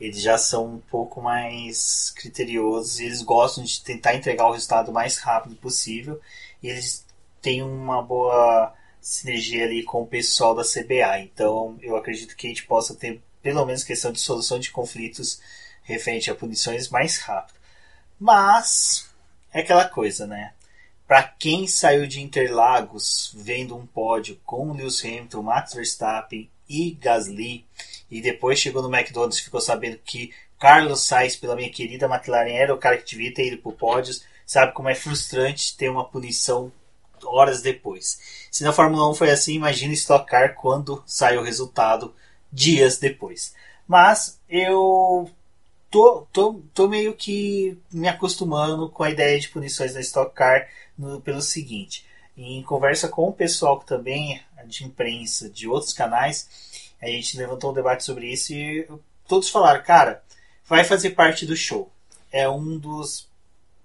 eles 0.00 0.20
já 0.20 0.36
são 0.36 0.74
um 0.74 0.78
pouco 0.78 1.22
mais 1.22 2.10
criteriosos 2.16 3.00
eles 3.00 3.22
gostam 3.22 3.64
de 3.64 3.82
tentar 3.82 4.14
entregar 4.14 4.46
o 4.46 4.52
resultado 4.52 4.90
o 4.90 4.94
mais 4.94 5.18
rápido 5.18 5.56
possível 5.56 6.20
e 6.62 6.68
eles 6.68 7.06
têm 7.40 7.62
uma 7.62 8.02
boa 8.02 8.74
sinergia 9.00 9.64
ali 9.64 9.84
com 9.84 10.02
o 10.02 10.06
pessoal 10.06 10.52
da 10.52 10.64
CBA. 10.64 11.20
Então 11.20 11.78
eu 11.80 11.96
acredito 11.96 12.34
que 12.34 12.46
a 12.46 12.50
gente 12.50 12.66
possa 12.66 12.94
ter 12.94 13.22
pelo 13.40 13.64
menos 13.64 13.84
questão 13.84 14.10
de 14.10 14.18
solução 14.18 14.58
de 14.58 14.72
conflitos 14.72 15.40
referente 15.84 16.28
a 16.28 16.34
punições 16.34 16.88
mais 16.88 17.18
rápido. 17.18 17.56
Mas 18.18 19.08
é 19.52 19.60
aquela 19.60 19.88
coisa, 19.88 20.26
né? 20.26 20.52
Para 21.06 21.22
quem 21.22 21.68
saiu 21.68 22.08
de 22.08 22.20
Interlagos 22.20 23.32
vendo 23.36 23.76
um 23.76 23.86
pódio 23.86 24.40
com 24.44 24.72
Lewis 24.72 25.04
Hamilton, 25.04 25.42
Max 25.42 25.74
Verstappen 25.74 26.50
e 26.68 26.90
Gasly, 26.90 27.64
e 28.10 28.20
depois 28.20 28.58
chegou 28.58 28.82
no 28.82 28.94
McDonald's 28.94 29.38
e 29.38 29.44
ficou 29.44 29.60
sabendo 29.60 29.98
que 30.04 30.32
Carlos 30.58 31.02
Sainz, 31.02 31.36
pela 31.36 31.56
minha 31.56 31.70
querida 31.70 32.06
McLaren, 32.06 32.52
era 32.52 32.74
o 32.74 32.78
cara 32.78 32.96
que 32.96 33.10
devia 33.10 33.32
ter 33.32 33.48
ido 33.48 33.58
pro 33.58 33.72
pódios, 33.72 34.24
sabe 34.44 34.72
como 34.72 34.88
é 34.88 34.94
frustrante 34.94 35.76
ter 35.76 35.90
uma 35.90 36.04
punição 36.04 36.72
horas 37.24 37.62
depois. 37.62 38.18
Se 38.50 38.62
na 38.62 38.72
Fórmula 38.72 39.10
1 39.10 39.14
foi 39.14 39.30
assim, 39.30 39.54
imagina 39.54 39.92
Stock 39.92 40.26
Car 40.26 40.54
quando 40.54 41.02
sai 41.06 41.36
o 41.36 41.42
resultado 41.42 42.14
dias 42.52 42.98
depois. 42.98 43.54
Mas 43.86 44.40
eu 44.48 45.30
tô, 45.90 46.26
tô, 46.32 46.62
tô 46.72 46.88
meio 46.88 47.14
que 47.14 47.76
me 47.92 48.08
acostumando 48.08 48.88
com 48.88 49.02
a 49.02 49.10
ideia 49.10 49.38
de 49.38 49.48
punições 49.48 49.94
na 49.94 50.00
Stock 50.00 50.34
Car 50.34 50.68
no, 50.96 51.20
pelo 51.20 51.42
seguinte. 51.42 52.06
Em 52.36 52.62
conversa 52.62 53.08
com 53.08 53.28
o 53.28 53.32
pessoal 53.32 53.80
que 53.80 53.86
também 53.86 54.40
de 54.66 54.84
imprensa 54.84 55.48
de 55.48 55.68
outros 55.68 55.92
canais, 55.92 56.48
a 57.00 57.06
gente 57.06 57.36
levantou 57.36 57.70
um 57.70 57.74
debate 57.74 58.04
sobre 58.04 58.32
isso 58.32 58.52
e 58.52 58.88
todos 59.26 59.48
falaram, 59.48 59.82
cara, 59.82 60.22
vai 60.66 60.84
fazer 60.84 61.10
parte 61.10 61.46
do 61.46 61.56
show. 61.56 61.90
É 62.32 62.48
um 62.48 62.78
dos 62.78 63.28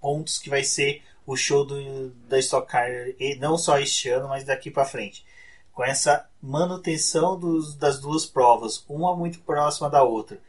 pontos 0.00 0.38
que 0.38 0.50
vai 0.50 0.64
ser 0.64 1.02
o 1.26 1.36
show 1.36 1.64
do, 1.64 2.10
da 2.28 2.38
Stock 2.38 2.66
Car, 2.66 2.90
e 3.18 3.36
não 3.36 3.56
só 3.56 3.78
este 3.78 4.08
ano, 4.08 4.28
mas 4.28 4.44
daqui 4.44 4.70
para 4.70 4.84
frente. 4.84 5.24
Com 5.72 5.84
essa 5.84 6.28
manutenção 6.42 7.38
dos, 7.38 7.74
das 7.76 8.00
duas 8.00 8.26
provas, 8.26 8.84
uma 8.88 9.16
muito 9.16 9.40
próxima 9.40 9.88
da 9.88 10.02
outra, 10.02 10.40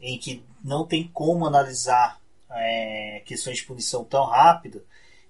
em 0.00 0.18
que 0.18 0.42
não 0.64 0.86
tem 0.86 1.06
como 1.06 1.46
analisar 1.46 2.20
é, 2.50 3.22
questões 3.24 3.58
de 3.58 3.64
punição 3.64 4.04
tão 4.04 4.24
rápido, 4.24 4.82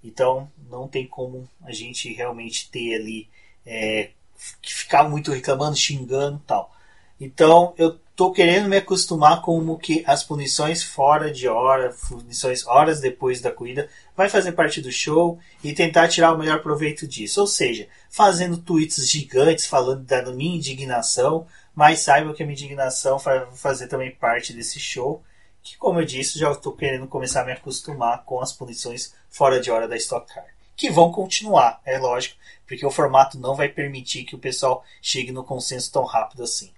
então 0.02 0.50
não 0.70 0.88
tem 0.88 1.06
como 1.06 1.48
a 1.62 1.72
gente 1.72 2.12
realmente 2.12 2.70
ter 2.70 2.94
ali 2.94 3.28
é, 3.66 4.10
ficar 4.62 5.08
muito 5.08 5.30
reclamando, 5.30 5.76
xingando 5.76 6.40
tal. 6.46 6.71
Então 7.22 7.72
eu 7.78 8.00
tô 8.16 8.32
querendo 8.32 8.68
me 8.68 8.78
acostumar 8.78 9.42
com 9.42 9.56
o 9.60 9.78
que 9.78 10.02
as 10.08 10.24
punições 10.24 10.82
fora 10.82 11.30
de 11.30 11.46
hora, 11.46 11.94
punições 12.08 12.66
horas 12.66 13.00
depois 13.00 13.40
da 13.40 13.52
corrida, 13.52 13.88
vai 14.16 14.28
fazer 14.28 14.50
parte 14.50 14.80
do 14.80 14.90
show 14.90 15.38
e 15.62 15.72
tentar 15.72 16.08
tirar 16.08 16.32
o 16.32 16.38
melhor 16.38 16.60
proveito 16.60 17.06
disso. 17.06 17.40
Ou 17.40 17.46
seja, 17.46 17.86
fazendo 18.10 18.58
tweets 18.58 19.08
gigantes 19.08 19.66
falando 19.66 20.02
da 20.02 20.32
minha 20.32 20.56
indignação, 20.56 21.46
mas 21.72 22.00
saiba 22.00 22.34
que 22.34 22.42
a 22.42 22.46
minha 22.46 22.56
indignação 22.56 23.18
vai 23.18 23.46
fazer 23.54 23.86
também 23.86 24.10
parte 24.10 24.52
desse 24.52 24.80
show 24.80 25.22
que, 25.62 25.76
como 25.76 26.00
eu 26.00 26.04
disse, 26.04 26.40
já 26.40 26.50
estou 26.50 26.72
querendo 26.72 27.06
começar 27.06 27.42
a 27.42 27.44
me 27.44 27.52
acostumar 27.52 28.24
com 28.24 28.40
as 28.40 28.52
punições 28.52 29.14
fora 29.30 29.60
de 29.60 29.70
hora 29.70 29.86
da 29.86 29.96
Stock 29.96 30.26
Car. 30.26 30.46
Que 30.76 30.90
vão 30.90 31.12
continuar, 31.12 31.80
é 31.86 31.98
lógico, 31.98 32.36
porque 32.66 32.84
o 32.84 32.90
formato 32.90 33.38
não 33.38 33.54
vai 33.54 33.68
permitir 33.68 34.24
que 34.24 34.34
o 34.34 34.40
pessoal 34.40 34.84
chegue 35.00 35.30
no 35.30 35.44
consenso 35.44 35.92
tão 35.92 36.04
rápido 36.04 36.42
assim. 36.42 36.72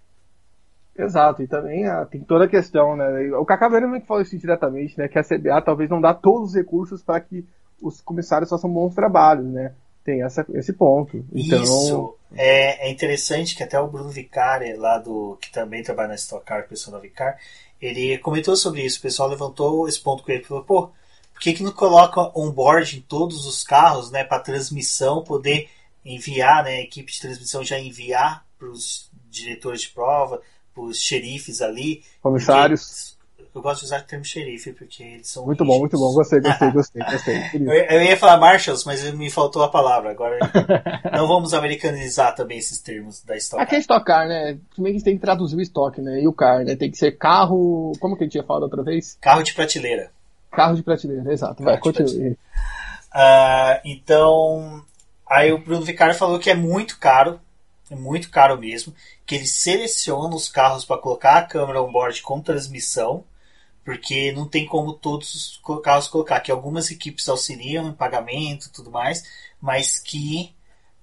Exato, 0.97 1.43
e 1.43 1.49
também 1.49 1.87
ah, 1.87 2.07
tem 2.07 2.21
toda 2.21 2.45
a 2.45 2.49
questão, 2.49 2.97
né? 2.97 3.33
O 3.37 3.45
Cacá 3.45 3.69
mesmo 3.69 4.01
que 4.01 4.07
falou 4.07 4.23
isso 4.23 4.39
diretamente, 4.39 4.97
né? 4.97 5.09
Que 5.09 5.19
a 5.19 5.25
CBA 5.25 5.61
talvez 5.61 5.91
não 5.91 6.01
dá 6.01 6.15
todos 6.15 6.51
os 6.51 6.55
recursos 6.55 7.03
para 7.03 7.21
que 7.21 7.45
os 7.83 8.01
comissários 8.01 8.49
façam 8.49 8.73
bons 8.73 8.95
trabalhos, 8.95 9.47
né? 9.47 9.75
Tem 10.05 10.23
essa, 10.23 10.47
esse 10.55 10.73
ponto. 10.73 11.25
Então... 11.33 11.63
Isso. 11.63 12.17
É, 12.37 12.89
é 12.89 12.91
interessante 12.91 13.57
que 13.57 13.63
até 13.63 13.79
o 13.79 13.89
Bruno 13.89 14.11
Vicari, 14.11 14.75
lá 14.75 14.99
do. 14.99 15.39
que 15.41 15.51
também 15.51 15.83
trabalha 15.83 16.09
na 16.09 16.15
Stock 16.15 16.45
Car, 16.45 16.69
pessoa 16.69 16.97
da 16.97 17.03
Vicar, 17.03 17.39
ele 17.81 18.19
comentou 18.19 18.57
sobre 18.57 18.83
isso. 18.83 18.99
O 18.99 19.03
pessoal 19.03 19.29
levantou 19.29 19.89
esse 19.89 20.01
ponto 20.01 20.23
com 20.23 20.31
ele 20.31 20.43
e 20.43 20.45
falou, 20.45 20.65
pô, 20.65 20.91
por 21.33 21.41
que, 21.41 21.55
que 21.55 21.63
não 21.63 21.73
coloca 21.73 22.31
on-board 22.39 22.99
em 22.99 23.01
todos 23.01 23.47
os 23.47 23.63
carros, 23.63 24.11
né? 24.11 24.25
para 24.25 24.41
transmissão 24.41 25.25
poder 25.25 25.69
enviar, 26.05 26.65
né? 26.65 26.77
A 26.77 26.81
equipe 26.83 27.13
de 27.13 27.21
transmissão 27.21 27.65
já 27.65 27.79
enviar 27.79 28.45
para 28.59 28.69
os 28.69 29.11
diretores 29.31 29.83
de 29.83 29.89
prova, 29.89 30.41
os 30.77 30.99
xerifes 30.99 31.61
ali. 31.61 32.03
Comissários. 32.23 33.15
Eu 33.55 33.63
gosto 33.63 33.81
de 33.81 33.87
usar 33.87 34.01
o 34.01 34.03
termo 34.03 34.25
xerife 34.25 34.73
porque 34.73 35.03
eles 35.03 35.31
são. 35.31 35.47
Muito 35.47 35.63
rígidos. 35.63 35.77
bom, 35.77 35.81
muito 35.81 35.99
bom. 35.99 36.13
Gostei, 36.13 36.41
gostei, 36.41 36.71
gostei. 36.73 37.03
gostei. 37.03 37.41
eu, 37.55 37.73
eu, 37.73 38.03
ia 38.03 38.17
falar 38.17 38.37
marshals, 38.37 38.85
mas 38.85 39.15
me 39.15 39.31
faltou 39.31 39.63
a 39.63 39.69
palavra. 39.69 40.11
Agora 40.11 40.39
não 41.13 41.29
vamos 41.29 41.55
americanizar 41.55 42.35
também 42.35 42.59
esses 42.59 42.81
termos 42.81 43.23
da 43.23 43.37
Stock 43.37 43.63
Aqui 43.63 43.77
é 43.77 43.79
Stock 43.79 44.05
Car, 44.05 44.27
né? 44.27 44.59
Primeiro 44.73 44.97
a 44.97 44.99
gente 44.99 45.05
tem 45.05 45.15
que 45.15 45.23
traduzir 45.23 45.55
o 45.55 45.61
estoque, 45.61 46.01
né? 46.01 46.21
E 46.21 46.27
o 46.27 46.33
car, 46.33 46.65
né? 46.65 46.75
Tem 46.75 46.91
que 46.91 46.99
ser 46.99 47.13
carro. 47.13 47.93
Como 48.01 48.17
que 48.17 48.25
a 48.25 48.27
gente 48.27 48.33
tinha 48.33 48.45
falado 48.45 48.65
outra 48.65 48.83
vez? 48.83 49.17
Carro 49.21 49.45
de 49.45 49.55
prateleira. 49.55 50.11
Carro 50.51 50.75
de 50.75 50.83
prateleira, 50.83 51.33
exato. 51.33 51.63
Carro 51.63 51.71
Vai, 51.71 51.79
continue. 51.79 52.31
Uh, 52.31 53.79
então, 53.85 54.83
aí 55.31 55.53
o 55.53 55.59
Bruno 55.59 55.85
Vicari 55.85 56.15
falou 56.15 56.41
que 56.41 56.51
é 56.51 56.55
muito 56.57 56.99
caro 56.99 57.39
muito 57.91 58.31
caro 58.31 58.59
mesmo, 58.59 58.95
que 59.27 59.35
ele 59.35 59.47
seleciona 59.47 60.35
os 60.35 60.49
carros 60.49 60.85
para 60.85 61.01
colocar 61.01 61.37
a 61.37 61.43
câmera 61.43 61.83
on-board 61.83 62.23
com 62.23 62.41
transmissão, 62.41 63.25
porque 63.85 64.33
não 64.33 64.49
tem 64.49 64.67
como 64.67 64.95
todos 64.95 65.35
os 65.35 65.81
carros 65.83 66.09
colocar, 66.09 66.41
que 66.41 66.51
algumas 66.51 66.91
equipes 66.91 67.29
auxiliam 67.29 67.87
em 67.87 67.93
pagamento 67.93 68.67
e 68.67 68.71
tudo 68.71 68.91
mais, 68.91 69.25
mas 69.61 69.99
que 69.99 70.55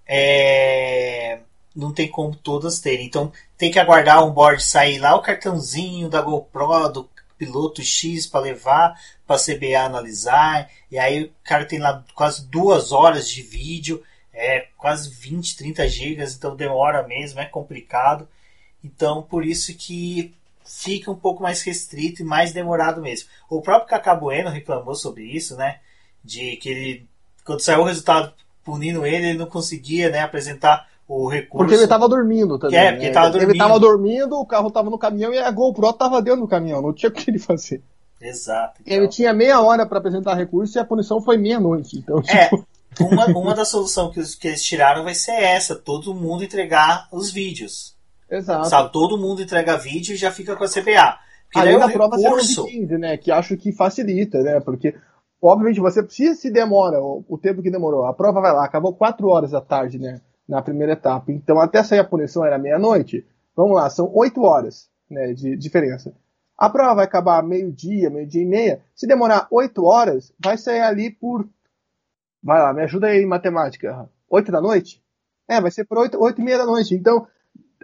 é, 0.07 1.39
não 1.75 1.93
tem 1.93 2.09
como 2.09 2.35
todas 2.35 2.79
terem. 2.79 3.05
Então 3.05 3.31
tem 3.57 3.71
que 3.71 3.79
aguardar 3.79 4.23
o 4.23 4.31
board 4.31 4.63
sair 4.63 4.97
lá 4.97 5.15
o 5.15 5.21
cartãozinho 5.21 6.09
da 6.09 6.21
GoPro, 6.21 6.89
do 6.89 7.09
piloto 7.37 7.81
X 7.83 8.25
para 8.27 8.41
levar 8.41 8.99
para 9.25 9.35
a 9.35 9.39
CBA 9.39 9.79
analisar, 9.79 10.69
e 10.91 10.99
aí 10.99 11.23
o 11.23 11.31
cara 11.43 11.65
tem 11.65 11.79
lá 11.79 12.03
quase 12.13 12.45
duas 12.47 12.91
horas 12.91 13.29
de 13.29 13.41
vídeo 13.41 14.03
é 14.33 14.67
quase 14.77 15.09
20, 15.09 15.57
30 15.57 15.87
gigas, 15.87 16.35
então 16.35 16.55
demora 16.55 17.07
mesmo, 17.07 17.39
é 17.39 17.45
complicado. 17.45 18.27
Então 18.83 19.21
por 19.21 19.45
isso 19.45 19.75
que 19.75 20.33
fica 20.65 21.11
um 21.11 21.15
pouco 21.15 21.43
mais 21.43 21.61
restrito 21.61 22.21
e 22.21 22.25
mais 22.25 22.53
demorado 22.53 23.01
mesmo. 23.01 23.29
O 23.49 23.61
próprio 23.61 23.89
Cacá 23.89 24.15
Bueno 24.15 24.49
reclamou 24.49 24.95
sobre 24.95 25.23
isso, 25.23 25.55
né? 25.55 25.79
De 26.23 26.55
que 26.57 26.69
ele, 26.69 27.09
quando 27.43 27.59
saiu 27.59 27.81
o 27.81 27.85
resultado 27.85 28.33
punindo 28.63 29.05
ele, 29.05 29.29
ele 29.29 29.37
não 29.37 29.47
conseguia 29.47 30.09
né, 30.09 30.19
apresentar 30.19 30.87
o 31.07 31.27
recurso. 31.27 31.65
Porque 31.65 31.73
ele 31.73 31.83
estava 31.83 32.07
dormindo 32.07 32.57
também. 32.57 32.79
É, 32.79 32.91
porque 32.91 33.03
ele 33.03 33.09
estava 33.09 33.29
dormindo. 33.29 33.49
Ele 33.49 33.57
estava 33.57 33.79
dormindo, 33.79 34.35
o 34.39 34.45
carro 34.45 34.67
estava 34.69 34.89
no 34.89 34.97
caminhão 34.97 35.33
e 35.33 35.37
a 35.37 35.51
GoPro 35.51 35.89
estava 35.89 36.21
dentro 36.21 36.41
do 36.41 36.47
caminhão, 36.47 36.81
não 36.81 36.93
tinha 36.93 37.09
o 37.09 37.13
que 37.13 37.29
ele 37.29 37.39
fazer. 37.39 37.81
Exato. 38.21 38.81
Então... 38.81 38.95
Ele 38.95 39.07
tinha 39.07 39.33
meia 39.33 39.59
hora 39.61 39.85
para 39.85 39.97
apresentar 39.97 40.35
recurso 40.35 40.77
e 40.77 40.79
a 40.79 40.85
punição 40.85 41.21
foi 41.21 41.37
meia-noite. 41.37 41.97
Então, 41.97 42.19
é, 42.27 42.45
tipo... 42.45 42.65
Uma, 42.99 43.25
uma 43.27 43.55
das 43.55 43.69
soluções 43.69 44.35
que, 44.35 44.41
que 44.41 44.47
eles 44.49 44.63
tiraram 44.63 45.03
vai 45.03 45.15
ser 45.15 45.31
essa: 45.31 45.75
todo 45.75 46.13
mundo 46.13 46.43
entregar 46.43 47.07
os 47.11 47.31
vídeos. 47.31 47.95
Exato. 48.29 48.69
Sabe, 48.69 48.91
todo 48.91 49.17
mundo 49.17 49.41
entrega 49.41 49.77
vídeo 49.77 50.13
e 50.13 50.17
já 50.17 50.31
fica 50.31 50.55
com 50.55 50.63
a 50.63 50.69
CBA. 50.69 51.19
Porque 51.45 51.59
Além 51.59 51.77
da 51.77 51.89
prova 51.89 52.15
recurso... 52.15 52.63
ser 52.63 52.71
15, 52.71 52.97
né? 52.97 53.17
Que 53.17 53.29
acho 53.29 53.57
que 53.57 53.73
facilita, 53.73 54.41
né? 54.41 54.61
Porque, 54.61 54.95
obviamente, 55.41 55.81
você 55.81 56.01
precisa 56.01 56.33
se 56.35 56.49
demora 56.49 57.01
o, 57.01 57.25
o 57.27 57.37
tempo 57.37 57.61
que 57.61 57.69
demorou. 57.69 58.05
A 58.05 58.13
prova 58.13 58.39
vai 58.39 58.53
lá, 58.53 58.63
acabou 58.63 58.93
4 58.95 59.27
horas 59.27 59.51
da 59.51 59.59
tarde, 59.59 59.99
né? 59.99 60.21
Na 60.47 60.61
primeira 60.61 60.93
etapa. 60.93 61.29
Então, 61.31 61.59
até 61.59 61.83
sair 61.83 61.99
a 61.99 62.05
punição 62.05 62.45
era 62.45 62.57
meia-noite. 62.57 63.25
Vamos 63.55 63.75
lá, 63.75 63.89
são 63.89 64.09
8 64.13 64.41
horas 64.41 64.89
né, 65.09 65.33
de 65.33 65.57
diferença. 65.57 66.13
A 66.57 66.69
prova 66.69 66.95
vai 66.95 67.05
acabar 67.05 67.43
meio-dia, 67.43 68.09
meio-dia 68.09 68.43
e 68.43 68.45
meia. 68.45 68.81
Se 68.95 69.05
demorar 69.05 69.47
8 69.51 69.83
horas, 69.83 70.31
vai 70.39 70.57
sair 70.57 70.79
ali 70.79 71.09
por 71.09 71.45
Vai 72.43 72.59
lá, 72.59 72.73
me 72.73 72.81
ajuda 72.83 73.07
aí 73.07 73.21
em 73.21 73.27
matemática. 73.27 74.09
Oito 74.29 74.51
da 74.51 74.59
noite? 74.59 75.01
É, 75.47 75.59
vai 75.59 75.69
ser 75.69 75.85
por 75.85 75.97
oito, 75.99 76.19
oito 76.21 76.41
e 76.41 76.43
meia 76.43 76.57
da 76.57 76.65
noite. 76.65 76.95
Então, 76.95 77.27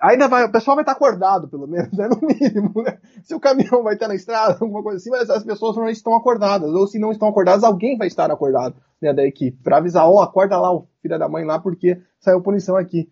ainda 0.02 0.28
vai, 0.28 0.46
o 0.46 0.52
pessoal 0.52 0.76
vai 0.76 0.84
estar 0.84 0.94
acordado, 0.94 1.48
pelo 1.48 1.68
menos, 1.68 1.92
né? 1.94 2.08
No 2.10 2.28
mínimo, 2.28 2.82
né? 2.82 2.98
Se 3.24 3.36
o 3.36 3.40
caminhão 3.40 3.84
vai 3.84 3.94
estar 3.94 4.08
na 4.08 4.16
estrada, 4.16 4.58
alguma 4.60 4.82
coisa 4.82 4.98
assim, 4.98 5.10
mas 5.10 5.30
as 5.30 5.44
pessoas 5.44 5.76
normalmente 5.76 5.98
estão 5.98 6.16
acordadas. 6.16 6.72
Ou 6.72 6.88
se 6.88 6.98
não 6.98 7.12
estão 7.12 7.28
acordadas, 7.28 7.64
alguém 7.64 7.98
vai 7.98 8.08
estar 8.08 8.32
acordado, 8.32 8.76
né, 9.02 9.14
da 9.14 9.24
equipe. 9.24 9.58
Pra 9.62 9.78
avisar, 9.78 10.08
ó, 10.08 10.14
oh, 10.14 10.22
acorda 10.22 10.58
lá 10.58 10.74
o 10.74 10.88
filho 11.02 11.20
da 11.20 11.30
mãe 11.30 11.44
lá, 11.44 11.60
porque 11.60 12.02
saiu 12.20 12.42
punição 12.42 12.76
aqui. 12.76 13.10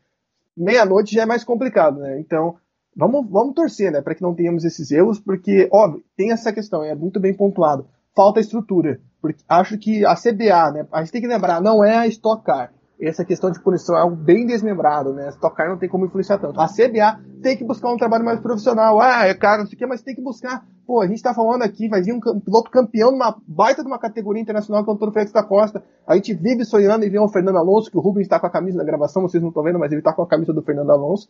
Meia-noite 0.55 1.13
já 1.13 1.23
é 1.23 1.25
mais 1.25 1.43
complicado, 1.43 1.99
né? 1.99 2.19
Então, 2.19 2.55
vamos, 2.95 3.29
vamos 3.29 3.53
torcer, 3.53 3.91
né, 3.91 4.01
para 4.01 4.15
que 4.15 4.21
não 4.21 4.33
tenhamos 4.33 4.63
esses 4.63 4.89
erros, 4.89 5.19
porque, 5.19 5.67
óbvio, 5.71 6.03
tem 6.15 6.31
essa 6.31 6.53
questão, 6.53 6.83
é 6.83 6.95
muito 6.95 7.19
bem 7.19 7.33
pontuado. 7.33 7.87
Falta 8.15 8.39
estrutura. 8.39 9.01
Porque 9.25 9.43
acho 9.49 9.77
que 9.79 10.05
a 10.05 10.13
CBA, 10.13 10.71
né? 10.71 10.87
A 10.91 10.99
gente 10.99 11.11
tem 11.11 11.21
que 11.21 11.27
lembrar, 11.27 11.59
não 11.59 11.83
é 11.83 11.97
a 11.97 12.07
Stock 12.07 12.43
Car. 12.43 12.71
Essa 13.01 13.25
questão 13.25 13.51
de 13.51 13.59
punição 13.59 13.97
é 13.97 14.01
algo 14.01 14.15
bem 14.15 14.45
desmembrado, 14.45 15.13
né? 15.13 15.25
A 15.25 15.29
Stock 15.29 15.55
Car 15.55 15.67
não 15.67 15.77
tem 15.77 15.89
como 15.89 16.05
influenciar 16.05 16.37
tanto. 16.37 16.59
A 16.61 16.67
CBA 16.67 17.19
tem 17.41 17.57
que 17.57 17.63
buscar 17.65 17.91
um 17.91 17.97
trabalho 17.97 18.23
mais 18.23 18.39
profissional. 18.39 19.01
Ah, 19.01 19.25
é 19.25 19.33
caro, 19.33 19.61
não 19.61 19.67
sei 19.67 19.75
o 19.75 19.79
que, 19.79 19.85
mas 19.87 20.03
tem 20.03 20.15
que 20.15 20.21
buscar. 20.21 20.63
Pô, 20.85 21.01
a 21.01 21.07
gente 21.07 21.23
tá 21.23 21.33
falando 21.33 21.63
aqui, 21.63 21.89
vai 21.89 22.01
vir 22.01 22.13
um 22.13 22.19
piloto 22.19 22.69
campeão 22.69 23.11
numa 23.11 23.35
baita 23.47 23.81
de 23.81 23.87
uma 23.87 23.97
categoria 23.97 24.41
internacional 24.41 24.83
que 24.83 24.89
é 24.89 24.93
o 24.93 24.95
Antônio 24.95 25.13
Félix 25.13 25.33
da 25.33 25.43
Costa. 25.43 25.83
A 26.05 26.15
gente 26.15 26.33
vive 26.35 26.63
sonhando 26.63 27.03
em 27.03 27.09
ver 27.09 27.19
o 27.19 27.27
Fernando 27.27 27.57
Alonso, 27.57 27.89
que 27.89 27.97
o 27.97 28.01
Rubens 28.01 28.25
está 28.25 28.39
com 28.39 28.45
a 28.45 28.51
camisa 28.51 28.77
na 28.77 28.83
gravação, 28.83 29.23
vocês 29.23 29.41
não 29.41 29.49
estão 29.49 29.63
vendo, 29.63 29.79
mas 29.79 29.91
ele 29.91 30.03
tá 30.03 30.13
com 30.13 30.21
a 30.21 30.27
camisa 30.27 30.53
do 30.53 30.61
Fernando 30.61 30.91
Alonso. 30.91 31.27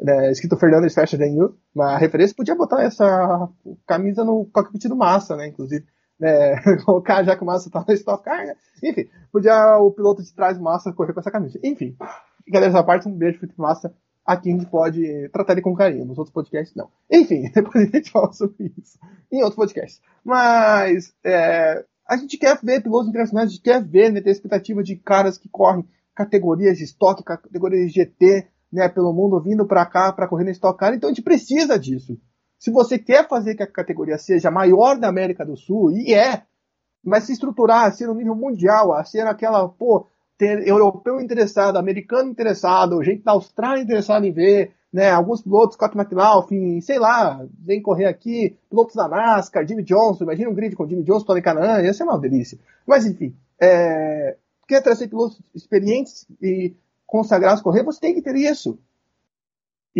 Né, 0.00 0.30
escrito 0.30 0.56
Fernando 0.56 0.86
than 0.86 1.26
you. 1.26 1.54
Uma 1.74 1.98
referência 1.98 2.36
podia 2.36 2.54
botar 2.54 2.82
essa 2.82 3.48
camisa 3.84 4.22
no 4.24 4.44
cockpit 4.52 4.86
do 4.88 4.94
Massa, 4.94 5.34
né? 5.34 5.48
Inclusive 5.48 5.84
né, 6.18 6.56
colocar 6.84 7.22
já 7.22 7.36
que 7.36 7.42
o 7.42 7.46
Massa 7.46 7.70
tá 7.70 7.84
na 7.86 7.94
Stock 7.94 8.24
Car, 8.24 8.46
né? 8.46 8.56
Enfim, 8.82 9.08
podia 9.32 9.78
o 9.78 9.90
piloto 9.90 10.22
de 10.22 10.32
trás 10.32 10.58
Massa 10.58 10.92
correr 10.92 11.12
com 11.12 11.20
essa 11.20 11.30
camisa. 11.30 11.58
Enfim, 11.62 11.96
galera, 12.46 12.72
essa 12.72 12.82
parte, 12.82 13.08
um 13.08 13.16
beijo 13.16 13.38
pro 13.38 13.48
Massa. 13.56 13.94
Aqui 14.24 14.50
a 14.50 14.52
gente 14.52 14.66
pode 14.66 15.28
tratar 15.30 15.54
ele 15.54 15.62
com 15.62 15.74
carinho, 15.74 16.04
nos 16.04 16.18
outros 16.18 16.34
podcasts 16.34 16.76
não. 16.76 16.90
Enfim, 17.10 17.50
depois 17.54 17.88
a 17.88 17.96
gente 17.96 18.10
fala 18.10 18.32
sobre 18.32 18.74
isso 18.76 18.98
em 19.32 19.38
outros 19.38 19.56
podcasts. 19.56 20.02
Mas 20.22 21.14
é, 21.24 21.84
a 22.06 22.16
gente 22.16 22.36
quer 22.36 22.58
ver 22.62 22.82
pilotos 22.82 23.08
internacionais, 23.08 23.48
a 23.48 23.52
gente 23.52 23.62
quer 23.62 23.82
ver, 23.82 24.12
né, 24.12 24.20
ter 24.20 24.30
expectativa 24.30 24.82
de 24.82 24.96
caras 24.96 25.38
que 25.38 25.48
correm 25.48 25.86
categorias 26.14 26.76
de 26.76 26.84
estoque, 26.84 27.22
categorias 27.22 27.90
de 27.90 28.00
GT, 28.00 28.46
né, 28.72 28.88
pelo 28.88 29.12
mundo 29.12 29.40
vindo 29.40 29.66
para 29.66 29.86
cá 29.86 30.12
para 30.12 30.28
correr 30.28 30.44
na 30.44 30.50
Stock 30.50 30.78
Car, 30.78 30.94
então 30.94 31.08
a 31.08 31.12
gente 31.12 31.22
precisa 31.22 31.78
disso. 31.78 32.18
Se 32.58 32.70
você 32.70 32.98
quer 32.98 33.28
fazer 33.28 33.54
que 33.54 33.62
a 33.62 33.70
categoria 33.70 34.18
seja 34.18 34.50
maior 34.50 34.98
da 34.98 35.08
América 35.08 35.44
do 35.44 35.56
Sul, 35.56 35.92
e 35.92 36.12
é, 36.12 36.42
mas 37.04 37.24
se 37.24 37.32
estruturar 37.32 37.86
a 37.86 37.92
ser 37.92 38.06
no 38.06 38.14
nível 38.14 38.34
mundial, 38.34 38.92
a 38.92 39.04
ser 39.04 39.26
aquela, 39.26 39.68
pô, 39.68 40.06
ter 40.36 40.66
europeu 40.66 41.20
interessado, 41.20 41.76
americano 41.76 42.30
interessado, 42.30 43.02
gente 43.02 43.22
da 43.22 43.32
Austrália 43.32 43.82
interessada 43.82 44.26
em 44.26 44.32
ver, 44.32 44.72
né, 44.92 45.10
alguns 45.10 45.42
pilotos, 45.42 45.74
Scott 45.74 45.96
McLaughlin, 45.96 46.80
sei 46.80 46.98
lá, 46.98 47.44
vem 47.60 47.82
correr 47.82 48.06
aqui, 48.06 48.56
pilotos 48.70 48.94
da 48.94 49.08
NASCAR, 49.08 49.66
Jimmy 49.66 49.82
Johnson, 49.82 50.24
imagina 50.24 50.50
um 50.50 50.54
grid 50.54 50.74
com 50.74 50.88
Jimmy 50.88 51.02
Johnson, 51.02 51.26
Tony 51.26 51.42
Canaan, 51.42 51.82
ia 51.82 51.92
ser 51.92 52.04
uma 52.04 52.18
delícia. 52.18 52.58
Mas 52.86 53.04
enfim, 53.04 53.36
é, 53.60 54.36
quer 54.66 54.82
trazer 54.82 55.08
pilotos 55.08 55.40
experientes 55.54 56.26
e 56.40 56.74
consagrados 57.06 57.62
correr, 57.62 57.82
você 57.82 58.00
tem 58.00 58.14
que 58.14 58.22
ter 58.22 58.34
isso. 58.36 58.78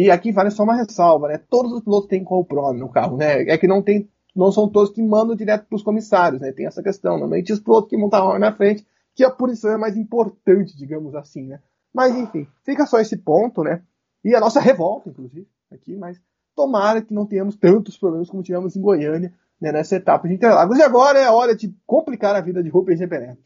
E 0.01 0.13
aqui 0.13 0.31
vale 0.31 0.53
só 0.53 0.63
uma 0.63 0.77
ressalva, 0.77 1.27
né? 1.27 1.39
Todos 1.51 1.73
os 1.73 1.83
pilotos 1.83 2.09
têm 2.09 2.23
GoPro 2.23 2.73
no 2.73 2.89
carro, 2.89 3.17
né? 3.17 3.43
É 3.49 3.59
que 3.59 3.67
não 3.67 3.83
tem, 3.83 4.09
não 4.33 4.53
são 4.53 4.69
todos 4.69 4.93
que 4.93 5.03
mandam 5.03 5.35
direto 5.35 5.67
para 5.67 5.75
os 5.75 5.83
comissários, 5.83 6.41
né? 6.41 6.53
Tem 6.53 6.67
essa 6.67 6.81
questão. 6.81 7.15
Normalmente 7.15 7.53
os 7.53 7.59
pilotos 7.59 7.91
que 7.91 7.97
montaram 7.97 8.39
na 8.39 8.55
frente, 8.55 8.87
que 9.13 9.25
a 9.25 9.31
punição 9.31 9.73
é 9.73 9.77
mais 9.77 9.97
importante, 9.97 10.77
digamos 10.77 11.17
assim, 11.17 11.49
né? 11.49 11.61
Mas 11.93 12.15
enfim, 12.17 12.47
fica 12.65 12.87
só 12.87 13.01
esse 13.01 13.17
ponto, 13.17 13.65
né? 13.65 13.83
E 14.25 14.37
a 14.37 14.41
nossa 14.41 14.61
revolta, 14.61 15.11
inclusive, 15.11 15.49
aqui, 15.69 15.97
mas 15.97 16.21
tomara 16.55 17.03
que 17.03 17.13
não 17.13 17.27
tenhamos 17.27 17.57
tantos 17.57 17.99
problemas 17.99 18.31
como 18.31 18.45
tivemos 18.45 18.77
em 18.77 18.81
Goiânia, 18.81 19.35
né, 19.61 19.73
nessa 19.73 19.97
etapa 19.97 20.29
de 20.29 20.35
Interlagos. 20.35 20.79
E 20.79 20.83
agora 20.83 21.19
é 21.19 21.25
a 21.25 21.33
hora 21.33 21.57
de 21.57 21.75
complicar 21.85 22.37
a 22.37 22.41
vida 22.41 22.63
de 22.63 22.69
Rubens 22.69 23.01
GP 23.01 23.19
Neto. 23.19 23.43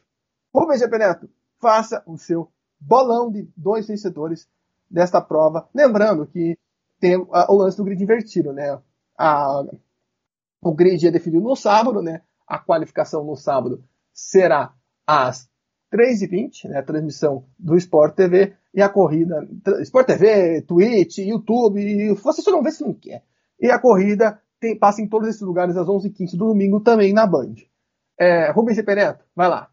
Rubens 0.54 0.82
Neto, 0.82 1.30
faça 1.58 2.02
o 2.06 2.18
seu 2.18 2.50
bolão 2.78 3.30
de 3.30 3.48
dois 3.56 3.86
vencedores 3.86 4.46
desta 4.92 5.20
prova. 5.20 5.68
Lembrando 5.74 6.26
que 6.26 6.58
tem 7.00 7.16
o 7.16 7.54
lance 7.54 7.76
do 7.76 7.84
grid 7.84 8.02
invertido, 8.02 8.52
né? 8.52 8.78
A, 9.18 9.64
O 10.62 10.72
grid 10.72 11.06
é 11.06 11.10
definido 11.10 11.42
no 11.42 11.56
sábado, 11.56 12.02
né? 12.02 12.22
A 12.46 12.58
qualificação 12.58 13.24
no 13.24 13.34
sábado 13.34 13.82
será 14.12 14.72
às 15.06 15.48
3h20, 15.92 16.68
né? 16.68 16.78
A 16.78 16.82
transmissão 16.82 17.44
do 17.58 17.76
Sport 17.76 18.14
TV 18.14 18.54
e 18.72 18.80
a 18.80 18.88
corrida. 18.88 19.48
Sport 19.80 20.06
TV, 20.06 20.62
Twitch, 20.62 21.18
YouTube, 21.18 22.14
você 22.14 22.42
só 22.42 22.50
não 22.52 22.62
vê 22.62 22.70
se 22.70 22.84
não 22.84 22.94
quer. 22.94 23.24
E 23.58 23.70
a 23.70 23.80
corrida 23.80 24.40
tem, 24.60 24.78
passa 24.78 25.02
em 25.02 25.08
todos 25.08 25.28
esses 25.28 25.42
lugares 25.42 25.76
às 25.76 25.88
11h15 25.88 26.32
do 26.32 26.46
domingo 26.46 26.80
também 26.80 27.12
na 27.12 27.26
Band. 27.26 27.54
É, 28.18 28.50
Rubens 28.52 28.78
e 28.78 28.84
vai 29.34 29.48
lá. 29.48 29.68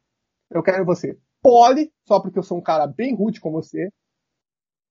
Eu 0.49 0.63
quero 0.63 0.84
você. 0.84 1.17
Pole, 1.41 1.91
só 2.07 2.20
porque 2.20 2.39
eu 2.39 2.43
sou 2.43 2.57
um 2.57 2.61
cara 2.61 2.88
bem 2.88 3.15
rude 3.15 3.39
com 3.39 3.51
você. 3.51 3.89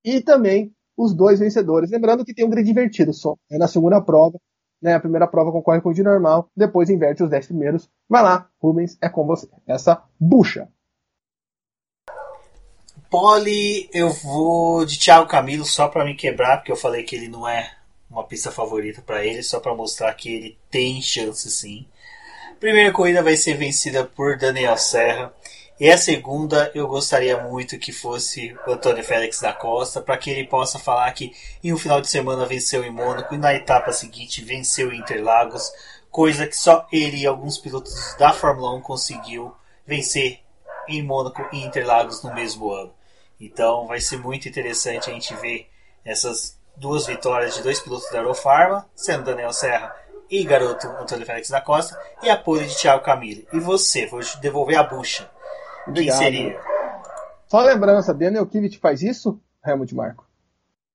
E 0.05 0.21
também 0.21 0.73
os 0.97 1.15
dois 1.15 1.39
vencedores. 1.39 1.91
Lembrando 1.91 2.25
que 2.25 2.35
tem 2.35 2.45
um 2.45 2.51
grid 2.51 2.71
invertido 2.71 3.13
só. 3.13 3.37
É 3.51 3.57
na 3.57 3.69
segunda 3.69 4.01
prova. 4.01 4.39
Né, 4.81 4.95
a 4.95 5.01
primeira 5.01 5.27
prova 5.27 5.51
concorre 5.51 5.81
com 5.81 5.89
o 5.89 5.95
de 5.95 6.05
normal, 6.05 6.49
depois 6.57 6.89
inverte 6.89 7.21
os 7.21 7.29
10 7.29 7.47
primeiros. 7.49 7.91
Vai 8.09 8.23
lá, 8.23 8.49
Rubens, 8.63 8.97
é 9.01 9.09
com 9.09 9.27
você. 9.27 9.49
Essa 9.67 10.05
bucha. 10.21 10.69
Pole, 13.11 13.89
eu 13.93 14.11
vou 14.11 14.85
de 14.85 14.99
Thiago 14.99 15.27
Camilo 15.27 15.65
só 15.65 15.89
para 15.89 16.05
me 16.05 16.15
quebrar, 16.15 16.59
porque 16.59 16.71
eu 16.71 16.77
falei 16.77 17.03
que 17.03 17.17
ele 17.17 17.27
não 17.27 17.49
é 17.49 17.73
uma 18.09 18.23
pista 18.23 18.53
favorita 18.53 19.03
para 19.03 19.25
ele, 19.25 19.43
só 19.43 19.59
para 19.59 19.75
mostrar 19.75 20.15
que 20.15 20.33
ele 20.33 20.59
tem 20.71 21.03
chance 21.03 21.51
sim. 21.51 21.87
Primeira 22.61 22.93
corrida 22.93 23.23
vai 23.23 23.37
ser 23.37 23.55
vencida 23.55 24.05
por 24.05 24.37
Daniel 24.37 24.77
Serra. 24.77 25.33
E 25.81 25.89
a 25.89 25.97
segunda 25.97 26.72
eu 26.74 26.89
gostaria 26.89 27.41
muito 27.41 27.79
que 27.79 27.93
fosse 27.93 28.53
o 28.66 28.72
Antônio 28.72 29.05
Félix 29.05 29.41
da 29.41 29.53
Costa, 29.53 30.01
para 30.01 30.18
que 30.18 30.29
ele 30.29 30.45
possa 30.45 30.76
falar 30.76 31.12
que 31.12 31.33
em 31.62 31.72
um 31.72 31.79
final 31.79 32.01
de 32.01 32.09
semana 32.09 32.45
venceu 32.45 32.83
em 32.83 32.91
Mônaco 32.91 33.33
e 33.33 33.39
na 33.39 33.55
etapa 33.55 33.93
seguinte 33.93 34.45
venceu 34.45 34.93
em 34.93 34.99
Interlagos, 34.99 35.70
coisa 36.11 36.49
que 36.49 36.57
só 36.57 36.85
ele 36.91 37.18
e 37.18 37.26
alguns 37.26 37.59
pilotos 37.59 38.16
da 38.18 38.33
Fórmula 38.33 38.74
1 38.74 38.81
conseguiu 38.81 39.55
vencer 39.87 40.41
em 40.89 41.01
Mônaco 41.01 41.47
e 41.53 41.64
Interlagos 41.64 42.24
no 42.24 42.35
mesmo 42.35 42.72
ano. 42.72 42.93
Então 43.41 43.87
vai 43.87 44.01
ser 44.01 44.18
muito 44.18 44.49
interessante 44.49 45.09
a 45.09 45.12
gente 45.12 45.33
ver 45.37 45.70
essas 46.05 46.59
duas 46.76 47.07
vitórias 47.07 47.55
de 47.55 47.62
dois 47.62 47.79
pilotos 47.79 48.11
da 48.11 48.18
Aerofarma, 48.18 48.91
sendo 48.97 49.26
Daniel 49.26 49.53
Serra 49.53 49.95
e 50.29 50.43
garoto 50.43 50.89
Antônio 50.89 51.24
Félix 51.24 51.51
da 51.51 51.61
Costa, 51.61 51.97
e 52.20 52.29
apoio 52.29 52.66
de 52.66 52.76
Thiago 52.76 53.05
Camille. 53.05 53.47
E 53.53 53.61
você, 53.61 54.07
vou 54.07 54.20
devolver 54.41 54.76
a 54.76 54.83
bucha. 54.83 55.31
Obrigado. 55.89 56.18
Quem 56.18 56.24
seria? 56.24 56.61
Só 57.47 57.62
lembrança, 57.62 58.14
Daniel 58.14 58.47
Kivic 58.47 58.78
faz 58.78 59.03
isso? 59.03 59.41
Helmut 59.64 59.95
Marco. 59.95 60.26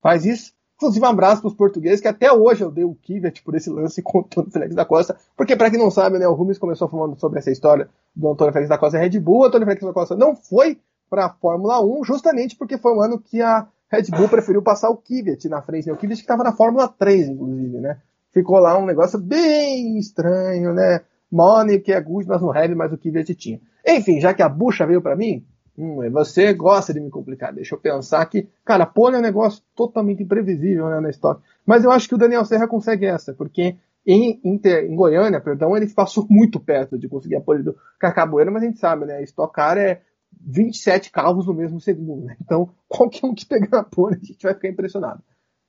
Faz 0.02 0.26
isso? 0.26 0.54
Inclusive, 0.76 1.06
um 1.06 1.10
abraço 1.10 1.42
para 1.42 1.48
os 1.48 1.54
portugueses, 1.54 2.02
que 2.02 2.08
até 2.08 2.32
hoje 2.32 2.64
eu 2.64 2.72
dei 2.72 2.84
o 2.84 2.96
Kivet 2.96 3.42
por 3.44 3.56
esse 3.56 3.70
lance 3.70 4.02
com 4.02 4.20
o 4.20 4.22
Antônio 4.22 4.52
Félix 4.52 4.76
da 4.76 4.86
Costa, 4.86 5.16
porque 5.36 5.56
para 5.56 5.70
quem 5.70 5.80
não 5.80 5.90
sabe, 5.90 6.20
né, 6.20 6.28
o 6.28 6.34
Rubens 6.34 6.58
começou 6.58 6.88
falando 6.90 7.18
sobre 7.20 7.40
essa 7.40 7.52
história 7.52 7.90
do 8.16 8.30
Antônio 8.30 8.54
Félix 8.54 8.70
da 8.70 8.78
Costa 8.78 8.98
Red 8.98 9.20
Bull, 9.20 9.42
o 9.42 9.46
Antônio 9.46 9.66
Félix 9.66 9.86
da 9.86 9.94
Costa 9.94 10.16
não 10.16 10.36
foi 10.36 10.80
para 11.10 11.26
a 11.26 11.30
Fórmula 11.30 11.84
1, 11.84 12.04
justamente 12.04 12.56
porque 12.56 12.78
foi 12.78 12.94
um 12.94 13.02
ano 13.02 13.20
que 13.20 13.42
a 13.42 13.68
Red 13.90 14.10
Bull 14.12 14.28
preferiu 14.28 14.62
passar 14.62 14.90
o 14.90 14.98
Kivet 14.98 15.48
na 15.48 15.62
frente, 15.62 15.88
né? 15.88 15.94
o 15.94 15.98
Kivet 15.98 16.18
que 16.18 16.24
estava 16.24 16.44
na 16.44 16.52
Fórmula 16.52 16.88
3, 16.88 17.30
inclusive, 17.30 17.78
né? 17.78 17.98
ficou 18.34 18.58
lá 18.58 18.78
um 18.78 18.86
negócio 18.86 19.20
bem 19.20 19.98
estranho, 19.98 20.74
né? 20.74 21.02
Money, 21.32 21.80
que 21.80 21.94
é 21.94 22.02
good, 22.02 22.28
mas 22.28 22.42
não 22.42 22.56
heavy, 22.56 22.76
mas 22.76 22.92
o 22.92 22.98
Kvyat 22.98 23.34
tinha. 23.36 23.62
Enfim, 23.86 24.20
já 24.20 24.34
que 24.34 24.42
a 24.42 24.50
bucha 24.50 24.86
veio 24.86 25.02
para 25.02 25.16
mim, 25.16 25.46
hum, 25.78 26.10
você 26.12 26.54
gosta 26.54 26.94
de 26.94 27.00
me 27.00 27.10
complicar. 27.10 27.54
Deixa 27.54 27.76
eu 27.76 27.80
pensar 27.80 28.26
que, 28.26 28.48
cara, 28.64 28.86
pole 28.86 29.16
é 29.16 29.20
um 29.20 29.22
negócio 29.22 29.62
totalmente 29.76 30.24
imprevisível 30.24 30.90
né, 30.90 31.00
na 31.00 31.10
história. 31.10 31.42
Mas 31.66 31.84
eu 31.84 31.92
acho 31.92 32.08
que 32.08 32.16
o 32.16 32.18
Daniel 32.18 32.46
Serra 32.46 32.68
consegue 32.68 33.06
essa, 33.06 33.34
porque 33.34 33.76
em, 34.06 34.40
Inter, 34.44 34.86
em 34.86 34.96
Goiânia, 34.96 35.42
perdão, 35.42 35.76
ele 35.76 35.88
passou 35.88 36.26
muito 36.30 36.60
perto 36.60 36.98
de 36.98 37.08
conseguir 37.08 37.36
a 37.36 37.42
pole 37.42 37.64
do 37.64 37.76
Cacabueira, 38.00 38.52
mas 38.52 38.64
a 38.64 38.66
gente 38.66 38.80
sabe, 38.80 39.06
né? 39.06 39.24
Stock 39.24 39.54
Car 39.54 39.78
é 39.78 40.02
27 40.46 41.12
carros 41.12 41.46
no 41.46 41.54
mesmo 41.54 41.80
segundo, 41.80 42.26
né? 42.26 42.36
Então, 42.42 42.70
qualquer 42.88 43.26
um 43.26 43.36
que 43.36 43.46
pegar 43.46 43.80
a 43.80 43.84
pole, 43.84 44.16
a 44.22 44.26
gente 44.26 44.44
vai 44.44 44.54
ficar 44.54 44.70
impressionado. 44.70 45.22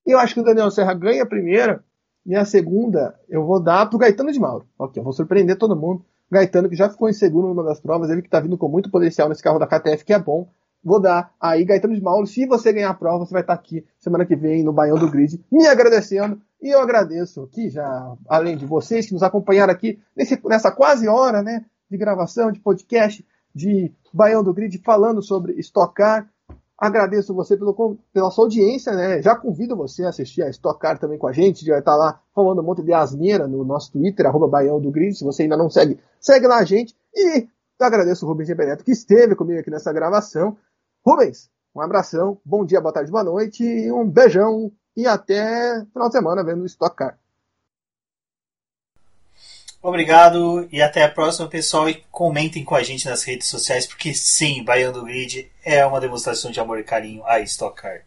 Eu 0.06 0.18
acho 0.18 0.34
que 0.34 0.40
o 0.40 0.44
Daniel 0.44 0.70
Serra 0.70 0.94
ganha 0.94 1.22
a 1.22 1.26
primeira, 1.26 1.82
e 2.26 2.34
a 2.34 2.44
segunda 2.44 3.14
eu 3.28 3.44
vou 3.44 3.62
dar 3.62 3.88
pro 3.88 3.98
Gaetano 3.98 4.32
de 4.32 4.40
Mauro. 4.40 4.66
Ok, 4.78 4.98
eu 4.98 5.04
vou 5.04 5.12
surpreender 5.12 5.58
todo 5.58 5.76
mundo. 5.76 6.04
Gaetano, 6.30 6.68
que 6.68 6.76
já 6.76 6.88
ficou 6.88 7.08
em 7.08 7.12
segundo 7.12 7.48
numa 7.48 7.62
das 7.62 7.80
provas, 7.80 8.10
ele 8.10 8.22
que 8.22 8.28
tá 8.28 8.40
vindo 8.40 8.58
com 8.58 8.68
muito 8.68 8.90
potencial 8.90 9.28
nesse 9.28 9.42
carro 9.42 9.58
da 9.58 9.66
KTF, 9.66 10.04
que 10.04 10.12
é 10.12 10.18
bom. 10.18 10.48
Vou 10.82 11.00
dar 11.00 11.32
aí, 11.40 11.64
Gaetano 11.64 11.94
de 11.94 12.02
Mauro. 12.02 12.26
Se 12.26 12.46
você 12.46 12.72
ganhar 12.72 12.90
a 12.90 12.94
prova, 12.94 13.24
você 13.24 13.32
vai 13.32 13.40
estar 13.40 13.56
tá 13.56 13.60
aqui 13.60 13.86
semana 13.98 14.26
que 14.26 14.36
vem 14.36 14.62
no 14.62 14.72
Baião 14.72 14.98
do 14.98 15.10
Grid, 15.10 15.42
me 15.50 15.66
agradecendo. 15.66 16.40
E 16.60 16.68
eu 16.68 16.80
agradeço 16.80 17.46
que 17.52 17.70
já, 17.70 18.14
além 18.28 18.56
de 18.56 18.66
vocês 18.66 19.06
que 19.06 19.14
nos 19.14 19.22
acompanharam 19.22 19.72
aqui 19.72 19.98
nesse, 20.14 20.38
nessa 20.46 20.70
quase 20.70 21.08
hora, 21.08 21.42
né, 21.42 21.64
de 21.90 21.96
gravação, 21.96 22.52
de 22.52 22.60
podcast, 22.60 23.24
de 23.54 23.92
Baião 24.12 24.42
do 24.42 24.52
Grid, 24.52 24.78
falando 24.78 25.22
sobre 25.22 25.54
estocar 25.54 26.28
Agradeço 26.76 27.32
você 27.32 27.56
pelo, 27.56 27.96
pela 28.12 28.30
sua 28.30 28.44
audiência, 28.44 28.92
né? 28.92 29.22
Já 29.22 29.36
convido 29.36 29.76
você 29.76 30.04
a 30.04 30.08
assistir 30.08 30.42
a 30.42 30.50
Stock 30.50 30.78
Car 30.80 30.98
também 30.98 31.18
com 31.18 31.28
a 31.28 31.32
gente. 31.32 31.64
Vai 31.68 31.78
estar 31.78 31.96
lá 31.96 32.20
falando 32.34 32.60
um 32.60 32.64
monte 32.64 32.82
de 32.82 32.92
asneira 32.92 33.46
no 33.46 33.64
nosso 33.64 33.92
Twitter, 33.92 34.26
arroba 34.26 34.48
Baião 34.48 34.80
do 34.80 34.90
Grid. 34.90 35.16
Se 35.16 35.24
você 35.24 35.44
ainda 35.44 35.56
não 35.56 35.70
segue, 35.70 35.98
segue 36.20 36.46
lá 36.46 36.58
a 36.58 36.64
gente. 36.64 36.94
E 37.14 37.46
agradeço 37.78 38.24
o 38.24 38.28
Rubens 38.28 38.48
Beneto 38.48 38.84
que 38.84 38.92
esteve 38.92 39.36
comigo 39.36 39.60
aqui 39.60 39.70
nessa 39.70 39.92
gravação. 39.92 40.56
Rubens, 41.06 41.48
um 41.74 41.80
abração, 41.80 42.38
bom 42.44 42.64
dia, 42.64 42.80
boa 42.80 42.92
tarde, 42.92 43.10
boa 43.10 43.24
noite, 43.24 43.62
um 43.92 44.08
beijão 44.08 44.72
e 44.96 45.06
até 45.06 45.84
final 45.92 46.08
de 46.08 46.14
semana 46.14 46.44
vendo 46.44 46.64
Stock 46.66 46.96
Car. 46.96 47.18
Obrigado 49.84 50.66
e 50.72 50.80
até 50.80 51.02
a 51.02 51.10
próxima, 51.10 51.46
pessoal. 51.46 51.90
E 51.90 52.02
comentem 52.10 52.64
com 52.64 52.74
a 52.74 52.82
gente 52.82 53.06
nas 53.06 53.22
redes 53.22 53.48
sociais, 53.48 53.86
porque 53.86 54.14
sim, 54.14 54.64
Baiano 54.64 55.04
Grid 55.04 55.52
é 55.62 55.84
uma 55.84 56.00
demonstração 56.00 56.50
de 56.50 56.58
amor 56.58 56.78
e 56.78 56.82
carinho 56.82 57.22
a 57.26 57.38
Stock 57.40 57.82
Car. 57.82 58.00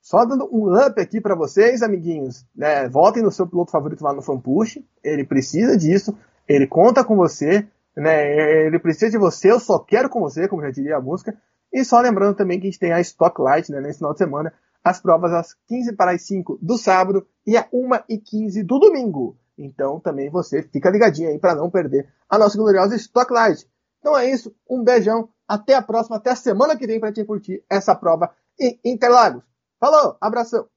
Só 0.00 0.24
dando 0.24 0.48
um 0.52 0.72
up 0.72 1.00
aqui 1.00 1.20
para 1.20 1.34
vocês, 1.34 1.82
amiguinhos. 1.82 2.46
Né? 2.54 2.88
Votem 2.88 3.20
no 3.20 3.32
seu 3.32 3.48
piloto 3.48 3.72
favorito 3.72 4.04
lá 4.04 4.12
no 4.12 4.22
Fanpush. 4.22 4.78
Ele 5.02 5.24
precisa 5.24 5.76
disso. 5.76 6.16
Ele 6.46 6.68
conta 6.68 7.02
com 7.02 7.16
você. 7.16 7.66
Né? 7.96 8.64
Ele 8.64 8.78
precisa 8.78 9.10
de 9.10 9.18
você. 9.18 9.50
Eu 9.50 9.58
só 9.58 9.76
quero 9.80 10.08
com 10.08 10.20
você, 10.20 10.46
como 10.46 10.62
já 10.62 10.70
diria 10.70 10.98
a 10.98 11.02
música. 11.02 11.36
E 11.72 11.84
só 11.84 12.00
lembrando 12.00 12.36
também 12.36 12.60
que 12.60 12.68
a 12.68 12.70
gente 12.70 12.78
tem 12.78 12.92
a 12.92 13.00
Stock 13.00 13.42
Light 13.42 13.72
né, 13.72 13.80
nesse 13.80 13.98
final 13.98 14.12
de 14.12 14.18
semana. 14.18 14.54
As 14.84 15.00
provas 15.00 15.32
às 15.32 15.52
15 15.66 15.96
para 15.96 16.12
as 16.12 16.22
5 16.22 16.60
do 16.62 16.78
sábado 16.78 17.26
e 17.44 17.56
às 17.56 17.66
1 17.72 17.90
e 18.08 18.18
15 18.18 18.62
do 18.62 18.78
domingo. 18.78 19.36
Então 19.58 19.98
também 19.98 20.30
você 20.30 20.62
fica 20.62 20.88
ligadinho 20.88 21.28
aí 21.28 21.38
para 21.38 21.54
não 21.54 21.68
perder 21.68 22.08
a 22.28 22.38
nossa 22.38 22.56
gloriosa 22.56 22.94
Stock 22.94 23.32
Light. 23.32 23.68
Então 23.98 24.16
é 24.16 24.30
isso, 24.30 24.54
um 24.70 24.84
beijão, 24.84 25.28
até 25.46 25.74
a 25.74 25.82
próxima, 25.82 26.16
até 26.16 26.30
a 26.30 26.36
semana 26.36 26.76
que 26.76 26.86
vem 26.86 27.00
para 27.00 27.12
te 27.12 27.24
curtir 27.24 27.64
essa 27.68 27.94
prova 27.94 28.30
em 28.58 28.78
Interlagos. 28.84 29.42
Falou, 29.80 30.16
abração! 30.20 30.68